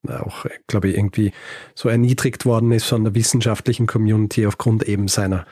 auch, 0.09 0.46
glaube 0.66 0.88
ich, 0.88 0.96
irgendwie 0.96 1.32
so 1.74 1.90
erniedrigt 1.90 2.46
worden 2.46 2.72
ist 2.72 2.87
von 2.87 3.04
der 3.04 3.14
wissenschaftlichen 3.14 3.87
Community 3.87 4.46
aufgrund 4.46 4.85
eben 4.85 5.09
seiner 5.09 5.44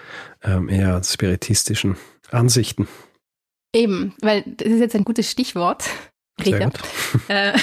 ähm, 0.42 0.70
eher 0.70 1.02
spiritistischen 1.04 1.96
Ansichten. 2.30 2.88
Eben, 3.74 4.14
weil 4.22 4.42
das 4.46 4.68
ist 4.68 4.80
jetzt 4.80 4.96
ein 4.96 5.04
gutes 5.04 5.30
Stichwort. 5.30 5.84
Sehr 6.42 6.54
Richard. 6.56 6.80
gut. 6.80 7.20
Äh, 7.28 7.52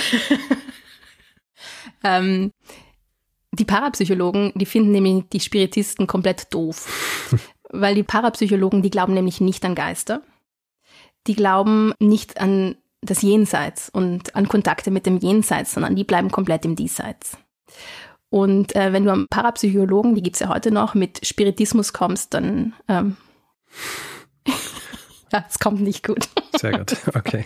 ähm, 2.04 2.52
die 3.52 3.66
Parapsychologen, 3.66 4.52
die 4.56 4.66
finden 4.66 4.92
nämlich 4.92 5.26
die 5.32 5.40
Spiritisten 5.40 6.08
komplett 6.08 6.54
doof. 6.54 7.30
Weil 7.70 7.96
die 7.96 8.04
Parapsychologen, 8.04 8.82
die 8.82 8.90
glauben 8.90 9.14
nämlich 9.14 9.42
nicht 9.42 9.64
an 9.66 9.76
Geister. 9.76 10.22
Die 11.28 11.36
glauben 11.36 11.94
nicht 12.00 12.40
an 12.42 12.76
das 13.02 13.22
Jenseits 13.22 13.90
und 13.90 14.36
an 14.36 14.48
Kontakte 14.48 14.92
mit 14.92 15.06
dem 15.06 15.18
Jenseits, 15.18 15.74
sondern 15.74 15.96
die 15.96 16.04
bleiben 16.04 16.32
komplett 16.32 16.66
im 16.66 16.76
Diesseits. 16.76 17.38
Und 18.30 18.76
äh, 18.76 18.94
wenn 18.94 19.06
du 19.06 19.12
am 19.12 19.28
Parapsychologen, 19.30 20.16
die 20.16 20.22
gibt's 20.22 20.40
ja 20.40 20.50
heute 20.50 20.72
noch, 20.72 20.94
mit 20.94 21.26
Spiritismus 21.26 21.94
kommst, 21.94 22.34
dann 22.34 22.74
ähm, 22.88 23.18
ja, 25.32 25.46
es 25.48 25.60
kommt 25.60 25.82
nicht 25.82 26.06
gut. 26.06 26.30
Sehr 26.60 26.78
gut. 26.78 26.96
Okay. 27.16 27.44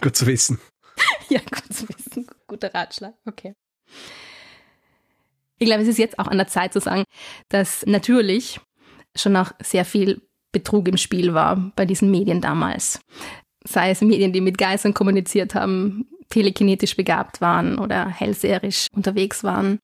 gut 0.00 0.16
zu 0.16 0.26
wissen. 0.26 0.60
Ja, 1.28 1.40
gut 1.40 1.72
zu 1.72 1.88
wissen. 1.88 2.26
Guter 2.46 2.72
Ratschlag. 2.72 3.14
Okay. 3.26 3.54
Ich 5.58 5.66
glaube, 5.66 5.82
es 5.82 5.88
ist 5.88 5.98
jetzt 5.98 6.18
auch 6.18 6.26
an 6.26 6.38
der 6.38 6.48
Zeit 6.48 6.72
zu 6.72 6.80
sagen, 6.80 7.04
dass 7.48 7.84
natürlich 7.86 8.60
schon 9.14 9.32
noch 9.32 9.52
sehr 9.62 9.84
viel 9.84 10.20
Betrug 10.52 10.88
im 10.88 10.96
Spiel 10.96 11.34
war 11.34 11.72
bei 11.76 11.86
diesen 11.86 12.10
Medien 12.10 12.40
damals. 12.40 13.00
Sei 13.64 13.90
es 13.90 14.00
Medien, 14.00 14.32
die 14.32 14.40
mit 14.40 14.58
Geistern 14.58 14.94
kommuniziert 14.94 15.54
haben, 15.54 16.08
telekinetisch 16.28 16.96
begabt 16.96 17.40
waren 17.40 17.78
oder 17.78 18.08
hellseherisch 18.08 18.88
unterwegs 18.92 19.44
waren. 19.44 19.80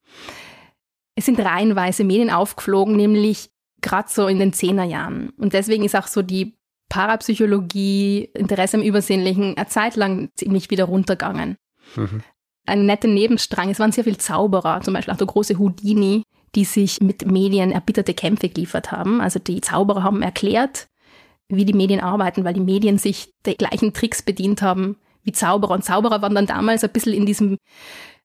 Es 1.15 1.25
sind 1.25 1.39
reihenweise 1.39 2.03
Medien 2.03 2.29
aufgeflogen, 2.29 2.95
nämlich 2.95 3.49
gerade 3.81 4.09
so 4.09 4.27
in 4.27 4.39
den 4.39 4.53
Zehnerjahren. 4.53 5.29
Und 5.37 5.53
deswegen 5.53 5.83
ist 5.83 5.95
auch 5.95 6.07
so 6.07 6.21
die 6.21 6.55
Parapsychologie, 6.89 8.29
Interesse 8.33 8.77
am 8.77 8.83
Übersinnlichen, 8.83 9.57
eine 9.57 9.67
Zeit 9.67 9.95
lang 9.95 10.29
ziemlich 10.35 10.69
wieder 10.69 10.85
runtergegangen. 10.85 11.57
Mhm. 11.95 12.23
Ein 12.65 12.85
netter 12.85 13.07
Nebenstrang, 13.07 13.69
es 13.69 13.79
waren 13.79 13.91
sehr 13.91 14.05
viele 14.05 14.17
Zauberer, 14.17 14.81
zum 14.81 14.93
Beispiel 14.93 15.13
auch 15.13 15.17
der 15.17 15.27
große 15.27 15.59
Houdini, 15.59 16.23
die 16.55 16.65
sich 16.65 17.01
mit 17.01 17.25
Medien 17.29 17.71
erbitterte 17.71 18.13
Kämpfe 18.13 18.49
geliefert 18.49 18.91
haben. 18.91 19.21
Also 19.21 19.39
die 19.39 19.61
Zauberer 19.61 20.03
haben 20.03 20.21
erklärt, 20.21 20.87
wie 21.49 21.65
die 21.65 21.73
Medien 21.73 21.99
arbeiten, 21.99 22.43
weil 22.43 22.53
die 22.53 22.59
Medien 22.59 22.97
sich 22.97 23.31
der 23.45 23.55
gleichen 23.55 23.93
Tricks 23.93 24.21
bedient 24.21 24.61
haben 24.61 24.97
wie 25.23 25.31
Zauberer. 25.31 25.73
Und 25.73 25.83
Zauberer 25.83 26.21
waren 26.21 26.35
dann 26.35 26.45
damals 26.45 26.83
ein 26.83 26.91
bisschen 26.91 27.13
in 27.13 27.25
diesem, 27.25 27.57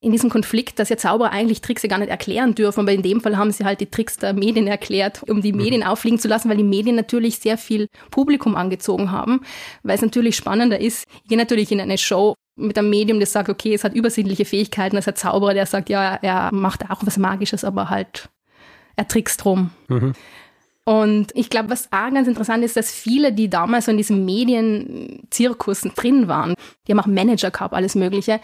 in 0.01 0.12
diesem 0.12 0.31
Konflikt, 0.31 0.79
dass 0.79 0.88
ja 0.88 0.96
Zauberer 0.96 1.31
eigentlich 1.31 1.61
Tricks 1.61 1.83
ja 1.83 1.88
gar 1.88 1.98
nicht 1.98 2.11
erklären 2.11 2.55
dürfen, 2.55 2.81
aber 2.81 2.92
in 2.92 3.03
dem 3.03 3.20
Fall 3.20 3.37
haben 3.37 3.53
sie 3.53 3.64
halt 3.64 3.81
die 3.81 3.90
Tricks 3.90 4.16
der 4.16 4.33
Medien 4.33 4.66
erklärt, 4.66 5.22
um 5.29 5.40
die 5.40 5.53
Medien 5.53 5.83
auffliegen 5.83 6.18
zu 6.18 6.29
lassen, 6.29 6.48
weil 6.48 6.57
die 6.57 6.64
Medien 6.64 6.96
natürlich 6.96 7.38
sehr 7.38 7.59
viel 7.59 7.88
Publikum 8.11 8.57
angezogen 8.57 9.11
haben, 9.11 9.40
weil 9.83 9.96
es 9.96 10.03
natürlich 10.03 10.37
spannender 10.37 10.81
ist. 10.81 11.07
Ich 11.22 11.29
gehe 11.29 11.38
natürlich 11.38 11.72
in 11.72 11.81
eine 11.81 11.98
Show 11.98 12.35
mit 12.59 12.79
einem 12.79 12.90
Medium, 12.90 13.21
das 13.21 13.33
sagt, 13.33 13.49
okay, 13.49 13.75
es 13.75 13.85
hat 13.85 13.94
übersinnliche 13.94 14.44
Fähigkeiten, 14.44 14.97
es 14.97 15.07
hat 15.07 15.18
Zauberer, 15.18 15.55
der 15.55 15.66
sagt, 15.66 15.88
ja, 15.88 16.18
er 16.21 16.53
macht 16.53 16.90
auch 16.90 17.01
was 17.03 17.16
Magisches, 17.16 17.64
aber 17.64 17.90
halt, 17.90 18.29
er 18.97 19.09
trickst 19.09 19.44
drum. 19.44 19.71
Mhm. 19.88 20.14
Und 20.85 21.33
ich 21.35 21.51
glaube, 21.51 21.68
was 21.68 21.92
auch 21.92 22.11
ganz 22.11 22.29
interessant 22.29 22.64
ist, 22.64 22.77
dass 22.77 22.90
viele, 22.90 23.33
die 23.33 23.51
damals 23.51 23.85
so 23.85 23.90
in 23.90 23.99
diesem 23.99 24.25
Medienzirkus 24.25 25.83
drin 25.94 26.29
waren, 26.29 26.55
die 26.87 26.92
haben 26.92 27.01
auch 27.01 27.07
Manager 27.07 27.51
gehabt, 27.51 27.75
alles 27.75 27.94
Mögliche, 27.94 28.40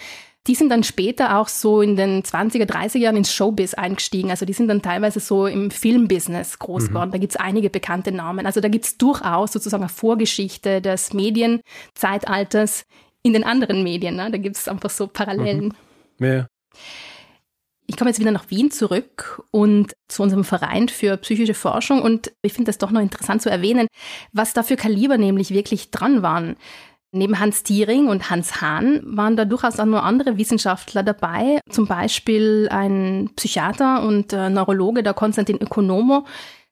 die 0.47 0.55
sind 0.55 0.69
dann 0.69 0.85
später 0.85 1.39
auch 1.39 1.49
so 1.49 1.81
in 1.81 1.97
den 1.97 2.23
20er, 2.23 2.67
30er 2.67 2.99
Jahren 2.99 3.17
ins 3.17 3.33
Showbiz 3.33 3.73
eingestiegen. 3.73 4.29
Also 4.29 4.45
die 4.45 4.53
sind 4.53 4.69
dann 4.69 4.83
teilweise 4.83 5.21
so 5.21 5.47
im 5.47 5.71
Filmbusiness 5.71 6.59
groß 6.59 6.89
geworden. 6.89 7.13
Da 7.13 7.19
gibt's 7.19 7.37
einige 7.37 7.71
bekannte 7.71 8.13
Namen. 8.13 8.45
Also 8.45 8.61
da 8.61 8.69
gibt's 8.69 8.99
durchaus 8.99 9.53
sozusagen 9.53 9.85
eine 9.85 9.89
Vorgeschichte 9.89 10.83
des 10.83 11.15
Medienzeitalters 11.15 12.85
in 13.25 13.33
den 13.33 13.43
anderen 13.43 13.83
Medien. 13.83 14.15
Ne? 14.15 14.31
Da 14.31 14.39
gibt's 14.39 14.69
einfach 14.69 14.91
so 14.91 15.09
Parallelen. 15.09 15.75
Ja. 16.21 16.47
Ich 17.87 17.97
komme 17.97 18.11
jetzt 18.11 18.21
wieder 18.21 18.31
nach 18.31 18.51
Wien 18.51 18.71
zurück 18.71 19.43
und 19.51 19.93
zu 20.09 20.23
unserem 20.23 20.45
Verein 20.45 20.89
für 20.89 21.17
psychische 21.19 21.55
Forschung 21.55 22.01
und 22.01 22.33
ich 22.43 22.53
finde 22.53 22.71
das 22.71 22.79
doch 22.79 22.91
noch 22.91 23.01
interessant 23.01 23.43
zu 23.43 23.51
erwähnen, 23.51 23.89
was 24.33 24.55
da 24.55 24.63
für 24.63 24.77
Kaliber 24.77 25.19
nämlich 25.19 25.51
wirklich 25.51 25.91
dran 25.91 26.23
waren. 26.23 26.57
Neben 27.13 27.39
Hans 27.39 27.63
Thiering 27.63 28.09
und 28.09 28.31
Hans 28.31 28.61
Hahn 28.61 29.01
waren 29.05 29.37
da 29.37 29.45
durchaus 29.45 29.79
auch 29.79 29.85
nur 29.85 30.03
andere 30.03 30.39
Wissenschaftler 30.39 31.03
dabei, 31.03 31.61
zum 31.71 31.87
Beispiel 31.87 32.69
ein 32.71 33.31
Psychiater 33.37 34.03
und 34.03 34.33
äh, 34.33 34.51
Neurologe, 34.51 35.03
der 35.03 35.15
Konstantin 35.15 35.61
Ökonomo. 35.61 36.27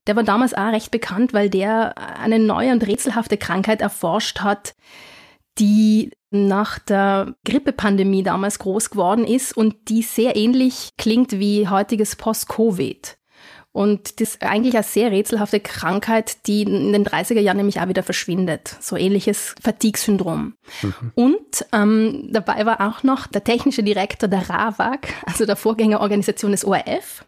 Der 0.07 0.17
war 0.17 0.25
damals 0.25 0.55
auch 0.55 0.73
recht 0.73 0.91
bekannt, 0.91 1.33
weil 1.33 1.49
der 1.49 1.95
eine 2.19 2.41
neue 2.41 2.73
und 2.73 2.85
rätselhafte 2.85 3.37
Krankheit 3.37 3.81
erforscht 3.83 4.41
hat, 4.41 4.75
die 5.59 6.11
nach 6.33 6.79
der 6.79 7.35
Grippepandemie 7.45 8.23
damals 8.23 8.59
groß 8.59 8.91
geworden 8.91 9.27
ist 9.27 9.57
und 9.57 9.89
die 9.89 10.03
sehr 10.03 10.37
ähnlich 10.37 10.91
klingt 10.99 11.33
wie 11.33 11.69
heutiges 11.69 12.17
Post-Covid. 12.17 13.17
Und 13.73 14.21
das 14.21 14.35
ist 14.35 14.43
eigentlich 14.43 14.75
eine 14.75 14.83
sehr 14.83 15.11
rätselhafte 15.11 15.59
Krankheit, 15.59 16.47
die 16.47 16.63
in 16.63 16.93
den 16.93 17.07
30er 17.07 17.41
Jahren 17.41 17.57
nämlich 17.57 17.81
auch 17.81 17.89
wieder 17.89 18.03
verschwindet. 18.03 18.77
So 18.81 18.97
ähnliches 18.97 19.55
Fatigue-Syndrom. 19.63 20.55
Mhm. 20.83 21.13
Und 21.15 21.67
ähm, 21.73 22.29
dabei 22.31 22.67
war 22.67 22.87
auch 22.87 23.03
noch 23.03 23.27
der 23.27 23.45
technische 23.45 23.83
Direktor 23.83 24.29
der 24.29 24.51
RAWAG, 24.51 25.09
also 25.25 25.47
der 25.47 25.57
Vorgängerorganisation 25.57 26.51
des 26.51 26.67
ORF, 26.67 27.25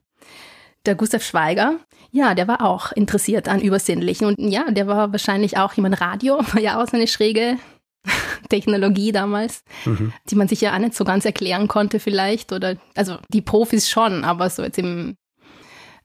der 0.85 0.95
Gustav 0.97 1.23
Schweiger. 1.23 1.77
Ja, 2.11 2.35
der 2.35 2.47
war 2.47 2.61
auch 2.61 2.93
interessiert 2.93 3.49
an 3.49 3.63
Übersinnlichen. 3.63 4.27
Und 4.27 4.39
ja, 4.39 4.71
der 4.71 4.87
war 4.87 5.13
wahrscheinlich 5.13 5.57
auch 5.57 5.73
jemand 5.73 5.99
Radio, 6.03 6.39
war 6.53 6.61
ja 6.61 6.81
auch 6.81 6.87
so 6.87 6.97
eine 6.99 7.09
schräge 7.09 7.57
Technologie 8.49 9.13
damals, 9.13 9.65
mhm. 9.85 10.13
die 10.29 10.35
man 10.35 10.49
sich 10.49 10.61
ja 10.61 10.75
auch 10.75 10.79
nicht 10.79 10.95
so 10.95 11.05
ganz 11.05 11.25
erklären 11.25 11.69
konnte 11.69 12.01
vielleicht. 12.01 12.53
Oder 12.53 12.77
also 12.95 13.19
die 13.29 13.43
Profis 13.43 13.89
schon, 13.89 14.25
aber 14.25 14.51
so 14.51 14.63
jetzt 14.63 14.79
im 14.79 15.17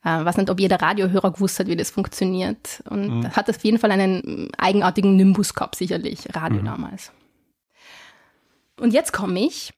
äh, 0.04 0.24
weiß 0.24 0.38
nicht, 0.38 0.50
ob 0.50 0.60
jeder 0.60 0.82
Radiohörer 0.82 1.32
gewusst 1.32 1.60
hat, 1.60 1.68
wie 1.68 1.76
das 1.76 1.90
funktioniert. 1.90 2.82
Und 2.90 3.20
mhm. 3.20 3.32
hat 3.32 3.50
auf 3.50 3.64
jeden 3.64 3.80
Fall 3.80 3.92
einen 3.92 4.50
eigenartigen 4.58 5.16
Nimbus 5.16 5.54
gehabt, 5.54 5.76
sicherlich, 5.76 6.20
Radio 6.34 6.62
mhm. 6.62 6.66
damals. 6.66 7.12
Und 8.80 8.94
jetzt 8.94 9.12
komme 9.12 9.40
ich 9.42 9.74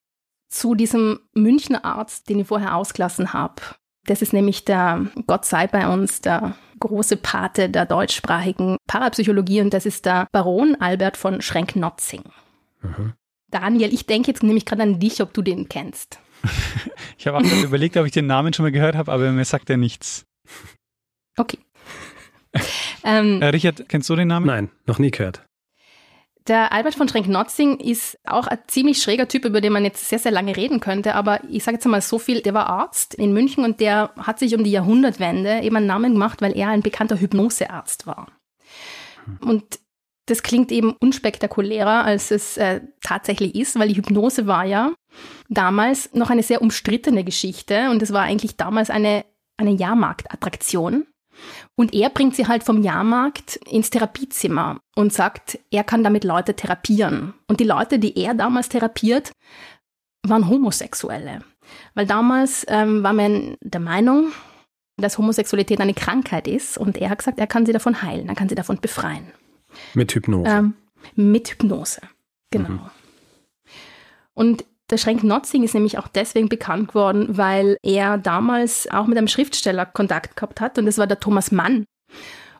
zu 0.48 0.76
diesem 0.76 1.20
Münchner 1.34 1.86
Arzt, 1.86 2.30
den 2.30 2.40
ich 2.40 2.48
vorher 2.48 2.76
ausgelassen 2.76 3.34
habe. 3.34 3.62
Das 4.06 4.22
ist 4.22 4.34
nämlich 4.34 4.66
der, 4.66 5.08
Gott 5.28 5.46
sei 5.46 5.68
bei 5.68 5.92
uns, 5.92 6.22
der 6.22 6.56
große 6.82 7.18
Pate 7.18 7.70
der 7.70 7.86
deutschsprachigen 7.86 8.78
Parapsychologie 8.88 9.62
und 9.62 9.74
das 9.74 9.86
ist 9.86 10.06
der 10.06 10.28
Baron 10.32 10.76
Albert 10.80 11.16
von 11.16 11.42
Schrenk-Notzing. 11.42 12.24
Mhm. 12.82 13.14
Daniel, 13.50 13.94
ich 13.94 14.06
denke 14.06 14.32
jetzt 14.32 14.44
nämlich 14.44 14.66
gerade 14.66 14.84
an 14.84 15.00
dich, 15.00 15.22
ob 15.22 15.34
du 15.34 15.42
den 15.42 15.70
kennst. 15.70 16.20
ich 17.18 17.28
habe 17.28 17.38
auch 17.38 17.64
überlegt, 17.64 17.98
ob 17.98 18.06
ich 18.06 18.12
den 18.12 18.28
Namen 18.28 18.54
schon 18.54 18.64
mal 18.64 18.72
gehört 18.72 18.96
habe, 18.96 19.12
aber 19.12 19.32
mir 19.32 19.46
sagt 19.46 19.70
er 19.70 19.78
nichts. 19.78 20.26
Okay. 21.38 21.60
ähm, 23.04 23.42
äh, 23.42 23.48
Richard, 23.48 23.88
kennst 23.88 24.10
du 24.10 24.16
den 24.16 24.28
Namen? 24.28 24.46
Nein, 24.46 24.70
noch 24.86 25.00
nie 25.00 25.12
gehört. 25.12 25.46
Der 26.48 26.72
Albert 26.72 26.96
von 26.96 27.08
Schrenk-Notzing 27.08 27.78
ist 27.80 28.18
auch 28.26 28.48
ein 28.48 28.58
ziemlich 28.68 29.02
schräger 29.02 29.28
Typ, 29.28 29.46
über 29.46 29.62
den 29.62 29.74
man 29.74 29.84
jetzt 29.84 30.10
sehr, 30.10 30.18
sehr 30.18 30.32
lange 30.32 30.58
reden 30.58 30.80
könnte. 30.80 31.14
Aber 31.14 31.39
ich 31.50 31.64
sage 31.64 31.76
jetzt 31.76 31.86
mal 31.86 32.02
so 32.02 32.18
viel, 32.18 32.42
der 32.42 32.54
war 32.54 32.68
Arzt 32.68 33.14
in 33.14 33.32
München 33.32 33.64
und 33.64 33.80
der 33.80 34.12
hat 34.18 34.39
sich 34.39 34.56
um 34.56 34.64
die 34.64 34.72
Jahrhundertwende 34.72 35.62
eben 35.62 35.76
einen 35.76 35.86
Namen 35.86 36.14
gemacht, 36.14 36.42
weil 36.42 36.58
er 36.58 36.70
ein 36.70 36.82
bekannter 36.82 37.20
Hypnosearzt 37.20 38.08
war. 38.08 38.28
Und 39.42 39.80
das 40.26 40.44
klingt 40.44 40.72
eben 40.72 40.96
unspektakulärer, 41.00 42.06
als 42.06 42.32
es 42.32 42.58
äh, 42.58 42.82
tatsächlich 43.04 43.56
ist, 43.56 43.78
weil 43.78 43.89
die 43.89 43.98
Hypnose 43.98 44.48
war 44.48 44.66
ja 44.66 44.94
damals 45.50 46.14
noch 46.14 46.30
eine 46.30 46.44
sehr 46.44 46.62
umstrittene 46.62 47.24
Geschichte 47.24 47.89
und 47.89 48.02
es 48.02 48.14
war 48.14 48.22
eigentlich 48.22 48.56
damals 48.56 48.89
eine, 48.89 49.26
eine 49.58 49.72
Jahrmarktattraktion. 49.72 51.06
Und 51.76 51.94
er 51.94 52.10
bringt 52.10 52.36
sie 52.36 52.48
halt 52.48 52.64
vom 52.64 52.84
Jahrmarkt 52.84 53.58
ins 53.70 53.89
Therapiezimmer 53.89 54.80
und 54.96 55.14
sagt, 55.14 55.60
er 55.72 55.84
kann 55.84 56.04
damit 56.04 56.24
Leute 56.24 56.56
therapieren. 56.56 57.34
Und 57.48 57.60
die 57.60 57.66
Leute, 57.66 58.00
die 58.00 58.18
er 58.18 58.34
damals 58.34 58.70
therapiert, 58.70 59.32
waren 60.26 60.50
Homosexuelle. 60.50 61.42
Weil 61.94 62.06
damals 62.06 62.66
ähm, 62.68 63.04
war 63.04 63.14
man 63.14 63.56
der 63.62 63.82
Meinung, 63.82 64.32
dass 64.98 65.18
Homosexualität 65.18 65.80
eine 65.80 65.94
Krankheit 65.94 66.48
ist 66.48 66.78
und 66.78 66.98
er 66.98 67.10
hat 67.10 67.20
gesagt, 67.20 67.39
er 67.39 67.48
kann 67.48 67.66
sie 67.66 67.74
davon 67.74 68.02
heilen, 68.02 68.28
er 68.28 68.36
kann 68.36 68.50
sie 68.50 68.56
davon 68.56 68.80
befreien. 68.80 69.32
Mit 69.94 70.14
Hypnose. 70.14 70.50
Ähm, 70.50 70.74
mit 71.16 71.50
Hypnose, 71.50 72.02
genau. 72.52 72.70
Mhm. 72.70 72.89
Und 74.34 74.66
der 74.92 74.98
Schrenk-Notzing 74.98 75.64
ist 75.64 75.74
nämlich 75.74 75.98
auch 75.98 76.08
deswegen 76.08 76.50
bekannt 76.50 76.89
geworden, 76.89 77.38
weil 77.38 77.78
er 77.82 78.18
damals 78.18 78.89
auch 78.92 79.08
mit 79.08 79.18
einem 79.18 79.28
Schriftsteller 79.28 79.86
Kontakt 79.86 80.36
gehabt 80.36 80.62
hat 80.62 80.78
und 80.78 80.86
das 80.86 80.98
war 80.98 81.08
der 81.08 81.20
Thomas 81.20 81.52
Mann. 81.52 81.86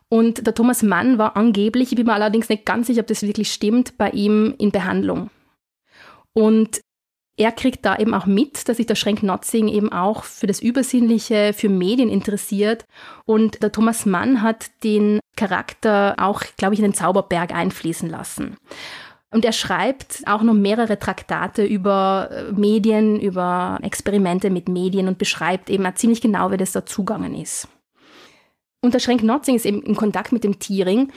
Und 0.08 0.46
der 0.46 0.54
Thomas 0.54 0.82
Mann 0.82 1.16
war 1.16 1.36
angeblich, 1.36 1.90
ich 1.90 1.96
bin 1.96 2.06
mir 2.06 2.12
allerdings 2.12 2.48
nicht 2.48 2.66
ganz 2.66 2.86
sicher, 2.86 3.00
ob 3.00 3.06
das 3.06 3.22
wirklich 3.22 3.52
stimmt, 3.52 3.96
bei 3.96 4.10
ihm 4.10 4.54
in 4.58 4.70
Behandlung. 4.70 5.30
Und 6.34 6.80
er 7.38 7.50
kriegt 7.50 7.84
da 7.86 7.96
eben 7.96 8.12
auch 8.12 8.26
mit, 8.26 8.68
dass 8.68 8.76
sich 8.76 8.86
der 8.86 8.94
Schrenk-Notzing 8.94 9.68
eben 9.68 9.90
auch 9.90 10.24
für 10.24 10.46
das 10.46 10.60
Übersinnliche, 10.60 11.54
für 11.54 11.70
Medien 11.70 12.10
interessiert. 12.10 12.84
Und 13.24 13.62
der 13.62 13.72
Thomas 13.72 14.04
Mann 14.04 14.42
hat 14.42 14.66
den 14.84 15.18
Charakter 15.34 16.14
auch, 16.18 16.42
glaube 16.58 16.74
ich, 16.74 16.80
in 16.80 16.84
den 16.84 16.94
Zauberberg 16.94 17.52
einfließen 17.54 18.08
lassen. 18.08 18.58
Und 19.32 19.44
er 19.44 19.52
schreibt 19.52 20.22
auch 20.26 20.42
noch 20.42 20.54
mehrere 20.54 20.98
Traktate 20.98 21.64
über 21.64 22.28
äh, 22.30 22.52
Medien, 22.52 23.18
über 23.18 23.78
Experimente 23.82 24.50
mit 24.50 24.68
Medien 24.68 25.08
und 25.08 25.18
beschreibt 25.18 25.70
eben 25.70 25.86
ziemlich 25.96 26.20
genau, 26.20 26.50
wie 26.50 26.56
das 26.56 26.72
da 26.72 26.86
zugangen 26.86 27.34
ist. 27.34 27.66
Und 28.82 28.94
der 28.94 29.00
Schrenk-Notzing 29.00 29.56
ist 29.56 29.66
eben 29.66 29.82
in 29.82 29.96
Kontakt 29.96 30.32
mit 30.32 30.44
dem 30.44 30.58
Tiering 30.58 31.12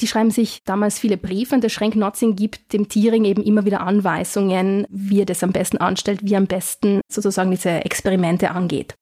die 0.00 0.06
schreiben 0.06 0.30
sich 0.30 0.64
damals 0.64 0.98
viele 0.98 1.16
Briefe 1.16 1.54
und 1.54 1.62
der 1.62 1.68
Schrenk-Notzing 1.68 2.34
gibt 2.34 2.72
dem 2.72 2.88
Tiering 2.88 3.24
eben 3.24 3.42
immer 3.42 3.64
wieder 3.64 3.82
Anweisungen, 3.82 4.86
wie 4.88 5.20
er 5.20 5.26
das 5.26 5.42
am 5.42 5.52
besten 5.52 5.76
anstellt, 5.78 6.20
wie 6.22 6.34
er 6.34 6.38
am 6.38 6.46
besten 6.46 7.00
sozusagen 7.08 7.50
diese 7.50 7.84
Experimente 7.84 8.52
angeht. 8.52 8.94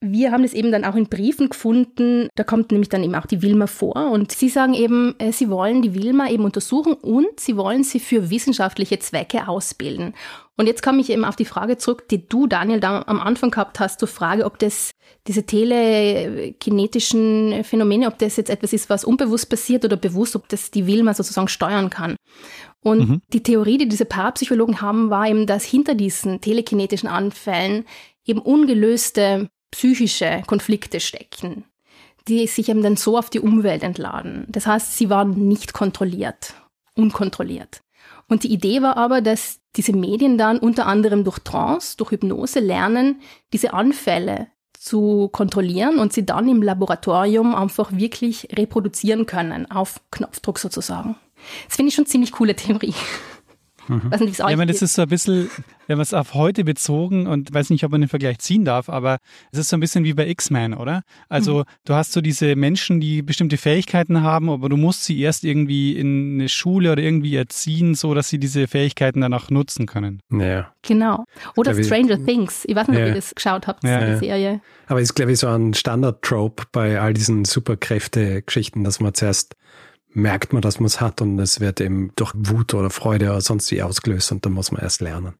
Wir 0.00 0.30
haben 0.30 0.44
es 0.44 0.54
eben 0.54 0.70
dann 0.70 0.84
auch 0.84 0.94
in 0.94 1.08
Briefen 1.08 1.48
gefunden, 1.48 2.28
da 2.36 2.44
kommt 2.44 2.70
nämlich 2.70 2.88
dann 2.88 3.02
eben 3.02 3.16
auch 3.16 3.26
die 3.26 3.42
Wilma 3.42 3.66
vor 3.66 4.12
und 4.12 4.30
sie 4.30 4.48
sagen 4.48 4.74
eben, 4.74 5.16
äh, 5.18 5.32
sie 5.32 5.50
wollen 5.50 5.82
die 5.82 5.92
Wilma 5.92 6.28
eben 6.28 6.44
untersuchen 6.44 6.92
und 6.92 7.40
sie 7.40 7.56
wollen 7.56 7.82
sie 7.82 7.98
für 7.98 8.30
wissenschaftliche 8.30 9.00
Zwecke 9.00 9.48
ausbilden. 9.48 10.14
Und 10.56 10.66
jetzt 10.66 10.82
komme 10.82 11.00
ich 11.00 11.10
eben 11.10 11.24
auf 11.24 11.34
die 11.34 11.44
Frage 11.44 11.78
zurück, 11.78 12.08
die 12.08 12.28
du, 12.28 12.46
Daniel, 12.46 12.78
da 12.78 13.02
am 13.06 13.20
Anfang 13.20 13.50
gehabt 13.50 13.80
hast, 13.80 13.98
zur 13.98 14.08
Frage, 14.08 14.44
ob 14.44 14.58
das 14.58 14.92
diese 15.26 15.44
telekinetischen 15.44 17.64
Phänomene, 17.64 18.08
ob 18.08 18.18
das 18.18 18.36
jetzt 18.36 18.50
etwas 18.50 18.72
ist, 18.72 18.90
was 18.90 19.04
unbewusst 19.04 19.50
passiert 19.50 19.84
oder 19.84 19.96
bewusst, 19.96 20.36
ob 20.36 20.48
das 20.48 20.70
die 20.70 20.86
Wilma 20.86 21.14
sozusagen 21.14 21.48
steuern 21.48 21.90
kann. 21.90 22.16
Und 22.80 23.08
mhm. 23.08 23.20
die 23.32 23.42
Theorie, 23.42 23.78
die 23.78 23.88
diese 23.88 24.04
Parapsychologen 24.04 24.80
haben, 24.80 25.10
war 25.10 25.28
eben, 25.28 25.46
dass 25.46 25.64
hinter 25.64 25.94
diesen 25.94 26.40
telekinetischen 26.40 27.08
Anfällen 27.08 27.84
eben 28.24 28.40
ungelöste 28.40 29.48
psychische 29.70 30.42
Konflikte 30.46 31.00
stecken, 31.00 31.64
die 32.26 32.46
sich 32.46 32.68
eben 32.68 32.82
dann 32.82 32.96
so 32.96 33.18
auf 33.18 33.30
die 33.30 33.40
Umwelt 33.40 33.82
entladen. 33.82 34.46
Das 34.48 34.66
heißt, 34.66 34.96
sie 34.96 35.10
waren 35.10 35.48
nicht 35.48 35.72
kontrolliert, 35.72 36.54
unkontrolliert. 36.94 37.82
Und 38.28 38.44
die 38.44 38.52
Idee 38.52 38.82
war 38.82 38.96
aber, 38.96 39.20
dass 39.20 39.60
diese 39.76 39.92
Medien 39.92 40.36
dann 40.38 40.58
unter 40.58 40.86
anderem 40.86 41.24
durch 41.24 41.38
Trance, 41.38 41.96
durch 41.96 42.10
Hypnose 42.10 42.60
lernen, 42.60 43.20
diese 43.52 43.72
Anfälle 43.72 44.48
zu 44.78 45.28
kontrollieren 45.32 45.98
und 45.98 46.12
sie 46.12 46.24
dann 46.24 46.48
im 46.48 46.62
Laboratorium 46.62 47.54
einfach 47.54 47.90
wirklich 47.92 48.48
reproduzieren 48.56 49.26
können, 49.26 49.70
auf 49.70 50.00
Knopfdruck 50.10 50.58
sozusagen. 50.58 51.16
Das 51.66 51.76
finde 51.76 51.88
ich 51.88 51.94
schon 51.94 52.06
ziemlich 52.06 52.32
coole 52.32 52.54
Theorie. 52.54 52.94
Mhm. 53.88 54.10
Weiß 54.10 54.20
nicht, 54.20 54.38
ja, 54.38 54.48
ich 54.50 54.56
meine, 54.56 54.72
das 54.72 54.82
ist 54.82 54.94
so 54.94 55.02
ein 55.02 55.08
bisschen, 55.08 55.50
wenn 55.86 55.96
man 55.96 56.02
es 56.02 56.14
auf 56.14 56.34
heute 56.34 56.64
bezogen 56.64 57.26
und 57.26 57.52
weiß 57.52 57.70
nicht, 57.70 57.84
ob 57.84 57.92
man 57.92 58.00
den 58.00 58.08
Vergleich 58.08 58.38
ziehen 58.38 58.64
darf, 58.64 58.88
aber 58.88 59.18
es 59.52 59.58
ist 59.58 59.68
so 59.68 59.76
ein 59.76 59.80
bisschen 59.80 60.04
wie 60.04 60.12
bei 60.12 60.28
X-Men, 60.28 60.74
oder? 60.74 61.02
Also 61.28 61.60
mhm. 61.60 61.64
du 61.84 61.94
hast 61.94 62.12
so 62.12 62.20
diese 62.20 62.56
Menschen, 62.56 63.00
die 63.00 63.22
bestimmte 63.22 63.56
Fähigkeiten 63.56 64.22
haben, 64.22 64.50
aber 64.50 64.68
du 64.68 64.76
musst 64.76 65.04
sie 65.04 65.20
erst 65.20 65.44
irgendwie 65.44 65.96
in 65.96 66.34
eine 66.34 66.48
Schule 66.48 66.92
oder 66.92 67.02
irgendwie 67.02 67.34
erziehen, 67.36 67.94
so 67.94 68.14
dass 68.14 68.28
sie 68.28 68.38
diese 68.38 68.66
Fähigkeiten 68.66 69.20
dann 69.20 69.34
auch 69.34 69.50
nutzen 69.50 69.86
können. 69.86 70.20
Ja. 70.30 70.72
Genau. 70.82 71.24
Oder 71.56 71.72
ja, 71.72 71.82
Stranger 71.82 72.24
Things. 72.24 72.64
Ich 72.66 72.74
weiß 72.74 72.88
nicht, 72.88 72.98
ja. 72.98 73.04
ob 73.04 73.10
ihr 73.10 73.14
das 73.16 73.34
geschaut 73.34 73.66
habt, 73.66 73.84
ja. 73.84 74.14
die 74.14 74.16
Serie. 74.18 74.60
Aber 74.86 75.00
ist, 75.00 75.14
glaube 75.14 75.32
ich, 75.32 75.38
so 75.38 75.48
ein 75.48 75.74
Standard-Trope 75.74 76.64
bei 76.72 77.00
all 77.00 77.14
diesen 77.14 77.44
Superkräfte-Geschichten, 77.44 78.84
dass 78.84 79.00
man 79.00 79.14
zuerst 79.14 79.56
merkt 80.10 80.52
man, 80.52 80.62
dass 80.62 80.80
man 80.80 80.86
es 80.86 81.00
hat 81.00 81.20
und 81.20 81.38
es 81.38 81.60
wird 81.60 81.80
eben 81.80 82.12
durch 82.16 82.32
Wut 82.34 82.74
oder 82.74 82.90
Freude 82.90 83.26
oder 83.26 83.40
sonst 83.40 83.70
wie 83.70 83.82
ausgelöst 83.82 84.32
und 84.32 84.44
dann 84.44 84.52
muss 84.52 84.72
man 84.72 84.82
erst 84.82 85.00
lernen, 85.00 85.34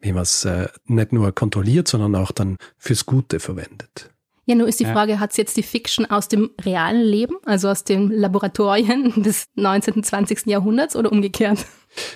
wie 0.00 0.12
man 0.12 0.22
es 0.22 0.44
äh, 0.44 0.68
nicht 0.86 1.12
nur 1.12 1.32
kontrolliert, 1.32 1.88
sondern 1.88 2.14
auch 2.14 2.32
dann 2.32 2.56
fürs 2.76 3.06
Gute 3.06 3.40
verwendet. 3.40 4.10
Ja, 4.48 4.54
nur 4.54 4.66
ist 4.66 4.80
die 4.80 4.86
Frage, 4.86 5.12
ja. 5.12 5.20
hat 5.20 5.32
es 5.32 5.36
jetzt 5.36 5.58
die 5.58 5.62
Fiction 5.62 6.06
aus 6.06 6.28
dem 6.28 6.50
realen 6.62 7.02
Leben, 7.02 7.36
also 7.44 7.68
aus 7.68 7.84
den 7.84 8.10
Laboratorien 8.10 9.12
des 9.22 9.48
19. 9.56 9.94
und 9.94 10.06
20. 10.06 10.46
Jahrhunderts 10.46 10.96
oder 10.96 11.12
umgekehrt? 11.12 11.66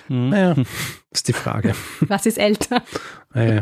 Hm. 0.07 0.29
Naja, 0.29 0.55
ist 1.11 1.27
die 1.27 1.33
Frage. 1.33 1.75
Was 2.01 2.25
ist 2.25 2.39
älter? 2.39 2.81
Naja. 3.35 3.61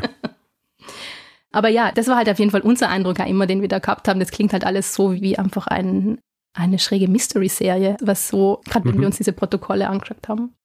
Aber 1.52 1.68
ja, 1.68 1.92
das 1.92 2.08
war 2.08 2.16
halt 2.16 2.30
auf 2.30 2.40
jeden 2.40 2.52
Fall 2.52 2.62
unser 2.62 2.88
Eindruck 2.88 3.20
auch 3.20 3.28
immer, 3.28 3.46
den 3.46 3.60
wir 3.60 3.68
da 3.68 3.80
gehabt 3.80 4.08
haben. 4.08 4.22
Das 4.22 4.32
klingt 4.32 4.54
halt 4.54 4.64
alles 4.64 4.94
so 4.94 5.12
wie 5.12 5.38
einfach 5.38 5.68
ein, 5.68 6.20
eine 6.54 6.80
schräge 6.80 7.08
Mystery-Serie, 7.08 7.98
was 8.02 8.28
so, 8.28 8.62
gerade 8.66 8.86
wenn 8.86 8.96
mhm. 8.96 9.02
wir 9.02 9.08
uns 9.08 9.18
diese 9.18 9.34
Protokolle 9.34 9.88
angeschaut 9.88 10.28
haben. 10.28 10.56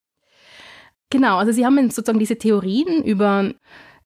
Genau, 1.10 1.36
also 1.36 1.52
sie 1.52 1.64
haben 1.64 1.78
sozusagen 1.90 2.18
diese 2.18 2.36
Theorien 2.36 3.04
über, 3.04 3.52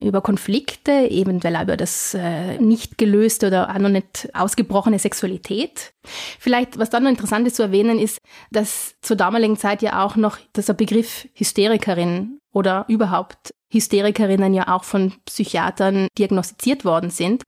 über 0.01 0.21
Konflikte, 0.21 1.11
eventuell 1.11 1.63
über 1.63 1.77
das 1.77 2.15
äh, 2.15 2.59
nicht 2.59 2.99
gelöste 2.99 3.47
oder 3.47 3.71
auch 3.71 3.79
noch 3.79 3.89
nicht 3.89 4.29
ausgebrochene 4.35 4.99
Sexualität. 4.99 5.95
Vielleicht, 6.39 6.79
was 6.79 6.91
dann 6.91 7.05
noch 7.05 7.11
interessant 7.11 7.47
ist 7.47 7.57
zu 7.57 7.63
erwähnen, 7.63 7.99
ist, 7.99 8.19
dass 8.51 8.97
zur 9.01 9.17
damaligen 9.17 9.57
Zeit 9.57 9.81
ja 9.81 10.05
auch 10.05 10.17
noch 10.17 10.39
dieser 10.55 10.75
Begriff 10.75 11.27
Hysterikerin 11.35 12.39
oder 12.53 12.85
überhaupt 12.89 13.55
Hysterikerinnen 13.73 14.53
ja 14.53 14.69
auch 14.75 14.85
von 14.85 15.15
Psychiatern 15.25 16.09
diagnostiziert 16.19 16.85
worden 16.85 17.11
sind. 17.11 17.45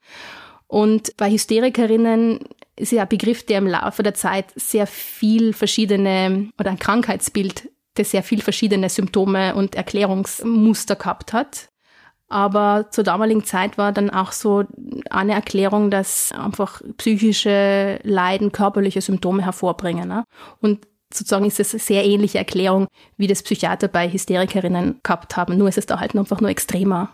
Und 0.66 1.14
bei 1.18 1.30
Hysterikerinnen 1.30 2.40
ist 2.76 2.92
ja 2.92 3.02
ein 3.02 3.08
Begriff, 3.08 3.44
der 3.44 3.58
im 3.58 3.66
Laufe 3.66 4.02
der 4.02 4.14
Zeit 4.14 4.46
sehr 4.56 4.86
viel 4.86 5.52
verschiedene 5.52 6.50
oder 6.58 6.70
ein 6.70 6.78
Krankheitsbild, 6.78 7.70
der 7.96 8.04
sehr 8.04 8.22
viel 8.22 8.40
verschiedene 8.40 8.88
Symptome 8.88 9.54
und 9.54 9.74
Erklärungsmuster 9.74 10.96
gehabt 10.96 11.32
hat. 11.32 11.68
Aber 12.28 12.86
zur 12.90 13.04
damaligen 13.04 13.44
Zeit 13.44 13.76
war 13.76 13.92
dann 13.92 14.08
auch 14.08 14.32
so 14.32 14.64
eine 15.10 15.32
Erklärung, 15.32 15.90
dass 15.90 16.32
einfach 16.32 16.80
psychische 16.96 18.00
Leiden 18.04 18.52
körperliche 18.52 19.02
Symptome 19.02 19.44
hervorbringen. 19.44 20.08
Ne? 20.08 20.24
Und 20.60 20.86
sozusagen 21.12 21.44
ist 21.44 21.60
es 21.60 21.74
eine 21.74 21.80
sehr 21.80 22.06
ähnliche 22.06 22.38
Erklärung, 22.38 22.88
wie 23.18 23.26
das 23.26 23.42
Psychiater 23.42 23.88
bei 23.88 24.10
Hysterikerinnen 24.10 25.00
gehabt 25.02 25.36
haben. 25.36 25.58
Nur 25.58 25.68
ist 25.68 25.76
es 25.76 25.84
da 25.84 26.00
halt 26.00 26.16
einfach 26.16 26.40
nur 26.40 26.48
extremer. 26.48 27.10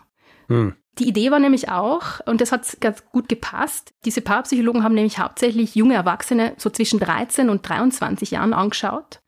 Hm. 0.47 0.75
Die 0.99 1.07
Idee 1.07 1.31
war 1.31 1.39
nämlich 1.39 1.69
auch, 1.69 2.19
und 2.25 2.41
das 2.41 2.51
hat 2.51 2.77
ganz 2.81 3.05
gut 3.11 3.29
gepasst, 3.29 3.93
diese 4.03 4.21
Parapsychologen 4.21 4.83
haben 4.83 4.95
nämlich 4.95 5.17
hauptsächlich 5.17 5.75
junge 5.75 5.93
Erwachsene 5.93 6.53
so 6.57 6.69
zwischen 6.69 6.99
13 6.99 7.49
und 7.49 7.67
23 7.67 8.31
Jahren 8.31 8.53
angeschaut, 8.53 9.21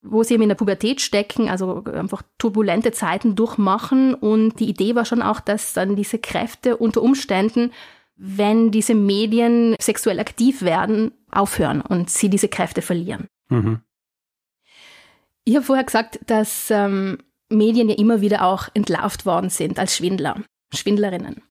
wo 0.00 0.22
sie 0.22 0.34
eben 0.34 0.44
in 0.44 0.48
der 0.48 0.56
Pubertät 0.56 1.00
stecken, 1.00 1.48
also 1.48 1.82
einfach 1.84 2.22
turbulente 2.38 2.92
Zeiten 2.92 3.34
durchmachen. 3.34 4.14
Und 4.14 4.60
die 4.60 4.68
Idee 4.68 4.94
war 4.94 5.04
schon 5.04 5.22
auch, 5.22 5.40
dass 5.40 5.72
dann 5.72 5.96
diese 5.96 6.18
Kräfte 6.18 6.76
unter 6.76 7.02
Umständen, 7.02 7.72
wenn 8.14 8.70
diese 8.70 8.94
Medien 8.94 9.74
sexuell 9.80 10.20
aktiv 10.20 10.62
werden, 10.62 11.12
aufhören 11.32 11.80
und 11.80 12.10
sie 12.10 12.28
diese 12.28 12.48
Kräfte 12.48 12.80
verlieren. 12.80 13.26
Mhm. 13.48 13.80
Ich 15.44 15.56
habe 15.56 15.64
vorher 15.64 15.84
gesagt, 15.84 16.20
dass 16.26 16.70
ähm, 16.70 17.18
Medien 17.48 17.88
ja 17.88 17.96
immer 17.96 18.20
wieder 18.20 18.44
auch 18.44 18.68
entlarvt 18.74 19.26
worden 19.26 19.50
sind 19.50 19.78
als 19.78 19.96
Schwindler, 19.96 20.42
Schwindlerinnen. 20.74 21.42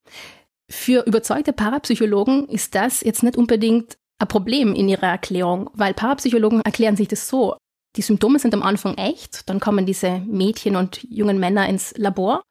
Für 0.70 1.06
überzeugte 1.06 1.54
Parapsychologen 1.54 2.48
ist 2.50 2.76
das 2.76 3.02
jetzt 3.02 3.24
nicht 3.24 3.38
unbedingt 3.38 3.98
ein 4.20 4.28
Problem 4.28 4.74
in 4.74 4.90
ihrer 4.90 5.08
Erklärung, 5.08 5.70
weil 5.74 5.94
Parapsychologen 5.94 6.62
erklären 6.62 6.96
sich 6.96 7.08
das 7.08 7.28
so. 7.28 7.58
Die 7.96 8.02
Symptome 8.02 8.40
sind 8.40 8.54
am 8.54 8.64
Anfang 8.64 8.96
echt, 8.96 9.50
dann 9.50 9.60
kommen 9.60 9.86
diese 9.86 10.20
Mädchen 10.20 10.76
und 10.76 11.04
jungen 11.10 11.40
Männer 11.40 11.68
ins 11.70 11.96
Labor, 11.98 12.44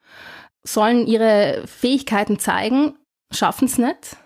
sollen 0.64 1.06
ihre 1.06 1.62
Fähigkeiten 1.66 2.38
zeigen, 2.38 2.96
schaffen 3.32 3.66
es 3.66 3.78
nicht, 3.78 4.16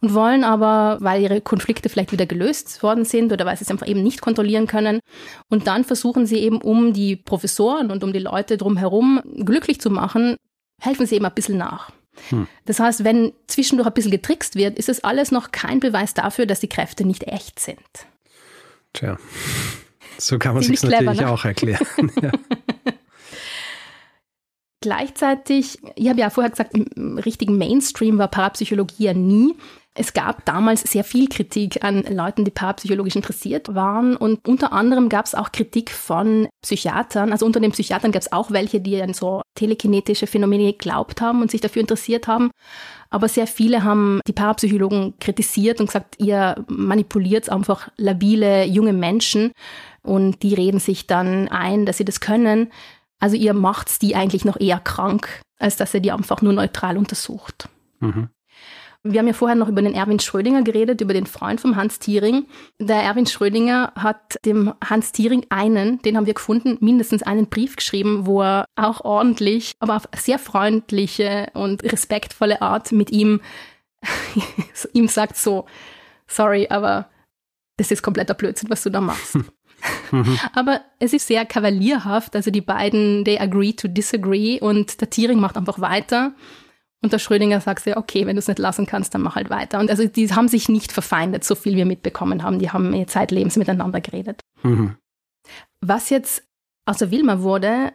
und 0.00 0.14
wollen 0.14 0.44
aber, 0.44 0.98
weil 1.00 1.22
ihre 1.22 1.40
Konflikte 1.40 1.88
vielleicht 1.88 2.12
wieder 2.12 2.26
gelöst 2.26 2.82
worden 2.82 3.04
sind 3.04 3.32
oder 3.32 3.46
weil 3.46 3.56
sie 3.56 3.64
es 3.64 3.70
einfach 3.70 3.86
eben 3.86 4.02
nicht 4.02 4.20
kontrollieren 4.20 4.66
können. 4.66 5.00
Und 5.48 5.66
dann 5.66 5.84
versuchen 5.84 6.26
sie 6.26 6.38
eben, 6.38 6.60
um 6.60 6.92
die 6.92 7.16
Professoren 7.16 7.90
und 7.90 8.02
um 8.02 8.12
die 8.12 8.18
Leute 8.18 8.56
drumherum 8.56 9.20
glücklich 9.44 9.80
zu 9.80 9.90
machen, 9.90 10.36
helfen 10.84 11.06
sie 11.06 11.16
eben 11.16 11.24
ein 11.24 11.34
bisschen 11.34 11.58
nach. 11.58 11.90
Hm. 12.30 12.46
Das 12.64 12.80
heißt, 12.80 13.04
wenn 13.04 13.32
zwischendurch 13.46 13.88
ein 13.88 13.94
bisschen 13.94 14.10
getrickst 14.10 14.54
wird, 14.54 14.78
ist 14.78 14.88
das 14.88 15.02
alles 15.02 15.30
noch 15.30 15.52
kein 15.52 15.80
Beweis 15.80 16.14
dafür, 16.14 16.46
dass 16.46 16.60
die 16.60 16.68
Kräfte 16.68 17.04
nicht 17.04 17.24
echt 17.24 17.58
sind. 17.58 17.78
Tja, 18.92 19.18
so 20.18 20.38
kann 20.38 20.54
man 20.54 20.62
sich 20.62 20.82
natürlich 20.82 21.20
ne? 21.20 21.28
auch 21.28 21.44
erklären. 21.44 21.86
ja. 22.22 22.30
Gleichzeitig, 24.80 25.78
ich 25.96 26.08
habe 26.08 26.20
ja 26.20 26.30
vorher 26.30 26.50
gesagt, 26.50 26.74
im 26.74 27.18
richtigen 27.18 27.56
Mainstream 27.58 28.18
war 28.18 28.28
Parapsychologie 28.28 29.04
ja 29.04 29.14
nie. 29.14 29.54
Es 29.96 30.12
gab 30.12 30.44
damals 30.44 30.82
sehr 30.82 31.04
viel 31.04 31.28
Kritik 31.28 31.84
an 31.84 32.02
Leuten, 32.02 32.44
die 32.44 32.50
parapsychologisch 32.50 33.14
interessiert 33.14 33.76
waren. 33.76 34.16
Und 34.16 34.46
unter 34.46 34.72
anderem 34.72 35.08
gab 35.08 35.24
es 35.24 35.36
auch 35.36 35.52
Kritik 35.52 35.90
von 35.90 36.48
Psychiatern. 36.62 37.30
Also 37.30 37.46
unter 37.46 37.60
den 37.60 37.70
Psychiatern 37.70 38.10
gab 38.10 38.22
es 38.22 38.32
auch 38.32 38.50
welche, 38.50 38.80
die 38.80 39.00
an 39.00 39.14
so 39.14 39.42
telekinetische 39.54 40.26
Phänomene 40.26 40.72
geglaubt 40.72 41.20
haben 41.20 41.42
und 41.42 41.50
sich 41.52 41.60
dafür 41.60 41.80
interessiert 41.80 42.26
haben. 42.26 42.50
Aber 43.08 43.28
sehr 43.28 43.46
viele 43.46 43.84
haben 43.84 44.20
die 44.26 44.32
Parapsychologen 44.32 45.14
kritisiert 45.20 45.78
und 45.78 45.86
gesagt, 45.86 46.16
ihr 46.18 46.64
manipuliert 46.66 47.48
einfach 47.48 47.88
labile 47.96 48.64
junge 48.64 48.92
Menschen 48.92 49.52
und 50.02 50.42
die 50.42 50.54
reden 50.54 50.80
sich 50.80 51.06
dann 51.06 51.46
ein, 51.46 51.86
dass 51.86 51.98
sie 51.98 52.04
das 52.04 52.18
können. 52.18 52.72
Also 53.20 53.36
ihr 53.36 53.54
macht 53.54 54.02
die 54.02 54.16
eigentlich 54.16 54.44
noch 54.44 54.58
eher 54.58 54.80
krank, 54.80 55.40
als 55.60 55.76
dass 55.76 55.94
ihr 55.94 56.00
die 56.00 56.10
einfach 56.10 56.42
nur 56.42 56.52
neutral 56.52 56.98
untersucht. 56.98 57.68
Mhm. 58.00 58.30
Wir 59.06 59.18
haben 59.18 59.26
ja 59.26 59.34
vorher 59.34 59.54
noch 59.54 59.68
über 59.68 59.82
den 59.82 59.92
Erwin 59.92 60.18
Schrödinger 60.18 60.62
geredet, 60.62 61.02
über 61.02 61.12
den 61.12 61.26
Freund 61.26 61.60
von 61.60 61.76
Hans 61.76 61.98
Thiering. 61.98 62.46
Der 62.78 63.02
Erwin 63.02 63.26
Schrödinger 63.26 63.92
hat 63.96 64.38
dem 64.46 64.72
Hans 64.82 65.12
Thiering 65.12 65.44
einen, 65.50 66.00
den 66.00 66.16
haben 66.16 66.24
wir 66.24 66.32
gefunden, 66.32 66.78
mindestens 66.80 67.22
einen 67.22 67.50
Brief 67.50 67.76
geschrieben, 67.76 68.24
wo 68.24 68.40
er 68.40 68.64
auch 68.76 69.02
ordentlich, 69.02 69.74
aber 69.78 69.96
auf 69.96 70.08
sehr 70.16 70.38
freundliche 70.38 71.48
und 71.52 71.82
respektvolle 71.82 72.62
Art 72.62 72.92
mit 72.92 73.10
ihm, 73.10 73.42
ihm 74.94 75.08
sagt 75.08 75.36
so, 75.36 75.66
sorry, 76.26 76.68
aber 76.70 77.10
das 77.76 77.90
ist 77.90 78.02
kompletter 78.02 78.32
Blödsinn, 78.32 78.70
was 78.70 78.84
du 78.84 78.90
da 78.90 79.02
machst. 79.02 79.36
Mhm. 80.12 80.38
Aber 80.54 80.80
es 80.98 81.12
ist 81.12 81.26
sehr 81.26 81.44
kavalierhaft, 81.44 82.34
also 82.34 82.50
die 82.50 82.62
beiden, 82.62 83.22
they 83.26 83.38
agree 83.38 83.74
to 83.74 83.86
disagree 83.86 84.58
und 84.58 85.02
der 85.02 85.10
Thiering 85.10 85.40
macht 85.40 85.58
einfach 85.58 85.78
weiter 85.78 86.32
und 87.04 87.12
der 87.12 87.18
Schrödinger 87.18 87.60
sagt 87.60 87.84
ja, 87.86 87.96
okay, 87.96 88.26
wenn 88.26 88.36
du 88.36 88.40
es 88.40 88.48
nicht 88.48 88.58
lassen 88.58 88.86
kannst, 88.86 89.14
dann 89.14 89.20
mach 89.20 89.36
halt 89.36 89.50
weiter. 89.50 89.78
Und 89.78 89.90
also 89.90 90.06
die 90.06 90.32
haben 90.32 90.48
sich 90.48 90.68
nicht 90.68 90.90
verfeindet, 90.90 91.44
so 91.44 91.54
viel 91.54 91.76
wir 91.76 91.84
mitbekommen 91.84 92.42
haben. 92.42 92.58
Die 92.58 92.70
haben 92.70 92.94
ihr 92.94 93.06
Zeitlebens 93.06 93.56
miteinander 93.56 94.00
geredet. 94.00 94.40
Mhm. 94.62 94.96
Was 95.80 96.08
jetzt 96.08 96.42
außer 96.86 97.10
Wilma 97.10 97.42
wurde 97.42 97.92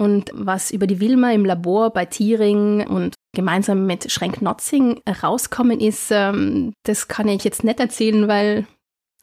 und 0.00 0.30
was 0.32 0.70
über 0.70 0.86
die 0.86 1.00
Wilma 1.00 1.32
im 1.32 1.44
Labor 1.44 1.90
bei 1.92 2.04
Thiering 2.04 2.86
und 2.86 3.14
gemeinsam 3.34 3.86
mit 3.86 4.10
Schrenk-Notzing 4.10 5.00
rauskommen 5.22 5.80
ist, 5.80 6.12
ähm, 6.12 6.72
das 6.84 7.08
kann 7.08 7.26
ich 7.26 7.42
jetzt 7.42 7.64
nicht 7.64 7.80
erzählen, 7.80 8.28
weil 8.28 8.66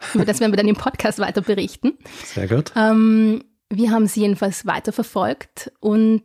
über 0.14 0.26
das 0.26 0.42
werden 0.42 0.52
wir 0.52 0.58
dann 0.58 0.68
im 0.68 0.76
Podcast 0.76 1.20
weiter 1.20 1.42
berichten. 1.42 1.98
Sehr 2.26 2.48
gut. 2.48 2.74
Ähm, 2.76 3.46
wir 3.70 3.92
haben 3.92 4.08
sie 4.08 4.22
jedenfalls 4.22 4.66
weiterverfolgt 4.66 5.72
und 5.80 6.24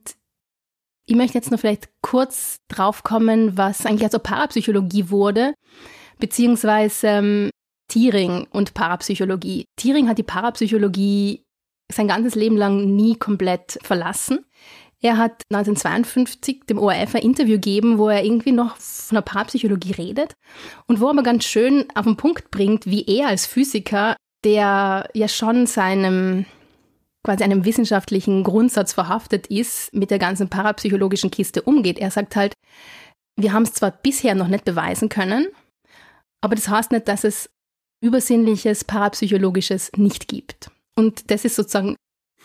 ich 1.06 1.16
möchte 1.16 1.38
jetzt 1.38 1.50
noch 1.50 1.60
vielleicht 1.60 1.88
kurz 2.02 2.58
drauf 2.68 3.02
kommen, 3.02 3.56
was 3.56 3.86
eigentlich 3.86 4.04
also 4.04 4.18
Parapsychologie 4.18 5.10
wurde, 5.10 5.54
beziehungsweise 6.18 7.06
ähm, 7.06 7.50
Thiering 7.88 8.48
und 8.50 8.74
Parapsychologie. 8.74 9.64
Thiering 9.76 10.08
hat 10.08 10.18
die 10.18 10.24
Parapsychologie 10.24 11.44
sein 11.92 12.08
ganzes 12.08 12.34
Leben 12.34 12.56
lang 12.56 12.96
nie 12.96 13.16
komplett 13.16 13.78
verlassen. 13.82 14.44
Er 15.00 15.18
hat 15.18 15.42
1952 15.52 16.64
dem 16.64 16.78
ORF 16.78 17.14
ein 17.14 17.22
Interview 17.22 17.54
gegeben, 17.54 17.98
wo 17.98 18.08
er 18.08 18.24
irgendwie 18.24 18.52
noch 18.52 18.76
von 18.76 19.14
der 19.14 19.22
Parapsychologie 19.22 19.92
redet 19.92 20.34
und 20.88 21.00
wo 21.00 21.06
er 21.06 21.10
aber 21.10 21.22
ganz 21.22 21.44
schön 21.44 21.86
auf 21.94 22.04
den 22.04 22.16
Punkt 22.16 22.50
bringt, 22.50 22.86
wie 22.86 23.04
er 23.04 23.28
als 23.28 23.46
Physiker, 23.46 24.16
der 24.42 25.08
ja 25.12 25.28
schon 25.28 25.66
seinem 25.66 26.46
quasi 27.26 27.42
einem 27.42 27.64
wissenschaftlichen 27.64 28.44
Grundsatz 28.44 28.92
verhaftet 28.92 29.48
ist, 29.48 29.92
mit 29.92 30.12
der 30.12 30.20
ganzen 30.20 30.48
parapsychologischen 30.48 31.30
Kiste 31.32 31.60
umgeht. 31.60 31.98
Er 31.98 32.12
sagt 32.12 32.36
halt, 32.36 32.54
wir 33.36 33.52
haben 33.52 33.64
es 33.64 33.72
zwar 33.72 33.90
bisher 33.90 34.36
noch 34.36 34.46
nicht 34.46 34.64
beweisen 34.64 35.08
können, 35.08 35.48
aber 36.40 36.54
das 36.54 36.68
heißt 36.68 36.92
nicht, 36.92 37.08
dass 37.08 37.24
es 37.24 37.50
übersinnliches, 38.00 38.84
parapsychologisches 38.84 39.90
nicht 39.96 40.28
gibt. 40.28 40.70
Und 40.94 41.32
das 41.32 41.44
ist 41.44 41.56
sozusagen 41.56 41.96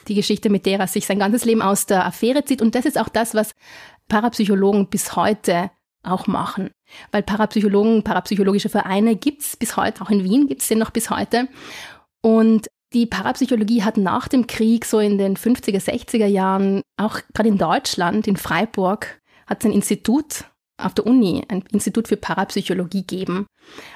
die 0.07 0.15
Geschichte, 0.15 0.49
mit 0.49 0.65
der 0.65 0.79
er 0.79 0.88
sich 0.88 1.05
sein 1.05 1.19
ganzes 1.19 1.45
Leben 1.45 1.61
aus 1.61 1.86
der 1.86 2.03
Affäre 2.05 2.43
zieht. 2.43 2.63
Und 2.63 2.73
das 2.73 2.86
ist 2.86 2.97
auch 2.97 3.09
das, 3.09 3.36
was 3.36 3.51
Parapsychologen 4.07 4.88
bis 4.88 5.15
heute 5.15 5.69
auch 6.01 6.25
machen. 6.25 6.71
Weil 7.11 7.21
Parapsychologen, 7.21 8.03
parapsychologische 8.03 8.69
Vereine 8.69 9.15
gibt 9.15 9.43
es 9.43 9.55
bis 9.55 9.77
heute, 9.77 10.01
auch 10.01 10.09
in 10.09 10.23
Wien 10.23 10.47
gibt 10.47 10.63
es 10.63 10.67
den 10.69 10.79
noch 10.79 10.89
bis 10.89 11.11
heute. 11.11 11.47
Und 12.23 12.67
die 12.93 13.05
Parapsychologie 13.05 13.83
hat 13.83 13.97
nach 13.97 14.27
dem 14.27 14.47
Krieg, 14.47 14.85
so 14.85 14.99
in 14.99 15.17
den 15.17 15.37
50er, 15.37 15.79
60er 15.79 16.25
Jahren, 16.25 16.81
auch 16.97 17.19
gerade 17.33 17.49
in 17.49 17.57
Deutschland, 17.57 18.27
in 18.27 18.37
Freiburg, 18.37 19.19
hat 19.47 19.63
es 19.63 19.65
ein 19.65 19.73
Institut 19.73 20.45
auf 20.77 20.93
der 20.93 21.05
Uni, 21.05 21.43
ein 21.47 21.63
Institut 21.71 22.07
für 22.07 22.17
Parapsychologie 22.17 23.05
gegeben. 23.05 23.45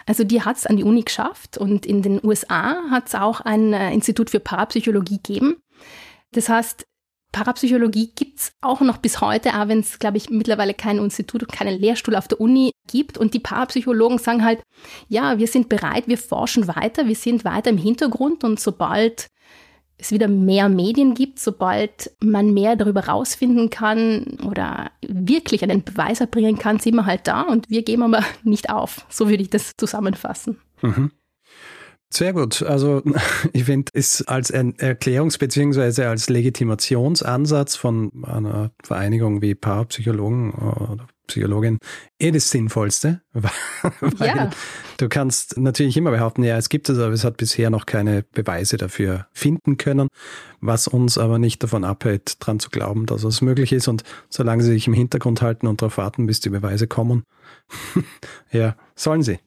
Also 0.06 0.24
die 0.24 0.44
hat 0.44 0.58
es 0.58 0.66
an 0.66 0.78
die 0.78 0.84
Uni 0.84 1.04
geschafft 1.04 1.58
und 1.58 1.86
in 1.86 2.02
den 2.02 2.24
USA 2.24 2.90
hat 2.90 3.08
es 3.08 3.16
auch 3.16 3.42
ein 3.42 3.74
äh, 3.74 3.92
Institut 3.92 4.30
für 4.30 4.40
Parapsychologie 4.40 5.20
gegeben. 5.22 5.58
Das 6.32 6.48
heißt, 6.50 6.86
Parapsychologie 7.36 8.14
gibt 8.16 8.40
es 8.40 8.54
auch 8.62 8.80
noch 8.80 8.96
bis 8.96 9.20
heute, 9.20 9.50
auch 9.50 9.68
wenn 9.68 9.82
es, 9.82 10.00
glaube 10.00 10.16
ich, 10.16 10.30
mittlerweile 10.30 10.74
kein 10.74 11.00
Institut 11.00 11.44
und 11.44 11.52
keinen 11.52 11.78
Lehrstuhl 11.78 12.16
auf 12.16 12.30
der 12.30 12.40
Uni 12.40 12.72
gibt. 12.88 13.18
Und 13.18 13.34
die 13.34 13.42
Parapsychologen 13.42 14.20
sagen 14.20 14.46
halt, 14.46 14.64
ja, 15.10 15.38
wir 15.38 15.48
sind 15.48 15.68
bereit, 15.68 16.08
wir 16.08 16.18
forschen 16.18 16.70
weiter, 16.70 17.08
wir 17.08 17.16
sind 17.16 17.44
weiter 17.44 17.72
im 17.72 17.78
Hintergrund 17.78 18.46
und 18.46 18.58
sobald 18.58 19.28
es 19.98 20.12
wieder 20.12 20.30
mehr 20.30 20.70
Medien 20.70 21.14
gibt, 21.14 21.40
sobald 21.40 22.10
man 22.22 22.54
mehr 22.54 22.78
darüber 22.78 23.06
rausfinden 23.06 23.70
kann 23.70 24.38
oder 24.48 24.92
wirklich 25.02 25.62
einen 25.62 25.84
Beweis 25.84 26.22
erbringen 26.22 26.58
kann, 26.58 26.80
sind 26.80 26.96
wir 26.96 27.06
halt 27.06 27.28
da 27.28 27.42
und 27.42 27.70
wir 27.70 27.84
geben 27.84 28.04
aber 28.04 28.24
nicht 28.44 28.70
auf. 28.70 29.06
So 29.10 29.28
würde 29.28 29.44
ich 29.44 29.50
das 29.50 29.74
zusammenfassen. 29.76 30.62
Mhm. 30.82 31.12
Sehr 32.16 32.32
gut. 32.32 32.64
Also 32.64 33.02
ich 33.54 33.66
finde 33.66 33.92
es 33.94 34.26
als 34.26 34.54
Erklärungs- 34.54 35.38
bzw. 35.38 36.06
als 36.06 36.30
Legitimationsansatz 36.30 37.76
von 37.76 38.24
einer 38.24 38.72
Vereinigung 38.82 39.42
wie 39.42 39.54
Parapsychologen 39.54 40.52
oder 40.54 41.08
Psychologin 41.28 41.80
eh 42.20 42.32
das 42.32 42.52
Sinnvollste, 42.52 43.22
weil 43.34 44.28
ja. 44.28 44.50
du 44.98 45.10
kannst 45.10 45.58
natürlich 45.58 45.98
immer 45.98 46.12
behaupten, 46.12 46.44
ja, 46.44 46.56
es 46.56 46.70
gibt 46.70 46.88
es, 46.88 47.00
aber 47.00 47.14
es 47.14 47.24
hat 47.24 47.38
bisher 47.38 47.70
noch 47.70 47.86
keine 47.86 48.24
Beweise 48.32 48.78
dafür 48.78 49.26
finden 49.34 49.78
können, 49.78 50.08
was 50.62 50.88
uns 50.88 51.18
aber 51.18 51.40
nicht 51.40 51.64
davon 51.64 51.84
abhält, 51.84 52.38
dran 52.40 52.60
zu 52.60 52.70
glauben, 52.70 53.08
dass 53.08 53.24
es 53.24 53.42
möglich 53.42 53.74
ist 53.74 53.88
und 53.88 54.04
solange 54.30 54.64
sie 54.64 54.72
sich 54.72 54.88
im 54.88 54.94
Hintergrund 54.94 55.42
halten 55.42 55.68
und 55.68 55.82
darauf 55.82 55.98
warten, 55.98 56.28
bis 56.28 56.40
die 56.40 56.50
Beweise 56.50 56.88
kommen, 56.88 57.24
ja, 58.52 58.76
sollen 58.96 59.24
sie. 59.24 59.40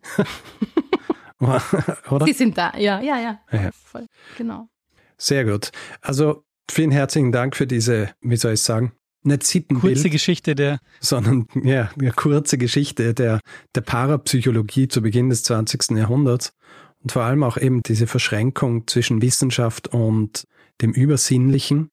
Oder? 2.11 2.27
Sie 2.27 2.33
sind 2.33 2.59
da, 2.59 2.73
ja, 2.77 3.01
ja, 3.01 3.19
ja. 3.19 3.41
ja. 3.53 3.71
Voll. 3.73 4.07
Genau. 4.37 4.69
Sehr 5.17 5.45
gut. 5.45 5.71
Also 6.01 6.45
vielen 6.71 6.91
herzlichen 6.91 7.33
Dank 7.33 7.57
für 7.57 7.67
diese, 7.67 8.11
wie 8.21 8.37
soll 8.37 8.55
ich 8.55 8.63
sagen, 8.63 8.93
nicht 9.23 9.45
Sittenbild. 9.45 9.95
Kurze 9.95 10.11
Geschichte 10.11 10.55
der. 10.55 10.79
Sondern, 11.01 11.47
ja, 11.63 11.91
eine 11.99 12.13
kurze 12.13 12.57
Geschichte 12.59 13.15
der, 13.15 13.41
der 13.75 13.81
Parapsychologie 13.81 14.89
zu 14.89 15.03
Beginn 15.03 15.29
des 15.29 15.43
20. 15.45 15.97
Jahrhunderts. 15.97 16.53
Und 17.01 17.13
vor 17.13 17.23
allem 17.23 17.43
auch 17.43 17.57
eben 17.57 17.83
diese 17.83 18.07
Verschränkung 18.07 18.87
zwischen 18.87 19.23
Wissenschaft 19.23 19.89
und 19.89 20.45
dem 20.81 20.93
Übersinnlichen. 20.93 21.91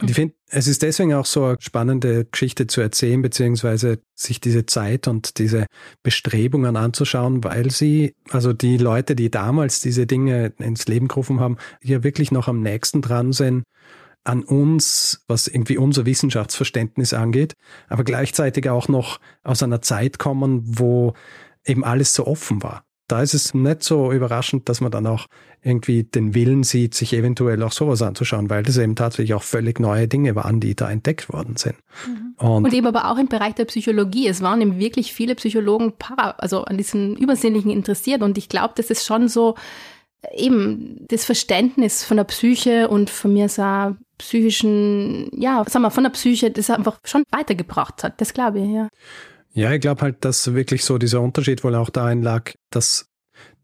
Und 0.00 0.10
ich 0.10 0.14
finde, 0.14 0.34
es 0.48 0.68
ist 0.68 0.82
deswegen 0.82 1.14
auch 1.14 1.26
so 1.26 1.44
eine 1.44 1.56
spannende 1.60 2.24
Geschichte 2.24 2.66
zu 2.66 2.80
erzählen, 2.80 3.20
beziehungsweise 3.20 4.00
sich 4.14 4.40
diese 4.40 4.64
Zeit 4.66 5.08
und 5.08 5.38
diese 5.38 5.66
Bestrebungen 6.02 6.76
anzuschauen, 6.76 7.42
weil 7.44 7.70
sie, 7.70 8.14
also 8.30 8.52
die 8.52 8.76
Leute, 8.76 9.16
die 9.16 9.30
damals 9.30 9.80
diese 9.80 10.06
Dinge 10.06 10.52
ins 10.58 10.86
Leben 10.86 11.08
gerufen 11.08 11.40
haben, 11.40 11.56
hier 11.82 12.04
wirklich 12.04 12.30
noch 12.30 12.48
am 12.48 12.62
nächsten 12.62 13.02
dran 13.02 13.32
sind 13.32 13.64
an 14.24 14.42
uns, 14.42 15.24
was 15.26 15.48
irgendwie 15.48 15.78
unser 15.78 16.04
Wissenschaftsverständnis 16.04 17.14
angeht, 17.14 17.54
aber 17.88 18.04
gleichzeitig 18.04 18.68
auch 18.68 18.88
noch 18.88 19.20
aus 19.42 19.62
einer 19.62 19.80
Zeit 19.80 20.18
kommen, 20.18 20.62
wo 20.66 21.14
eben 21.64 21.82
alles 21.82 22.14
so 22.14 22.26
offen 22.26 22.62
war 22.62 22.84
da 23.08 23.22
ist 23.22 23.34
es 23.34 23.54
nicht 23.54 23.82
so 23.82 24.12
überraschend, 24.12 24.68
dass 24.68 24.80
man 24.80 24.90
dann 24.90 25.06
auch 25.06 25.26
irgendwie 25.62 26.04
den 26.04 26.34
Willen 26.34 26.62
sieht, 26.62 26.94
sich 26.94 27.12
eventuell 27.14 27.62
auch 27.62 27.72
sowas 27.72 28.02
anzuschauen, 28.02 28.48
weil 28.48 28.62
das 28.62 28.76
eben 28.76 28.94
tatsächlich 28.94 29.34
auch 29.34 29.42
völlig 29.42 29.80
neue 29.80 30.06
Dinge 30.06 30.36
waren, 30.36 30.60
die 30.60 30.76
da 30.76 30.90
entdeckt 30.90 31.32
worden 31.32 31.56
sind. 31.56 31.74
Mhm. 32.06 32.34
Und, 32.36 32.64
Und, 32.66 32.72
eben 32.74 32.86
aber 32.86 33.10
auch 33.10 33.18
im 33.18 33.28
Bereich 33.28 33.54
der 33.54 33.64
Psychologie. 33.64 34.28
Es 34.28 34.40
waren 34.40 34.60
eben 34.60 34.78
wirklich 34.78 35.12
viele 35.12 35.34
Psychologen 35.34 35.94
para, 35.98 36.30
also 36.38 36.64
an 36.64 36.78
diesen 36.78 37.16
Übersinnlichen 37.16 37.70
interessiert. 37.70 38.22
Und 38.22 38.38
ich 38.38 38.48
glaube, 38.48 38.74
das 38.76 38.90
ist 38.90 39.04
schon 39.04 39.28
so 39.28 39.56
eben 40.34 41.04
das 41.08 41.24
Verständnis 41.24 42.04
von 42.04 42.16
der 42.16 42.24
Psyche 42.24 42.88
und 42.88 43.10
von 43.10 43.32
mir 43.32 43.48
so 43.48 43.96
psychischen, 44.18 45.30
ja, 45.32 45.64
sagen 45.68 45.82
wir, 45.82 45.90
von 45.90 46.04
der 46.04 46.10
Psyche, 46.10 46.50
das 46.50 46.70
einfach 46.70 46.98
schon 47.04 47.22
weitergebracht 47.30 48.02
hat. 48.02 48.20
Das 48.20 48.34
glaube 48.34 48.60
ich, 48.60 48.68
ja. 48.68 48.88
Ja, 49.52 49.72
ich 49.72 49.80
glaube 49.80 50.02
halt, 50.02 50.24
dass 50.24 50.54
wirklich 50.54 50.84
so 50.84 50.98
dieser 50.98 51.20
Unterschied 51.20 51.64
wohl 51.64 51.74
auch 51.74 51.90
darin 51.90 52.22
lag, 52.22 52.52
dass 52.70 53.08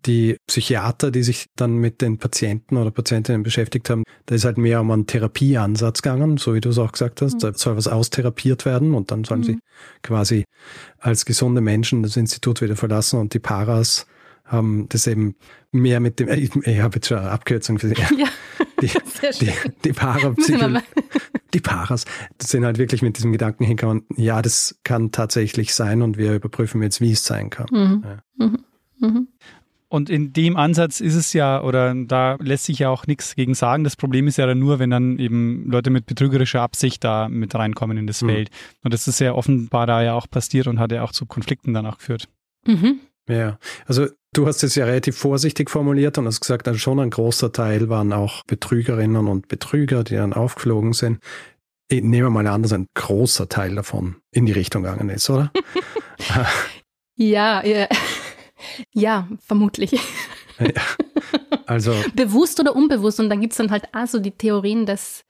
die 0.06 0.36
Psychiater, 0.46 1.10
die 1.10 1.22
sich 1.22 1.46
dann 1.56 1.76
mit 1.76 2.02
den 2.02 2.18
Patienten 2.18 2.76
oder 2.76 2.90
Patientinnen 2.90 3.42
beschäftigt 3.42 3.88
haben, 3.88 4.02
da 4.26 4.34
ist 4.34 4.44
halt 4.44 4.58
mehr 4.58 4.80
um 4.80 4.90
einen 4.90 5.06
Therapieansatz 5.06 6.02
gegangen, 6.02 6.36
so 6.36 6.54
wie 6.54 6.60
du 6.60 6.70
es 6.70 6.78
auch 6.78 6.92
gesagt 6.92 7.22
hast. 7.22 7.34
Mhm. 7.34 7.38
Da 7.38 7.54
soll 7.54 7.76
was 7.76 7.88
austherapiert 7.88 8.66
werden 8.66 8.94
und 8.94 9.10
dann 9.10 9.24
sollen 9.24 9.40
mhm. 9.40 9.44
sie 9.44 9.58
quasi 10.02 10.44
als 10.98 11.24
gesunde 11.24 11.60
Menschen 11.60 12.02
das 12.02 12.16
Institut 12.16 12.60
wieder 12.60 12.76
verlassen 12.76 13.18
und 13.18 13.34
die 13.34 13.38
Paras 13.38 14.06
haben 14.44 14.86
das 14.90 15.06
eben 15.06 15.36
mehr 15.72 16.00
mit 16.00 16.20
dem, 16.20 16.28
ich, 16.28 16.54
ich 16.54 16.80
habe 16.80 16.96
jetzt 16.96 17.08
schon 17.08 17.18
eine 17.18 17.30
Abkürzung 17.30 17.78
für 17.78 17.88
sie. 17.88 17.94
Ja, 17.94 18.28
die, 18.80 18.88
die, 19.40 19.52
die, 19.84 19.92
Parapsychologie, 19.92 20.84
die 21.54 21.60
Paras 21.60 22.04
sind 22.40 22.64
halt 22.64 22.78
wirklich 22.78 23.02
mit 23.02 23.16
diesem 23.16 23.32
Gedanken 23.32 23.64
hingekommen, 23.64 24.04
ja, 24.16 24.42
das 24.42 24.78
kann 24.84 25.12
tatsächlich 25.12 25.74
sein 25.74 26.02
und 26.02 26.18
wir 26.18 26.34
überprüfen 26.34 26.82
jetzt, 26.82 27.00
wie 27.00 27.12
es 27.12 27.24
sein 27.24 27.50
kann. 27.50 27.66
Mhm. 27.70 28.04
Ja. 28.04 28.46
Mhm. 28.46 28.58
Mhm. 29.00 29.28
Und 29.88 30.10
in 30.10 30.32
dem 30.32 30.56
Ansatz 30.56 30.98
ist 30.98 31.14
es 31.14 31.32
ja, 31.34 31.62
oder 31.62 31.94
da 31.94 32.36
lässt 32.40 32.64
sich 32.64 32.80
ja 32.80 32.88
auch 32.88 33.06
nichts 33.06 33.36
gegen 33.36 33.54
sagen. 33.54 33.84
Das 33.84 33.94
Problem 33.94 34.26
ist 34.26 34.38
ja 34.38 34.46
dann 34.46 34.58
nur, 34.58 34.80
wenn 34.80 34.90
dann 34.90 35.20
eben 35.20 35.70
Leute 35.70 35.90
mit 35.90 36.06
betrügerischer 36.06 36.62
Absicht 36.62 37.04
da 37.04 37.28
mit 37.28 37.54
reinkommen 37.54 37.96
in 37.96 38.08
das 38.08 38.20
mhm. 38.20 38.28
Feld. 38.28 38.50
Und 38.82 38.92
das 38.92 39.06
ist 39.06 39.20
ja 39.20 39.34
offenbar 39.34 39.86
da 39.86 40.02
ja 40.02 40.14
auch 40.14 40.28
passiert 40.28 40.66
und 40.66 40.80
hat 40.80 40.90
ja 40.90 41.04
auch 41.04 41.12
zu 41.12 41.26
Konflikten 41.26 41.74
dann 41.74 41.86
auch 41.86 41.98
geführt. 41.98 42.28
Mhm. 42.66 42.98
Ja, 43.28 43.58
also 43.86 44.06
du 44.32 44.46
hast 44.46 44.62
es 44.62 44.74
ja 44.74 44.84
relativ 44.84 45.16
vorsichtig 45.16 45.70
formuliert 45.70 46.18
und 46.18 46.26
hast 46.26 46.40
gesagt, 46.40 46.68
also 46.68 46.78
schon 46.78 47.00
ein 47.00 47.10
großer 47.10 47.52
Teil 47.52 47.88
waren 47.88 48.12
auch 48.12 48.44
Betrügerinnen 48.44 49.28
und 49.28 49.48
Betrüger, 49.48 50.04
die 50.04 50.16
dann 50.16 50.32
aufgeflogen 50.32 50.92
sind. 50.92 51.20
Ich 51.88 52.02
nehme 52.02 52.30
mal 52.30 52.46
an, 52.46 52.62
dass 52.62 52.72
ein 52.72 52.88
großer 52.94 53.48
Teil 53.48 53.74
davon 53.74 54.16
in 54.30 54.46
die 54.46 54.52
Richtung 54.52 54.82
gegangen 54.82 55.10
ist, 55.10 55.28
oder? 55.30 55.52
ja, 57.16 57.64
ja, 57.64 57.88
ja, 58.92 59.28
vermutlich. 59.40 59.92
Ja, 60.58 60.82
also 61.66 61.94
bewusst 62.14 62.60
oder 62.60 62.76
unbewusst 62.76 63.20
und 63.20 63.30
dann 63.30 63.40
gibt 63.40 63.52
es 63.52 63.58
dann 63.58 63.70
halt 63.70 63.88
auch 63.92 64.06
so 64.06 64.18
die 64.18 64.30
Theorien, 64.32 64.86
dass 64.86 65.24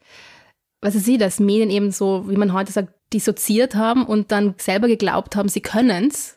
was 0.80 0.94
ich 0.94 1.02
sehe, 1.02 1.18
dass 1.18 1.40
Medien 1.40 1.70
eben 1.70 1.90
so, 1.92 2.28
wie 2.28 2.36
man 2.36 2.52
heute 2.52 2.70
sagt, 2.70 2.92
dissoziiert 3.12 3.74
haben 3.74 4.04
und 4.04 4.30
dann 4.32 4.54
selber 4.58 4.86
geglaubt 4.86 5.34
haben, 5.34 5.48
sie 5.48 5.62
können 5.62 6.08
es 6.08 6.33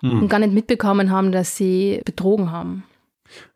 mhm. 0.00 0.22
und 0.22 0.28
gar 0.28 0.38
nicht 0.38 0.52
mitbekommen 0.52 1.10
haben, 1.10 1.32
dass 1.32 1.56
sie 1.56 2.00
betrogen 2.04 2.50
haben. 2.50 2.84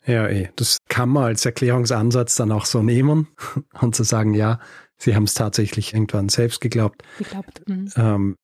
Ja, 0.07 0.28
eh. 0.28 0.51
Das 0.57 0.78
kann 0.88 1.09
man 1.09 1.24
als 1.24 1.47
Erklärungsansatz 1.47 2.36
dann 2.36 2.53
auch 2.53 2.66
so 2.66 2.82
nehmen 2.82 3.28
und 3.80 3.95
zu 3.95 4.03
sagen, 4.03 4.34
ja, 4.34 4.59
sie 4.97 5.14
haben 5.14 5.24
es 5.24 5.34
tatsächlich 5.34 5.95
irgendwann 5.95 6.28
selbst 6.28 6.61
geglaubt. 6.61 7.03
geglaubt. 7.18 7.62
Mhm. 7.66 7.88
Ähm, 7.97 8.36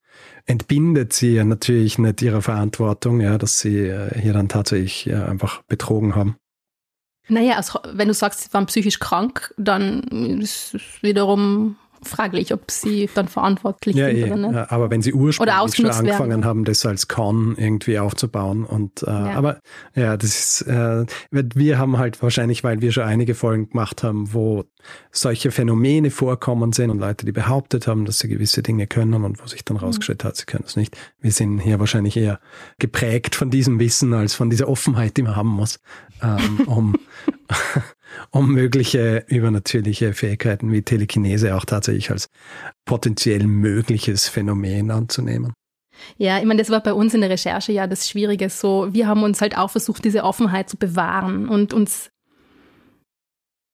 entbindet 0.46 1.12
sie 1.12 1.34
ja 1.34 1.44
natürlich 1.44 1.98
nicht 1.98 2.22
ihrer 2.22 2.42
Verantwortung, 2.42 3.20
ja, 3.20 3.38
dass 3.38 3.60
sie 3.60 3.86
äh, 3.86 4.18
hier 4.18 4.32
dann 4.32 4.48
tatsächlich 4.48 5.04
ja, 5.04 5.26
einfach 5.26 5.62
betrogen 5.68 6.14
haben. 6.14 6.36
Naja, 7.28 7.56
also 7.56 7.80
wenn 7.92 8.08
du 8.08 8.14
sagst, 8.14 8.40
sie 8.40 8.52
waren 8.52 8.66
psychisch 8.66 9.00
krank, 9.00 9.54
dann 9.58 10.02
ist 10.40 10.74
es 10.74 10.82
wiederum 11.02 11.76
fraglich, 12.02 12.52
ob 12.52 12.70
sie 12.70 13.08
dann 13.14 13.28
verantwortlich 13.28 13.96
ja, 13.96 14.06
sind 14.06 14.16
eh, 14.16 14.24
oder 14.24 14.36
nicht. 14.36 14.54
Ja, 14.54 14.70
aber 14.70 14.90
wenn 14.90 15.02
sie 15.02 15.12
ursprünglich 15.12 15.74
schon 15.74 15.86
angefangen 15.86 16.30
werden. 16.30 16.44
haben, 16.44 16.64
das 16.64 16.84
als 16.86 17.08
Con 17.08 17.56
irgendwie 17.56 17.98
aufzubauen 17.98 18.64
und 18.64 19.02
äh, 19.02 19.06
ja. 19.06 19.34
aber 19.34 19.60
ja, 19.94 20.16
das 20.16 20.30
ist 20.30 20.62
äh, 20.62 21.04
wir 21.30 21.78
haben 21.78 21.98
halt 21.98 22.22
wahrscheinlich, 22.22 22.64
weil 22.64 22.80
wir 22.80 22.92
schon 22.92 23.04
einige 23.04 23.34
Folgen 23.34 23.70
gemacht 23.70 24.02
haben, 24.02 24.32
wo 24.32 24.64
solche 25.10 25.50
Phänomene 25.50 26.10
vorkommen 26.10 26.72
sind 26.72 26.90
und 26.90 26.98
Leute, 26.98 27.26
die 27.26 27.32
behauptet 27.32 27.86
haben, 27.86 28.04
dass 28.04 28.18
sie 28.20 28.28
gewisse 28.28 28.62
Dinge 28.62 28.86
können 28.86 29.24
und 29.24 29.42
wo 29.42 29.46
sich 29.46 29.64
dann 29.64 29.76
mhm. 29.76 29.84
rausgestellt 29.84 30.24
hat, 30.24 30.36
sie 30.36 30.46
können 30.46 30.64
es 30.66 30.76
nicht. 30.76 30.96
Wir 31.20 31.32
sind 31.32 31.58
hier 31.58 31.78
wahrscheinlich 31.80 32.16
eher 32.16 32.40
geprägt 32.78 33.34
von 33.34 33.50
diesem 33.50 33.78
Wissen 33.78 34.14
als 34.14 34.34
von 34.34 34.50
dieser 34.50 34.68
Offenheit, 34.68 35.16
die 35.16 35.22
man 35.22 35.36
haben 35.36 35.48
muss, 35.48 35.80
ähm, 36.22 36.60
um 36.66 36.94
um 38.30 38.52
mögliche 38.52 39.24
übernatürliche 39.28 40.12
Fähigkeiten 40.12 40.70
wie 40.72 40.82
Telekinese 40.82 41.56
auch 41.56 41.64
tatsächlich 41.64 42.10
als 42.10 42.28
potenziell 42.84 43.46
mögliches 43.46 44.28
Phänomen 44.28 44.90
anzunehmen. 44.90 45.52
Ja, 46.16 46.38
ich 46.38 46.44
meine, 46.44 46.60
das 46.60 46.70
war 46.70 46.80
bei 46.80 46.92
uns 46.92 47.14
in 47.14 47.20
der 47.20 47.30
Recherche 47.30 47.72
ja 47.72 47.86
das 47.86 48.08
Schwierige. 48.08 48.50
So, 48.50 48.88
wir 48.92 49.06
haben 49.06 49.22
uns 49.22 49.40
halt 49.40 49.56
auch 49.56 49.70
versucht, 49.70 50.04
diese 50.04 50.22
Offenheit 50.22 50.68
zu 50.68 50.76
bewahren 50.76 51.48
und 51.48 51.72
uns, 51.72 52.10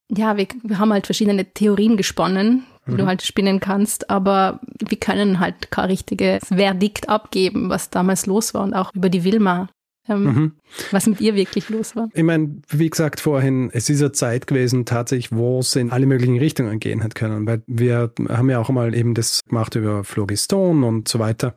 ja, 0.09 0.37
wir, 0.37 0.47
wir 0.63 0.79
haben 0.79 0.91
halt 0.91 1.05
verschiedene 1.05 1.45
Theorien 1.45 1.97
gesponnen, 1.97 2.65
die 2.87 2.91
mhm. 2.91 2.97
du 2.97 3.05
halt 3.05 3.21
spinnen 3.21 3.59
kannst, 3.59 4.09
aber 4.09 4.59
wir 4.79 4.99
können 4.99 5.39
halt 5.39 5.69
kein 5.71 5.85
richtiges 5.85 6.45
Verdikt 6.47 7.09
abgeben, 7.09 7.69
was 7.69 7.89
damals 7.89 8.25
los 8.25 8.53
war 8.53 8.63
und 8.63 8.73
auch 8.73 8.91
über 8.93 9.09
die 9.09 9.23
Wilma 9.23 9.69
ähm, 10.07 10.23
mhm. 10.23 10.51
was 10.91 11.07
mit 11.07 11.21
ihr 11.21 11.35
wirklich 11.35 11.69
los 11.69 11.95
war. 11.95 12.09
Ich 12.13 12.23
meine, 12.23 12.61
wie 12.69 12.89
gesagt 12.89 13.19
vorhin, 13.19 13.69
es 13.73 13.89
ist 13.89 14.01
eine 14.01 14.11
Zeit 14.11 14.47
gewesen 14.47 14.85
tatsächlich, 14.85 15.31
wo 15.31 15.59
es 15.59 15.75
in 15.75 15.91
alle 15.91 16.05
möglichen 16.05 16.37
Richtungen 16.37 16.79
gehen 16.79 17.03
hat 17.03 17.15
können, 17.15 17.45
weil 17.47 17.63
wir 17.67 18.11
haben 18.29 18.49
ja 18.49 18.59
auch 18.59 18.69
mal 18.69 18.93
eben 18.93 19.13
das 19.13 19.41
gemacht 19.47 19.75
über 19.75 20.03
Phlogiston 20.03 20.83
und 20.83 21.07
so 21.07 21.19
weiter. 21.19 21.55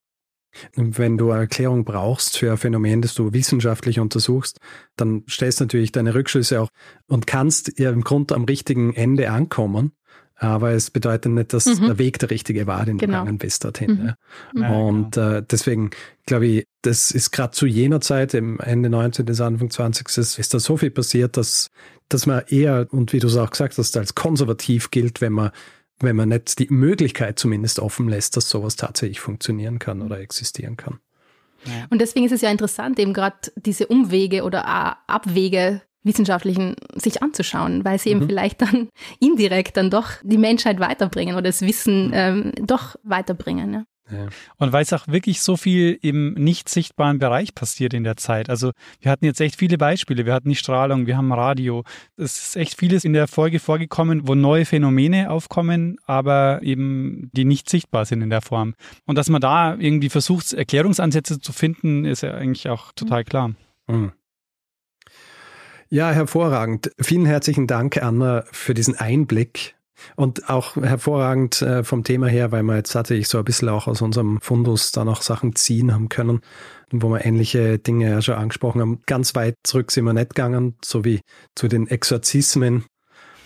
Wenn 0.74 1.18
du 1.18 1.30
eine 1.30 1.42
Erklärung 1.42 1.84
brauchst 1.84 2.38
für 2.38 2.50
ein 2.50 2.56
Phänomen, 2.56 3.02
das 3.02 3.14
du 3.14 3.32
wissenschaftlich 3.32 4.00
untersuchst, 4.00 4.58
dann 4.96 5.24
stellst 5.28 5.60
du 5.60 5.64
natürlich 5.64 5.92
deine 5.92 6.14
Rückschlüsse 6.14 6.60
auch 6.60 6.68
und 7.06 7.26
kannst 7.26 7.78
ja 7.78 7.90
im 7.90 8.02
Grunde 8.02 8.34
am 8.34 8.44
richtigen 8.44 8.94
Ende 8.94 9.30
ankommen. 9.30 9.92
Aber 10.38 10.70
es 10.70 10.90
bedeutet 10.90 11.32
nicht, 11.32 11.52
dass 11.52 11.66
mhm. 11.66 11.86
der 11.86 11.98
Weg 11.98 12.18
der 12.20 12.30
richtige 12.30 12.66
war, 12.66 12.84
den 12.84 12.98
genau. 12.98 13.18
du 13.18 13.18
gegangen 13.24 13.38
bist 13.38 13.64
dorthin. 13.64 14.14
Mhm. 14.54 14.62
Ja. 14.62 14.70
Und 14.70 15.12
genau. 15.12 15.30
äh, 15.32 15.42
deswegen 15.48 15.90
glaube 16.26 16.46
ich, 16.46 16.64
das 16.82 17.10
ist 17.10 17.32
gerade 17.32 17.50
zu 17.52 17.66
jener 17.66 18.00
Zeit, 18.00 18.34
im 18.34 18.60
Ende 18.60 18.88
19. 18.88 19.26
bis 19.26 19.40
Anfang 19.40 19.70
20. 19.70 20.16
Ist, 20.16 20.38
ist 20.38 20.54
da 20.54 20.60
so 20.60 20.76
viel 20.76 20.90
passiert, 20.90 21.36
dass, 21.36 21.70
dass 22.08 22.26
man 22.26 22.42
eher, 22.48 22.86
und 22.90 23.12
wie 23.12 23.18
du 23.18 23.26
es 23.26 23.36
auch 23.36 23.50
gesagt 23.50 23.78
hast, 23.78 23.96
als 23.96 24.14
konservativ 24.14 24.90
gilt, 24.90 25.20
wenn 25.20 25.32
man 25.32 25.50
wenn 26.00 26.14
man 26.14 26.28
nicht 26.28 26.60
die 26.60 26.68
Möglichkeit 26.70 27.40
zumindest 27.40 27.80
offen 27.80 28.08
lässt, 28.08 28.36
dass 28.36 28.48
sowas 28.48 28.76
tatsächlich 28.76 29.18
funktionieren 29.18 29.80
kann 29.80 30.00
oder 30.00 30.20
existieren 30.20 30.76
kann. 30.76 31.00
Und 31.90 32.00
deswegen 32.00 32.24
ist 32.24 32.30
es 32.30 32.40
ja 32.40 32.50
interessant, 32.50 33.00
eben 33.00 33.12
gerade 33.12 33.36
diese 33.56 33.88
Umwege 33.88 34.44
oder 34.44 34.64
Abwege 35.08 35.82
wissenschaftlichen 36.08 36.74
sich 36.96 37.22
anzuschauen, 37.22 37.84
weil 37.84 38.00
sie 38.00 38.12
mhm. 38.12 38.22
eben 38.22 38.28
vielleicht 38.28 38.62
dann 38.62 38.88
indirekt 39.20 39.76
dann 39.76 39.90
doch 39.90 40.10
die 40.24 40.38
Menschheit 40.38 40.80
weiterbringen 40.80 41.34
oder 41.34 41.44
das 41.44 41.62
Wissen 41.62 42.10
ähm, 42.12 42.52
doch 42.60 42.96
weiterbringen. 43.04 43.72
Ja. 43.74 43.84
Ja. 44.10 44.28
Und 44.56 44.72
weil 44.72 44.82
es 44.82 44.92
auch 44.92 45.06
wirklich 45.08 45.40
so 45.42 45.56
viel 45.56 45.98
im 46.00 46.34
nicht 46.34 46.68
sichtbaren 46.68 47.18
Bereich 47.18 47.54
passiert 47.54 47.94
in 47.94 48.04
der 48.04 48.16
Zeit. 48.16 48.48
Also 48.48 48.72
wir 49.00 49.10
hatten 49.10 49.24
jetzt 49.24 49.40
echt 49.40 49.56
viele 49.56 49.78
Beispiele. 49.78 50.24
Wir 50.24 50.32
hatten 50.32 50.48
die 50.48 50.56
Strahlung, 50.56 51.06
wir 51.06 51.16
haben 51.16 51.32
Radio. 51.32 51.84
Es 52.16 52.38
ist 52.38 52.56
echt 52.56 52.78
vieles 52.78 53.04
in 53.04 53.12
der 53.12 53.28
Folge 53.28 53.58
vorgekommen, 53.58 54.26
wo 54.26 54.34
neue 54.34 54.64
Phänomene 54.64 55.30
aufkommen, 55.30 55.98
aber 56.06 56.60
eben 56.62 57.30
die 57.34 57.44
nicht 57.44 57.68
sichtbar 57.68 58.04
sind 58.04 58.22
in 58.22 58.30
der 58.30 58.42
Form. 58.42 58.74
Und 59.06 59.16
dass 59.16 59.28
man 59.28 59.40
da 59.40 59.74
irgendwie 59.74 60.08
versucht, 60.08 60.52
Erklärungsansätze 60.52 61.40
zu 61.40 61.52
finden, 61.52 62.04
ist 62.04 62.22
ja 62.22 62.32
eigentlich 62.32 62.68
auch 62.68 62.92
total 62.92 63.24
klar. 63.24 63.52
Mhm. 63.88 64.12
Ja, 65.90 66.10
hervorragend. 66.10 66.90
Vielen 67.00 67.24
herzlichen 67.24 67.66
Dank, 67.66 68.02
Anna, 68.02 68.44
für 68.52 68.74
diesen 68.74 68.96
Einblick. 68.96 69.74
Und 70.16 70.50
auch 70.50 70.76
hervorragend 70.76 71.62
äh, 71.62 71.82
vom 71.82 72.04
Thema 72.04 72.28
her, 72.28 72.52
weil 72.52 72.62
wir 72.62 72.76
jetzt 72.76 72.94
hatte 72.94 73.14
ich 73.14 73.26
so 73.26 73.38
ein 73.38 73.44
bisschen 73.44 73.70
auch 73.70 73.88
aus 73.88 74.02
unserem 74.02 74.38
Fundus 74.42 74.92
da 74.92 75.04
noch 75.04 75.22
Sachen 75.22 75.56
ziehen 75.56 75.92
haben 75.92 76.10
können, 76.10 76.42
wo 76.92 77.08
wir 77.08 77.24
ähnliche 77.24 77.78
Dinge 77.78 78.10
ja 78.10 78.22
schon 78.22 78.34
angesprochen 78.34 78.82
haben. 78.82 79.00
Ganz 79.06 79.34
weit 79.34 79.54
zurück 79.64 79.90
sind 79.90 80.04
wir 80.04 80.12
nicht 80.12 80.34
gegangen, 80.34 80.76
so 80.84 81.06
wie 81.06 81.20
zu 81.56 81.68
den 81.68 81.88
Exorzismen. 81.88 82.84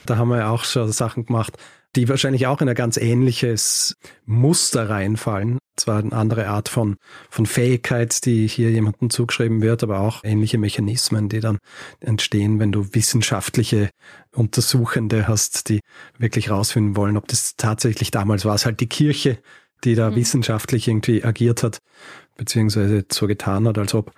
Da 0.04 0.16
haben 0.16 0.28
wir 0.28 0.38
ja 0.38 0.50
auch 0.50 0.64
schon 0.64 0.90
Sachen 0.90 1.24
gemacht 1.24 1.56
die 1.96 2.08
wahrscheinlich 2.08 2.46
auch 2.46 2.60
in 2.60 2.68
ein 2.68 2.74
ganz 2.74 2.96
ähnliches 2.96 3.96
Muster 4.24 4.88
reinfallen. 4.88 5.58
Zwar 5.76 6.00
eine 6.00 6.12
andere 6.12 6.48
Art 6.48 6.68
von, 6.68 6.96
von 7.30 7.46
Fähigkeit, 7.46 8.24
die 8.24 8.46
hier 8.46 8.70
jemandem 8.70 9.10
zugeschrieben 9.10 9.62
wird, 9.62 9.82
aber 9.82 10.00
auch 10.00 10.22
ähnliche 10.22 10.58
Mechanismen, 10.58 11.28
die 11.28 11.40
dann 11.40 11.58
entstehen, 12.00 12.58
wenn 12.58 12.72
du 12.72 12.94
wissenschaftliche 12.94 13.90
Untersuchende 14.34 15.28
hast, 15.28 15.68
die 15.68 15.80
wirklich 16.18 16.50
rausfinden 16.50 16.96
wollen, 16.96 17.16
ob 17.16 17.28
das 17.28 17.56
tatsächlich 17.56 18.10
damals 18.10 18.44
war 18.44 18.54
es 18.54 18.66
halt 18.66 18.80
die 18.80 18.88
Kirche, 18.88 19.38
die 19.84 19.94
da 19.94 20.10
mhm. 20.10 20.16
wissenschaftlich 20.16 20.88
irgendwie 20.88 21.24
agiert 21.24 21.62
hat, 21.62 21.78
beziehungsweise 22.36 23.04
so 23.10 23.26
getan 23.26 23.66
hat, 23.66 23.78
als 23.78 23.94
ob 23.94 24.12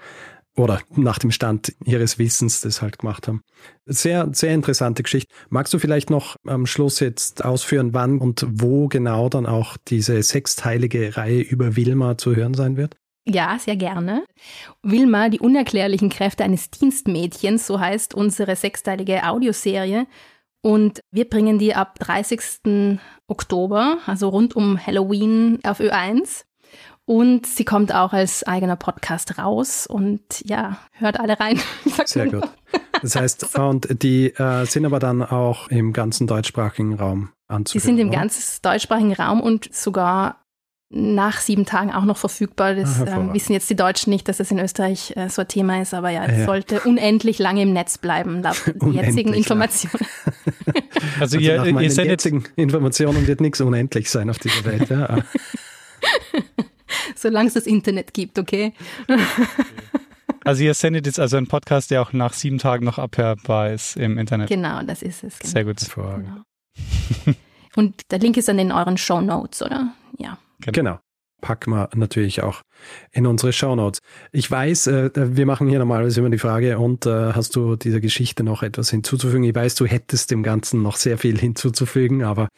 oder 0.56 0.80
nach 0.94 1.18
dem 1.18 1.30
Stand 1.30 1.74
ihres 1.84 2.18
Wissens 2.18 2.60
das 2.60 2.80
halt 2.80 2.98
gemacht 2.98 3.26
haben. 3.28 3.42
Sehr, 3.86 4.28
sehr 4.32 4.54
interessante 4.54 5.02
Geschichte. 5.02 5.34
Magst 5.48 5.74
du 5.74 5.78
vielleicht 5.78 6.10
noch 6.10 6.36
am 6.46 6.66
Schluss 6.66 7.00
jetzt 7.00 7.44
ausführen, 7.44 7.92
wann 7.92 8.18
und 8.18 8.46
wo 8.48 8.88
genau 8.88 9.28
dann 9.28 9.46
auch 9.46 9.76
diese 9.88 10.22
sechsteilige 10.22 11.16
Reihe 11.16 11.40
über 11.40 11.76
Wilma 11.76 12.16
zu 12.16 12.36
hören 12.36 12.54
sein 12.54 12.76
wird? 12.76 12.96
Ja, 13.26 13.58
sehr 13.58 13.76
gerne. 13.76 14.24
Wilma, 14.82 15.30
die 15.30 15.40
unerklärlichen 15.40 16.10
Kräfte 16.10 16.44
eines 16.44 16.70
Dienstmädchens, 16.70 17.66
so 17.66 17.80
heißt 17.80 18.14
unsere 18.14 18.54
sechsteilige 18.54 19.26
Audioserie. 19.26 20.06
Und 20.62 21.00
wir 21.10 21.28
bringen 21.28 21.58
die 21.58 21.74
ab 21.74 21.98
30. 21.98 22.98
Oktober, 23.26 23.98
also 24.06 24.28
rund 24.28 24.54
um 24.56 24.78
Halloween 24.78 25.58
auf 25.62 25.80
Ö1. 25.80 26.44
Und 27.06 27.46
sie 27.46 27.64
kommt 27.64 27.94
auch 27.94 28.14
als 28.14 28.44
eigener 28.44 28.76
Podcast 28.76 29.38
raus 29.38 29.86
und 29.86 30.22
ja, 30.44 30.78
hört 30.92 31.20
alle 31.20 31.38
rein. 31.38 31.60
Sehr 32.06 32.30
gut. 32.30 32.48
Das 33.02 33.14
heißt, 33.16 33.58
und 33.58 34.02
die 34.02 34.28
äh, 34.28 34.64
sind 34.64 34.86
aber 34.86 35.00
dann 35.00 35.22
auch 35.22 35.68
im 35.68 35.92
ganzen 35.92 36.26
deutschsprachigen 36.26 36.94
Raum 36.94 37.30
anzuhören. 37.46 37.82
Die 37.82 37.86
sind 37.86 37.98
im 37.98 38.10
ganzen 38.10 38.42
deutschsprachigen 38.62 39.12
Raum 39.12 39.42
und 39.42 39.72
sogar 39.74 40.40
nach 40.88 41.40
sieben 41.40 41.66
Tagen 41.66 41.92
auch 41.92 42.04
noch 42.04 42.16
verfügbar. 42.16 42.74
Das 42.74 43.02
ah, 43.02 43.04
äh, 43.04 43.34
wissen 43.34 43.52
jetzt 43.52 43.68
die 43.68 43.76
Deutschen 43.76 44.10
nicht, 44.10 44.28
dass 44.28 44.38
das 44.38 44.50
in 44.50 44.58
Österreich 44.58 45.12
äh, 45.16 45.28
so 45.28 45.42
ein 45.42 45.48
Thema 45.48 45.82
ist, 45.82 45.92
aber 45.92 46.08
ja, 46.08 46.24
es 46.24 46.38
ja. 46.38 46.44
sollte 46.46 46.80
unendlich 46.80 47.38
lange 47.38 47.62
im 47.62 47.74
Netz 47.74 47.98
bleiben, 47.98 48.42
laut 48.42 48.62
jetzigen 48.92 49.34
Informationen. 49.34 50.06
also, 51.20 51.36
also 51.36 51.38
ihr, 51.38 51.66
ihr 51.66 51.90
seid 51.90 52.06
jetzigen 52.06 52.44
Informationen 52.56 53.26
wird 53.26 53.42
nichts 53.42 53.60
unendlich 53.60 54.08
sein 54.10 54.30
auf 54.30 54.38
dieser 54.38 54.64
Welt. 54.64 54.88
Ja. 54.88 55.18
solange 57.16 57.48
es 57.48 57.54
das 57.54 57.66
Internet 57.66 58.14
gibt, 58.14 58.38
okay? 58.38 58.72
Also 60.44 60.62
ihr 60.62 60.74
sendet 60.74 61.06
jetzt 61.06 61.18
also 61.18 61.36
einen 61.36 61.46
Podcast, 61.46 61.90
der 61.90 62.02
auch 62.02 62.12
nach 62.12 62.34
sieben 62.34 62.58
Tagen 62.58 62.84
noch 62.84 62.98
abhörbar 62.98 63.70
ist 63.70 63.96
im 63.96 64.18
Internet. 64.18 64.48
Genau, 64.48 64.82
das 64.82 65.02
ist 65.02 65.24
es. 65.24 65.38
Genau. 65.38 65.52
Sehr 65.52 65.64
gut. 65.64 65.76
Genau. 65.94 67.34
Und 67.76 68.02
der 68.10 68.18
Link 68.18 68.36
ist 68.36 68.48
dann 68.48 68.58
in 68.58 68.70
euren 68.70 68.98
Show 68.98 69.20
Notes, 69.20 69.62
oder? 69.62 69.94
Ja. 70.18 70.38
Genau. 70.60 70.72
genau 70.72 70.98
packen 71.44 71.72
wir 71.72 71.90
natürlich 71.94 72.42
auch 72.42 72.62
in 73.12 73.26
unsere 73.26 73.52
Shownotes. 73.52 74.00
Ich 74.32 74.50
weiß, 74.50 74.86
äh, 74.86 75.10
wir 75.14 75.44
machen 75.44 75.68
hier 75.68 75.78
normalerweise 75.78 76.20
immer 76.20 76.30
die 76.30 76.38
Frage, 76.38 76.78
und 76.78 77.04
äh, 77.04 77.34
hast 77.34 77.54
du 77.54 77.76
dieser 77.76 78.00
Geschichte 78.00 78.42
noch 78.42 78.62
etwas 78.62 78.88
hinzuzufügen? 78.88 79.44
Ich 79.44 79.54
weiß, 79.54 79.74
du 79.74 79.84
hättest 79.84 80.30
dem 80.30 80.42
Ganzen 80.42 80.82
noch 80.82 80.96
sehr 80.96 81.18
viel 81.18 81.38
hinzuzufügen, 81.38 82.24
aber 82.24 82.48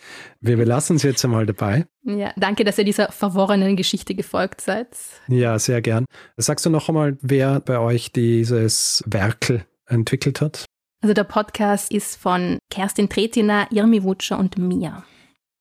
wir 0.41 0.57
belassen 0.57 0.97
es 0.97 1.03
jetzt 1.03 1.25
einmal 1.25 1.47
dabei. 1.47 1.87
Ja, 2.05 2.33
danke, 2.37 2.63
dass 2.63 2.79
ihr 2.79 2.85
dieser 2.85 3.11
verworrenen 3.11 3.75
Geschichte 3.75 4.15
gefolgt 4.15 4.61
seid. 4.61 4.97
Ja, 5.27 5.59
sehr 5.59 5.83
gern. 5.83 6.05
Sagst 6.37 6.65
du 6.65 6.71
noch 6.71 6.89
einmal, 6.89 7.19
wer 7.21 7.59
bei 7.59 7.81
euch 7.81 8.13
dieses 8.13 9.03
Werkel 9.05 9.67
entwickelt 9.87 10.41
hat? 10.41 10.65
Also 11.03 11.13
der 11.13 11.25
Podcast 11.25 11.91
ist 11.91 12.15
von 12.15 12.61
Kerstin 12.71 13.09
Tretina, 13.09 13.67
Irmi 13.73 14.05
Wutscher 14.05 14.39
und 14.39 14.59
mir. 14.59 15.03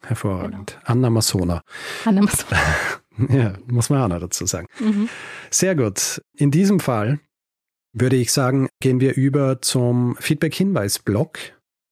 Hervorragend. 0.04 0.74
Genau. 0.74 0.92
Anna 0.92 1.10
Masona. 1.10 1.62
Anna 2.06 2.22
Masona. 2.22 2.58
Ja, 3.30 3.54
muss 3.68 3.90
man 3.90 4.02
auch 4.02 4.08
noch 4.08 4.20
dazu 4.20 4.46
sagen. 4.46 4.68
Mhm. 4.80 5.10
Sehr 5.50 5.76
gut. 5.76 6.22
In 6.36 6.52
diesem 6.52 6.80
Fall 6.80 7.20
würde 7.94 8.18
ich 8.18 8.32
sagen, 8.32 8.68
gehen 8.82 9.00
wir 9.00 9.16
über 9.16 9.62
zum 9.62 10.18
Feedback-Hinweis-Blog. 10.20 11.40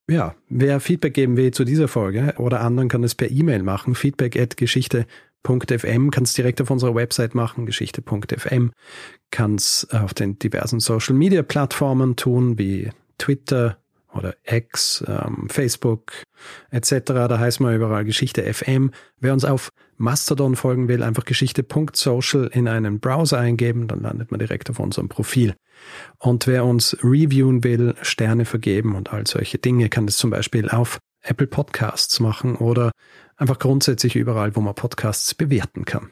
Ja, 0.09 0.35
wer 0.49 0.79
Feedback 0.81 1.13
geben 1.13 1.37
will 1.37 1.51
zu 1.51 1.63
dieser 1.63 1.87
Folge 1.87 2.33
oder 2.37 2.59
anderen 2.59 2.89
kann 2.89 3.03
es 3.03 3.15
per 3.15 3.31
E-Mail 3.31 3.63
machen. 3.63 3.95
Feedback 3.95 4.37
at 4.37 4.57
geschichte.fm 4.57 6.11
kann 6.11 6.23
es 6.23 6.33
direkt 6.33 6.61
auf 6.61 6.69
unserer 6.69 6.93
Website 6.93 7.35
machen, 7.35 7.65
geschichte.fm. 7.65 8.71
Kann 9.31 9.55
es 9.55 9.87
auf 9.91 10.13
den 10.13 10.37
diversen 10.39 10.81
Social-Media-Plattformen 10.81 12.17
tun, 12.17 12.57
wie 12.57 12.89
Twitter, 13.17 13.77
oder 14.13 14.35
X, 14.43 15.03
ähm, 15.07 15.47
Facebook 15.49 16.13
etc. 16.71 16.99
Da 17.05 17.39
heißt 17.39 17.59
man 17.59 17.75
überall 17.75 18.05
Geschichte 18.05 18.43
FM. 18.51 18.91
Wer 19.19 19.33
uns 19.33 19.45
auf 19.45 19.69
Mastodon 19.97 20.55
folgen 20.55 20.87
will, 20.87 21.03
einfach 21.03 21.25
geschichte.social 21.25 22.49
in 22.53 22.67
einen 22.67 22.99
Browser 22.99 23.39
eingeben, 23.39 23.87
dann 23.87 24.01
landet 24.01 24.31
man 24.31 24.39
direkt 24.39 24.69
auf 24.69 24.79
unserem 24.79 25.09
Profil. 25.09 25.55
Und 26.17 26.47
wer 26.47 26.65
uns 26.65 26.97
reviewen 27.03 27.63
will, 27.63 27.95
Sterne 28.01 28.45
vergeben 28.45 28.95
und 28.95 29.13
all 29.13 29.27
solche 29.27 29.57
Dinge, 29.57 29.89
kann 29.89 30.05
das 30.05 30.17
zum 30.17 30.29
Beispiel 30.29 30.69
auf 30.69 30.99
Apple 31.21 31.47
Podcasts 31.47 32.19
machen 32.19 32.55
oder 32.55 32.91
einfach 33.37 33.59
grundsätzlich 33.59 34.15
überall, 34.15 34.55
wo 34.55 34.61
man 34.61 34.75
Podcasts 34.75 35.33
bewerten 35.33 35.85
kann. 35.85 36.11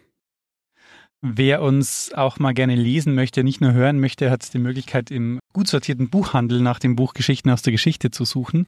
Wer 1.24 1.61
uns 1.61 2.11
auch 2.15 2.39
mal 2.39 2.53
gerne 2.53 2.76
lesen 2.76 3.13
möchte, 3.13 3.43
nicht 3.43 3.61
nur 3.61 3.74
hören 3.74 3.99
möchte, 3.99 4.32
hat 4.32 4.51
die 4.55 4.57
Möglichkeit, 4.57 5.11
im 5.11 5.39
gut 5.53 5.67
sortierten 5.67 6.09
Buchhandel 6.09 6.61
nach 6.61 6.80
dem 6.80 6.95
Buch 6.95 7.13
Geschichten 7.13 7.51
aus 7.51 7.61
der 7.61 7.72
Geschichte 7.72 8.09
zu 8.09 8.26
suchen, 8.26 8.65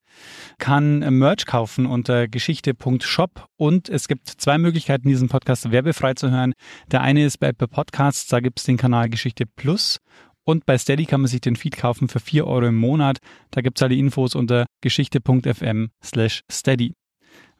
kann 0.60 1.00
Merch 1.00 1.48
kaufen 1.48 1.88
unter 1.88 2.28
geschichte.shop 2.28 3.48
und 3.58 3.90
es 3.90 4.08
gibt 4.08 4.28
zwei 4.28 4.60
Möglichkeiten, 4.60 5.08
diesen 5.08 5.30
Podcast 5.30 5.72
werbefrei 5.72 6.14
zu 6.14 6.30
hören. 6.30 6.54
Der 6.92 7.02
eine 7.02 7.26
ist 7.26 7.40
bei 7.40 7.48
Apple 7.48 7.68
Podcasts, 7.68 8.28
da 8.28 8.40
gibt 8.40 8.60
es 8.60 8.66
den 8.66 8.78
Kanal 8.78 9.10
Geschichte 9.10 9.46
Plus 9.48 9.98
und 10.46 10.68
bei 10.68 10.78
Steady 10.78 11.06
kann 11.06 11.22
man 11.22 11.30
sich 11.30 11.42
den 11.42 11.56
Feed 11.56 11.78
kaufen 11.78 12.08
für 12.08 12.20
vier 12.20 12.46
Euro 12.46 12.68
im 12.68 12.76
Monat. 12.76 13.18
Da 13.50 13.62
gibt 13.62 13.80
es 13.80 13.84
alle 13.84 13.96
Infos 13.96 14.36
unter 14.36 14.68
geschichte.fm 14.82 15.90
slash 16.04 16.42
steady. 16.52 16.94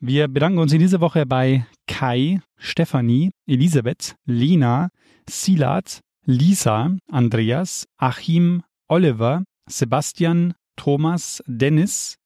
Wir 0.06 0.28
bedanken 0.28 0.60
uns 0.60 0.74
in 0.74 0.80
dieser 0.80 1.00
Woche 1.00 1.26
bei 1.26 1.66
Kai, 1.88 2.42
Stefanie, 2.58 3.32
Elisabeth, 3.48 4.18
Lena, 4.26 4.90
Silat, 5.30 6.02
Lisa, 6.26 6.98
Andreas, 7.10 7.86
Achim, 7.96 8.64
Oliver, 8.90 9.46
Sebastian, 9.70 10.56
Thomas, 10.76 11.42
Dennis, 11.48 12.18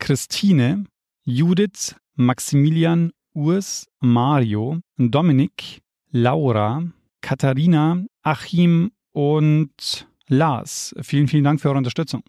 Christine, 0.00 0.86
Judith, 1.22 1.94
Maximilian, 2.16 3.12
Urs, 3.34 3.86
Mario, 4.00 4.80
Dominik, 4.96 5.82
Laura, 6.10 6.82
Katharina, 7.20 8.04
Achim 8.24 8.90
und 9.12 10.08
Lars. 10.26 10.92
Vielen, 11.02 11.28
vielen 11.28 11.44
Dank 11.44 11.60
für 11.60 11.68
eure 11.68 11.78
Unterstützung. 11.78 12.24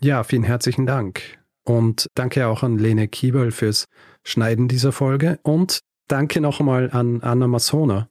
Ja, 0.00 0.24
vielen 0.24 0.42
herzlichen 0.42 0.84
Dank. 0.84 1.38
Und 1.66 2.06
danke 2.14 2.46
auch 2.46 2.62
an 2.62 2.78
Lene 2.78 3.08
Kiebel 3.08 3.50
fürs 3.50 3.86
Schneiden 4.24 4.68
dieser 4.68 4.92
Folge. 4.92 5.38
Und 5.42 5.80
danke 6.08 6.40
nochmal 6.40 6.90
an 6.92 7.20
Anna 7.22 7.48
Masona 7.48 8.08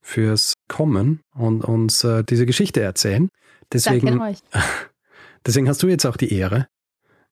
fürs 0.00 0.54
Kommen 0.68 1.20
und 1.34 1.64
uns 1.64 2.04
äh, 2.04 2.24
diese 2.24 2.46
Geschichte 2.46 2.80
erzählen. 2.80 3.28
Deswegen, 3.72 4.06
Danke 4.06 4.22
an 4.22 4.30
euch. 4.30 4.38
deswegen 5.46 5.68
hast 5.68 5.82
du 5.82 5.88
jetzt 5.88 6.06
auch 6.06 6.16
die 6.16 6.32
Ehre, 6.32 6.68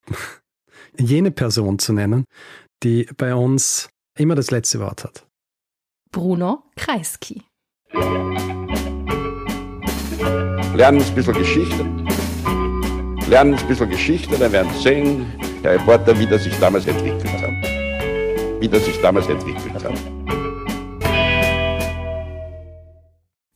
jene 0.99 1.31
Person 1.31 1.79
zu 1.79 1.93
nennen, 1.93 2.25
die 2.83 3.09
bei 3.17 3.35
uns 3.35 3.89
immer 4.19 4.35
das 4.35 4.51
letzte 4.51 4.81
Wort 4.81 5.05
hat. 5.05 5.27
Bruno 6.11 6.65
Kreisky. 6.77 7.43
Lernen 10.75 11.01
ein 11.01 11.15
bisschen 11.15 11.35
Geschichte. 11.35 11.85
Lernen 13.29 13.55
ein 13.55 13.69
bisschen 13.69 13.89
Geschichte, 13.89 14.37
dann 14.37 14.53
werden 14.53 14.71
Sie 14.75 14.83
sehen, 14.83 15.54
der 15.65 15.73
Reporter, 15.75 16.19
wie 16.19 16.27
das 16.27 16.45
sich 16.45 16.59
damals 16.59 16.87
entwickelt 16.87 17.25
hat. 17.33 18.61
Wie 18.61 18.69
das 18.69 18.85
sich 18.85 19.01
damals 19.01 19.27
entwickelt 19.29 19.83
hat. 19.83 19.99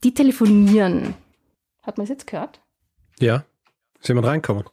Die 0.03 0.13
telefonieren. 0.13 1.13
Hat 1.83 1.97
man 1.97 2.03
es 2.03 2.09
jetzt 2.09 2.27
gehört? 2.27 2.61
Ja? 3.19 3.45
Ist 3.99 4.07
jemand 4.07 4.27
reinkommen? 4.27 4.63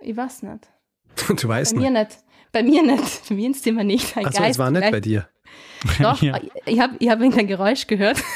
Ich 0.00 0.16
weiß 0.16 0.42
nicht. 0.42 0.68
Du 1.40 1.48
weißt 1.48 1.74
Bei 1.74 1.80
mir 1.80 1.90
nicht. 1.90 2.08
nicht. 2.10 2.18
Bei 2.52 2.62
mir 2.62 2.82
nicht. 2.82 3.28
Bei 3.28 3.34
mir 3.34 3.46
ins 3.46 3.62
Zimmer 3.62 3.84
nicht. 3.84 4.16
Ein 4.16 4.26
Achso, 4.26 4.42
es 4.42 4.58
war 4.58 4.70
nicht 4.70 4.90
bei 4.90 5.00
dir. 5.00 5.28
Doch, 6.00 6.20
Ja. 6.22 6.38
ich 6.66 6.80
habe 6.80 6.96
ich 6.98 7.08
hab 7.08 7.20
irgendein 7.20 7.46
Geräusch 7.46 7.86
gehört. 7.86 8.18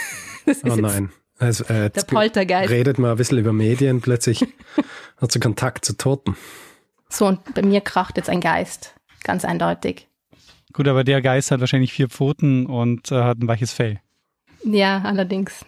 Das 0.46 0.56
ist 0.56 0.64
Oh 0.70 0.76
nein. 0.76 1.12
Also, 1.38 1.64
äh, 1.64 1.90
der 1.90 2.02
Poltergeist. 2.02 2.70
redet 2.70 2.98
man 2.98 3.10
ein 3.10 3.16
bisschen 3.18 3.36
über 3.38 3.52
Medien, 3.52 4.00
plötzlich 4.00 4.42
hat 5.18 5.30
sie 5.30 5.38
Kontakt 5.38 5.84
zu 5.84 5.96
Toten. 5.98 6.34
So, 7.10 7.26
und 7.26 7.54
bei 7.54 7.62
mir 7.62 7.80
kracht 7.80 8.16
jetzt 8.16 8.30
ein 8.30 8.40
Geist. 8.40 8.94
Ganz 9.22 9.44
eindeutig. 9.44 10.08
Gut, 10.72 10.88
aber 10.88 11.04
der 11.04 11.20
Geist 11.20 11.50
hat 11.50 11.60
wahrscheinlich 11.60 11.92
vier 11.92 12.08
Pfoten 12.08 12.66
und 12.66 13.10
äh, 13.10 13.22
hat 13.22 13.38
ein 13.38 13.48
weiches 13.48 13.72
Fell. 13.72 14.00
Ja, 14.64 15.02
allerdings. 15.04 15.64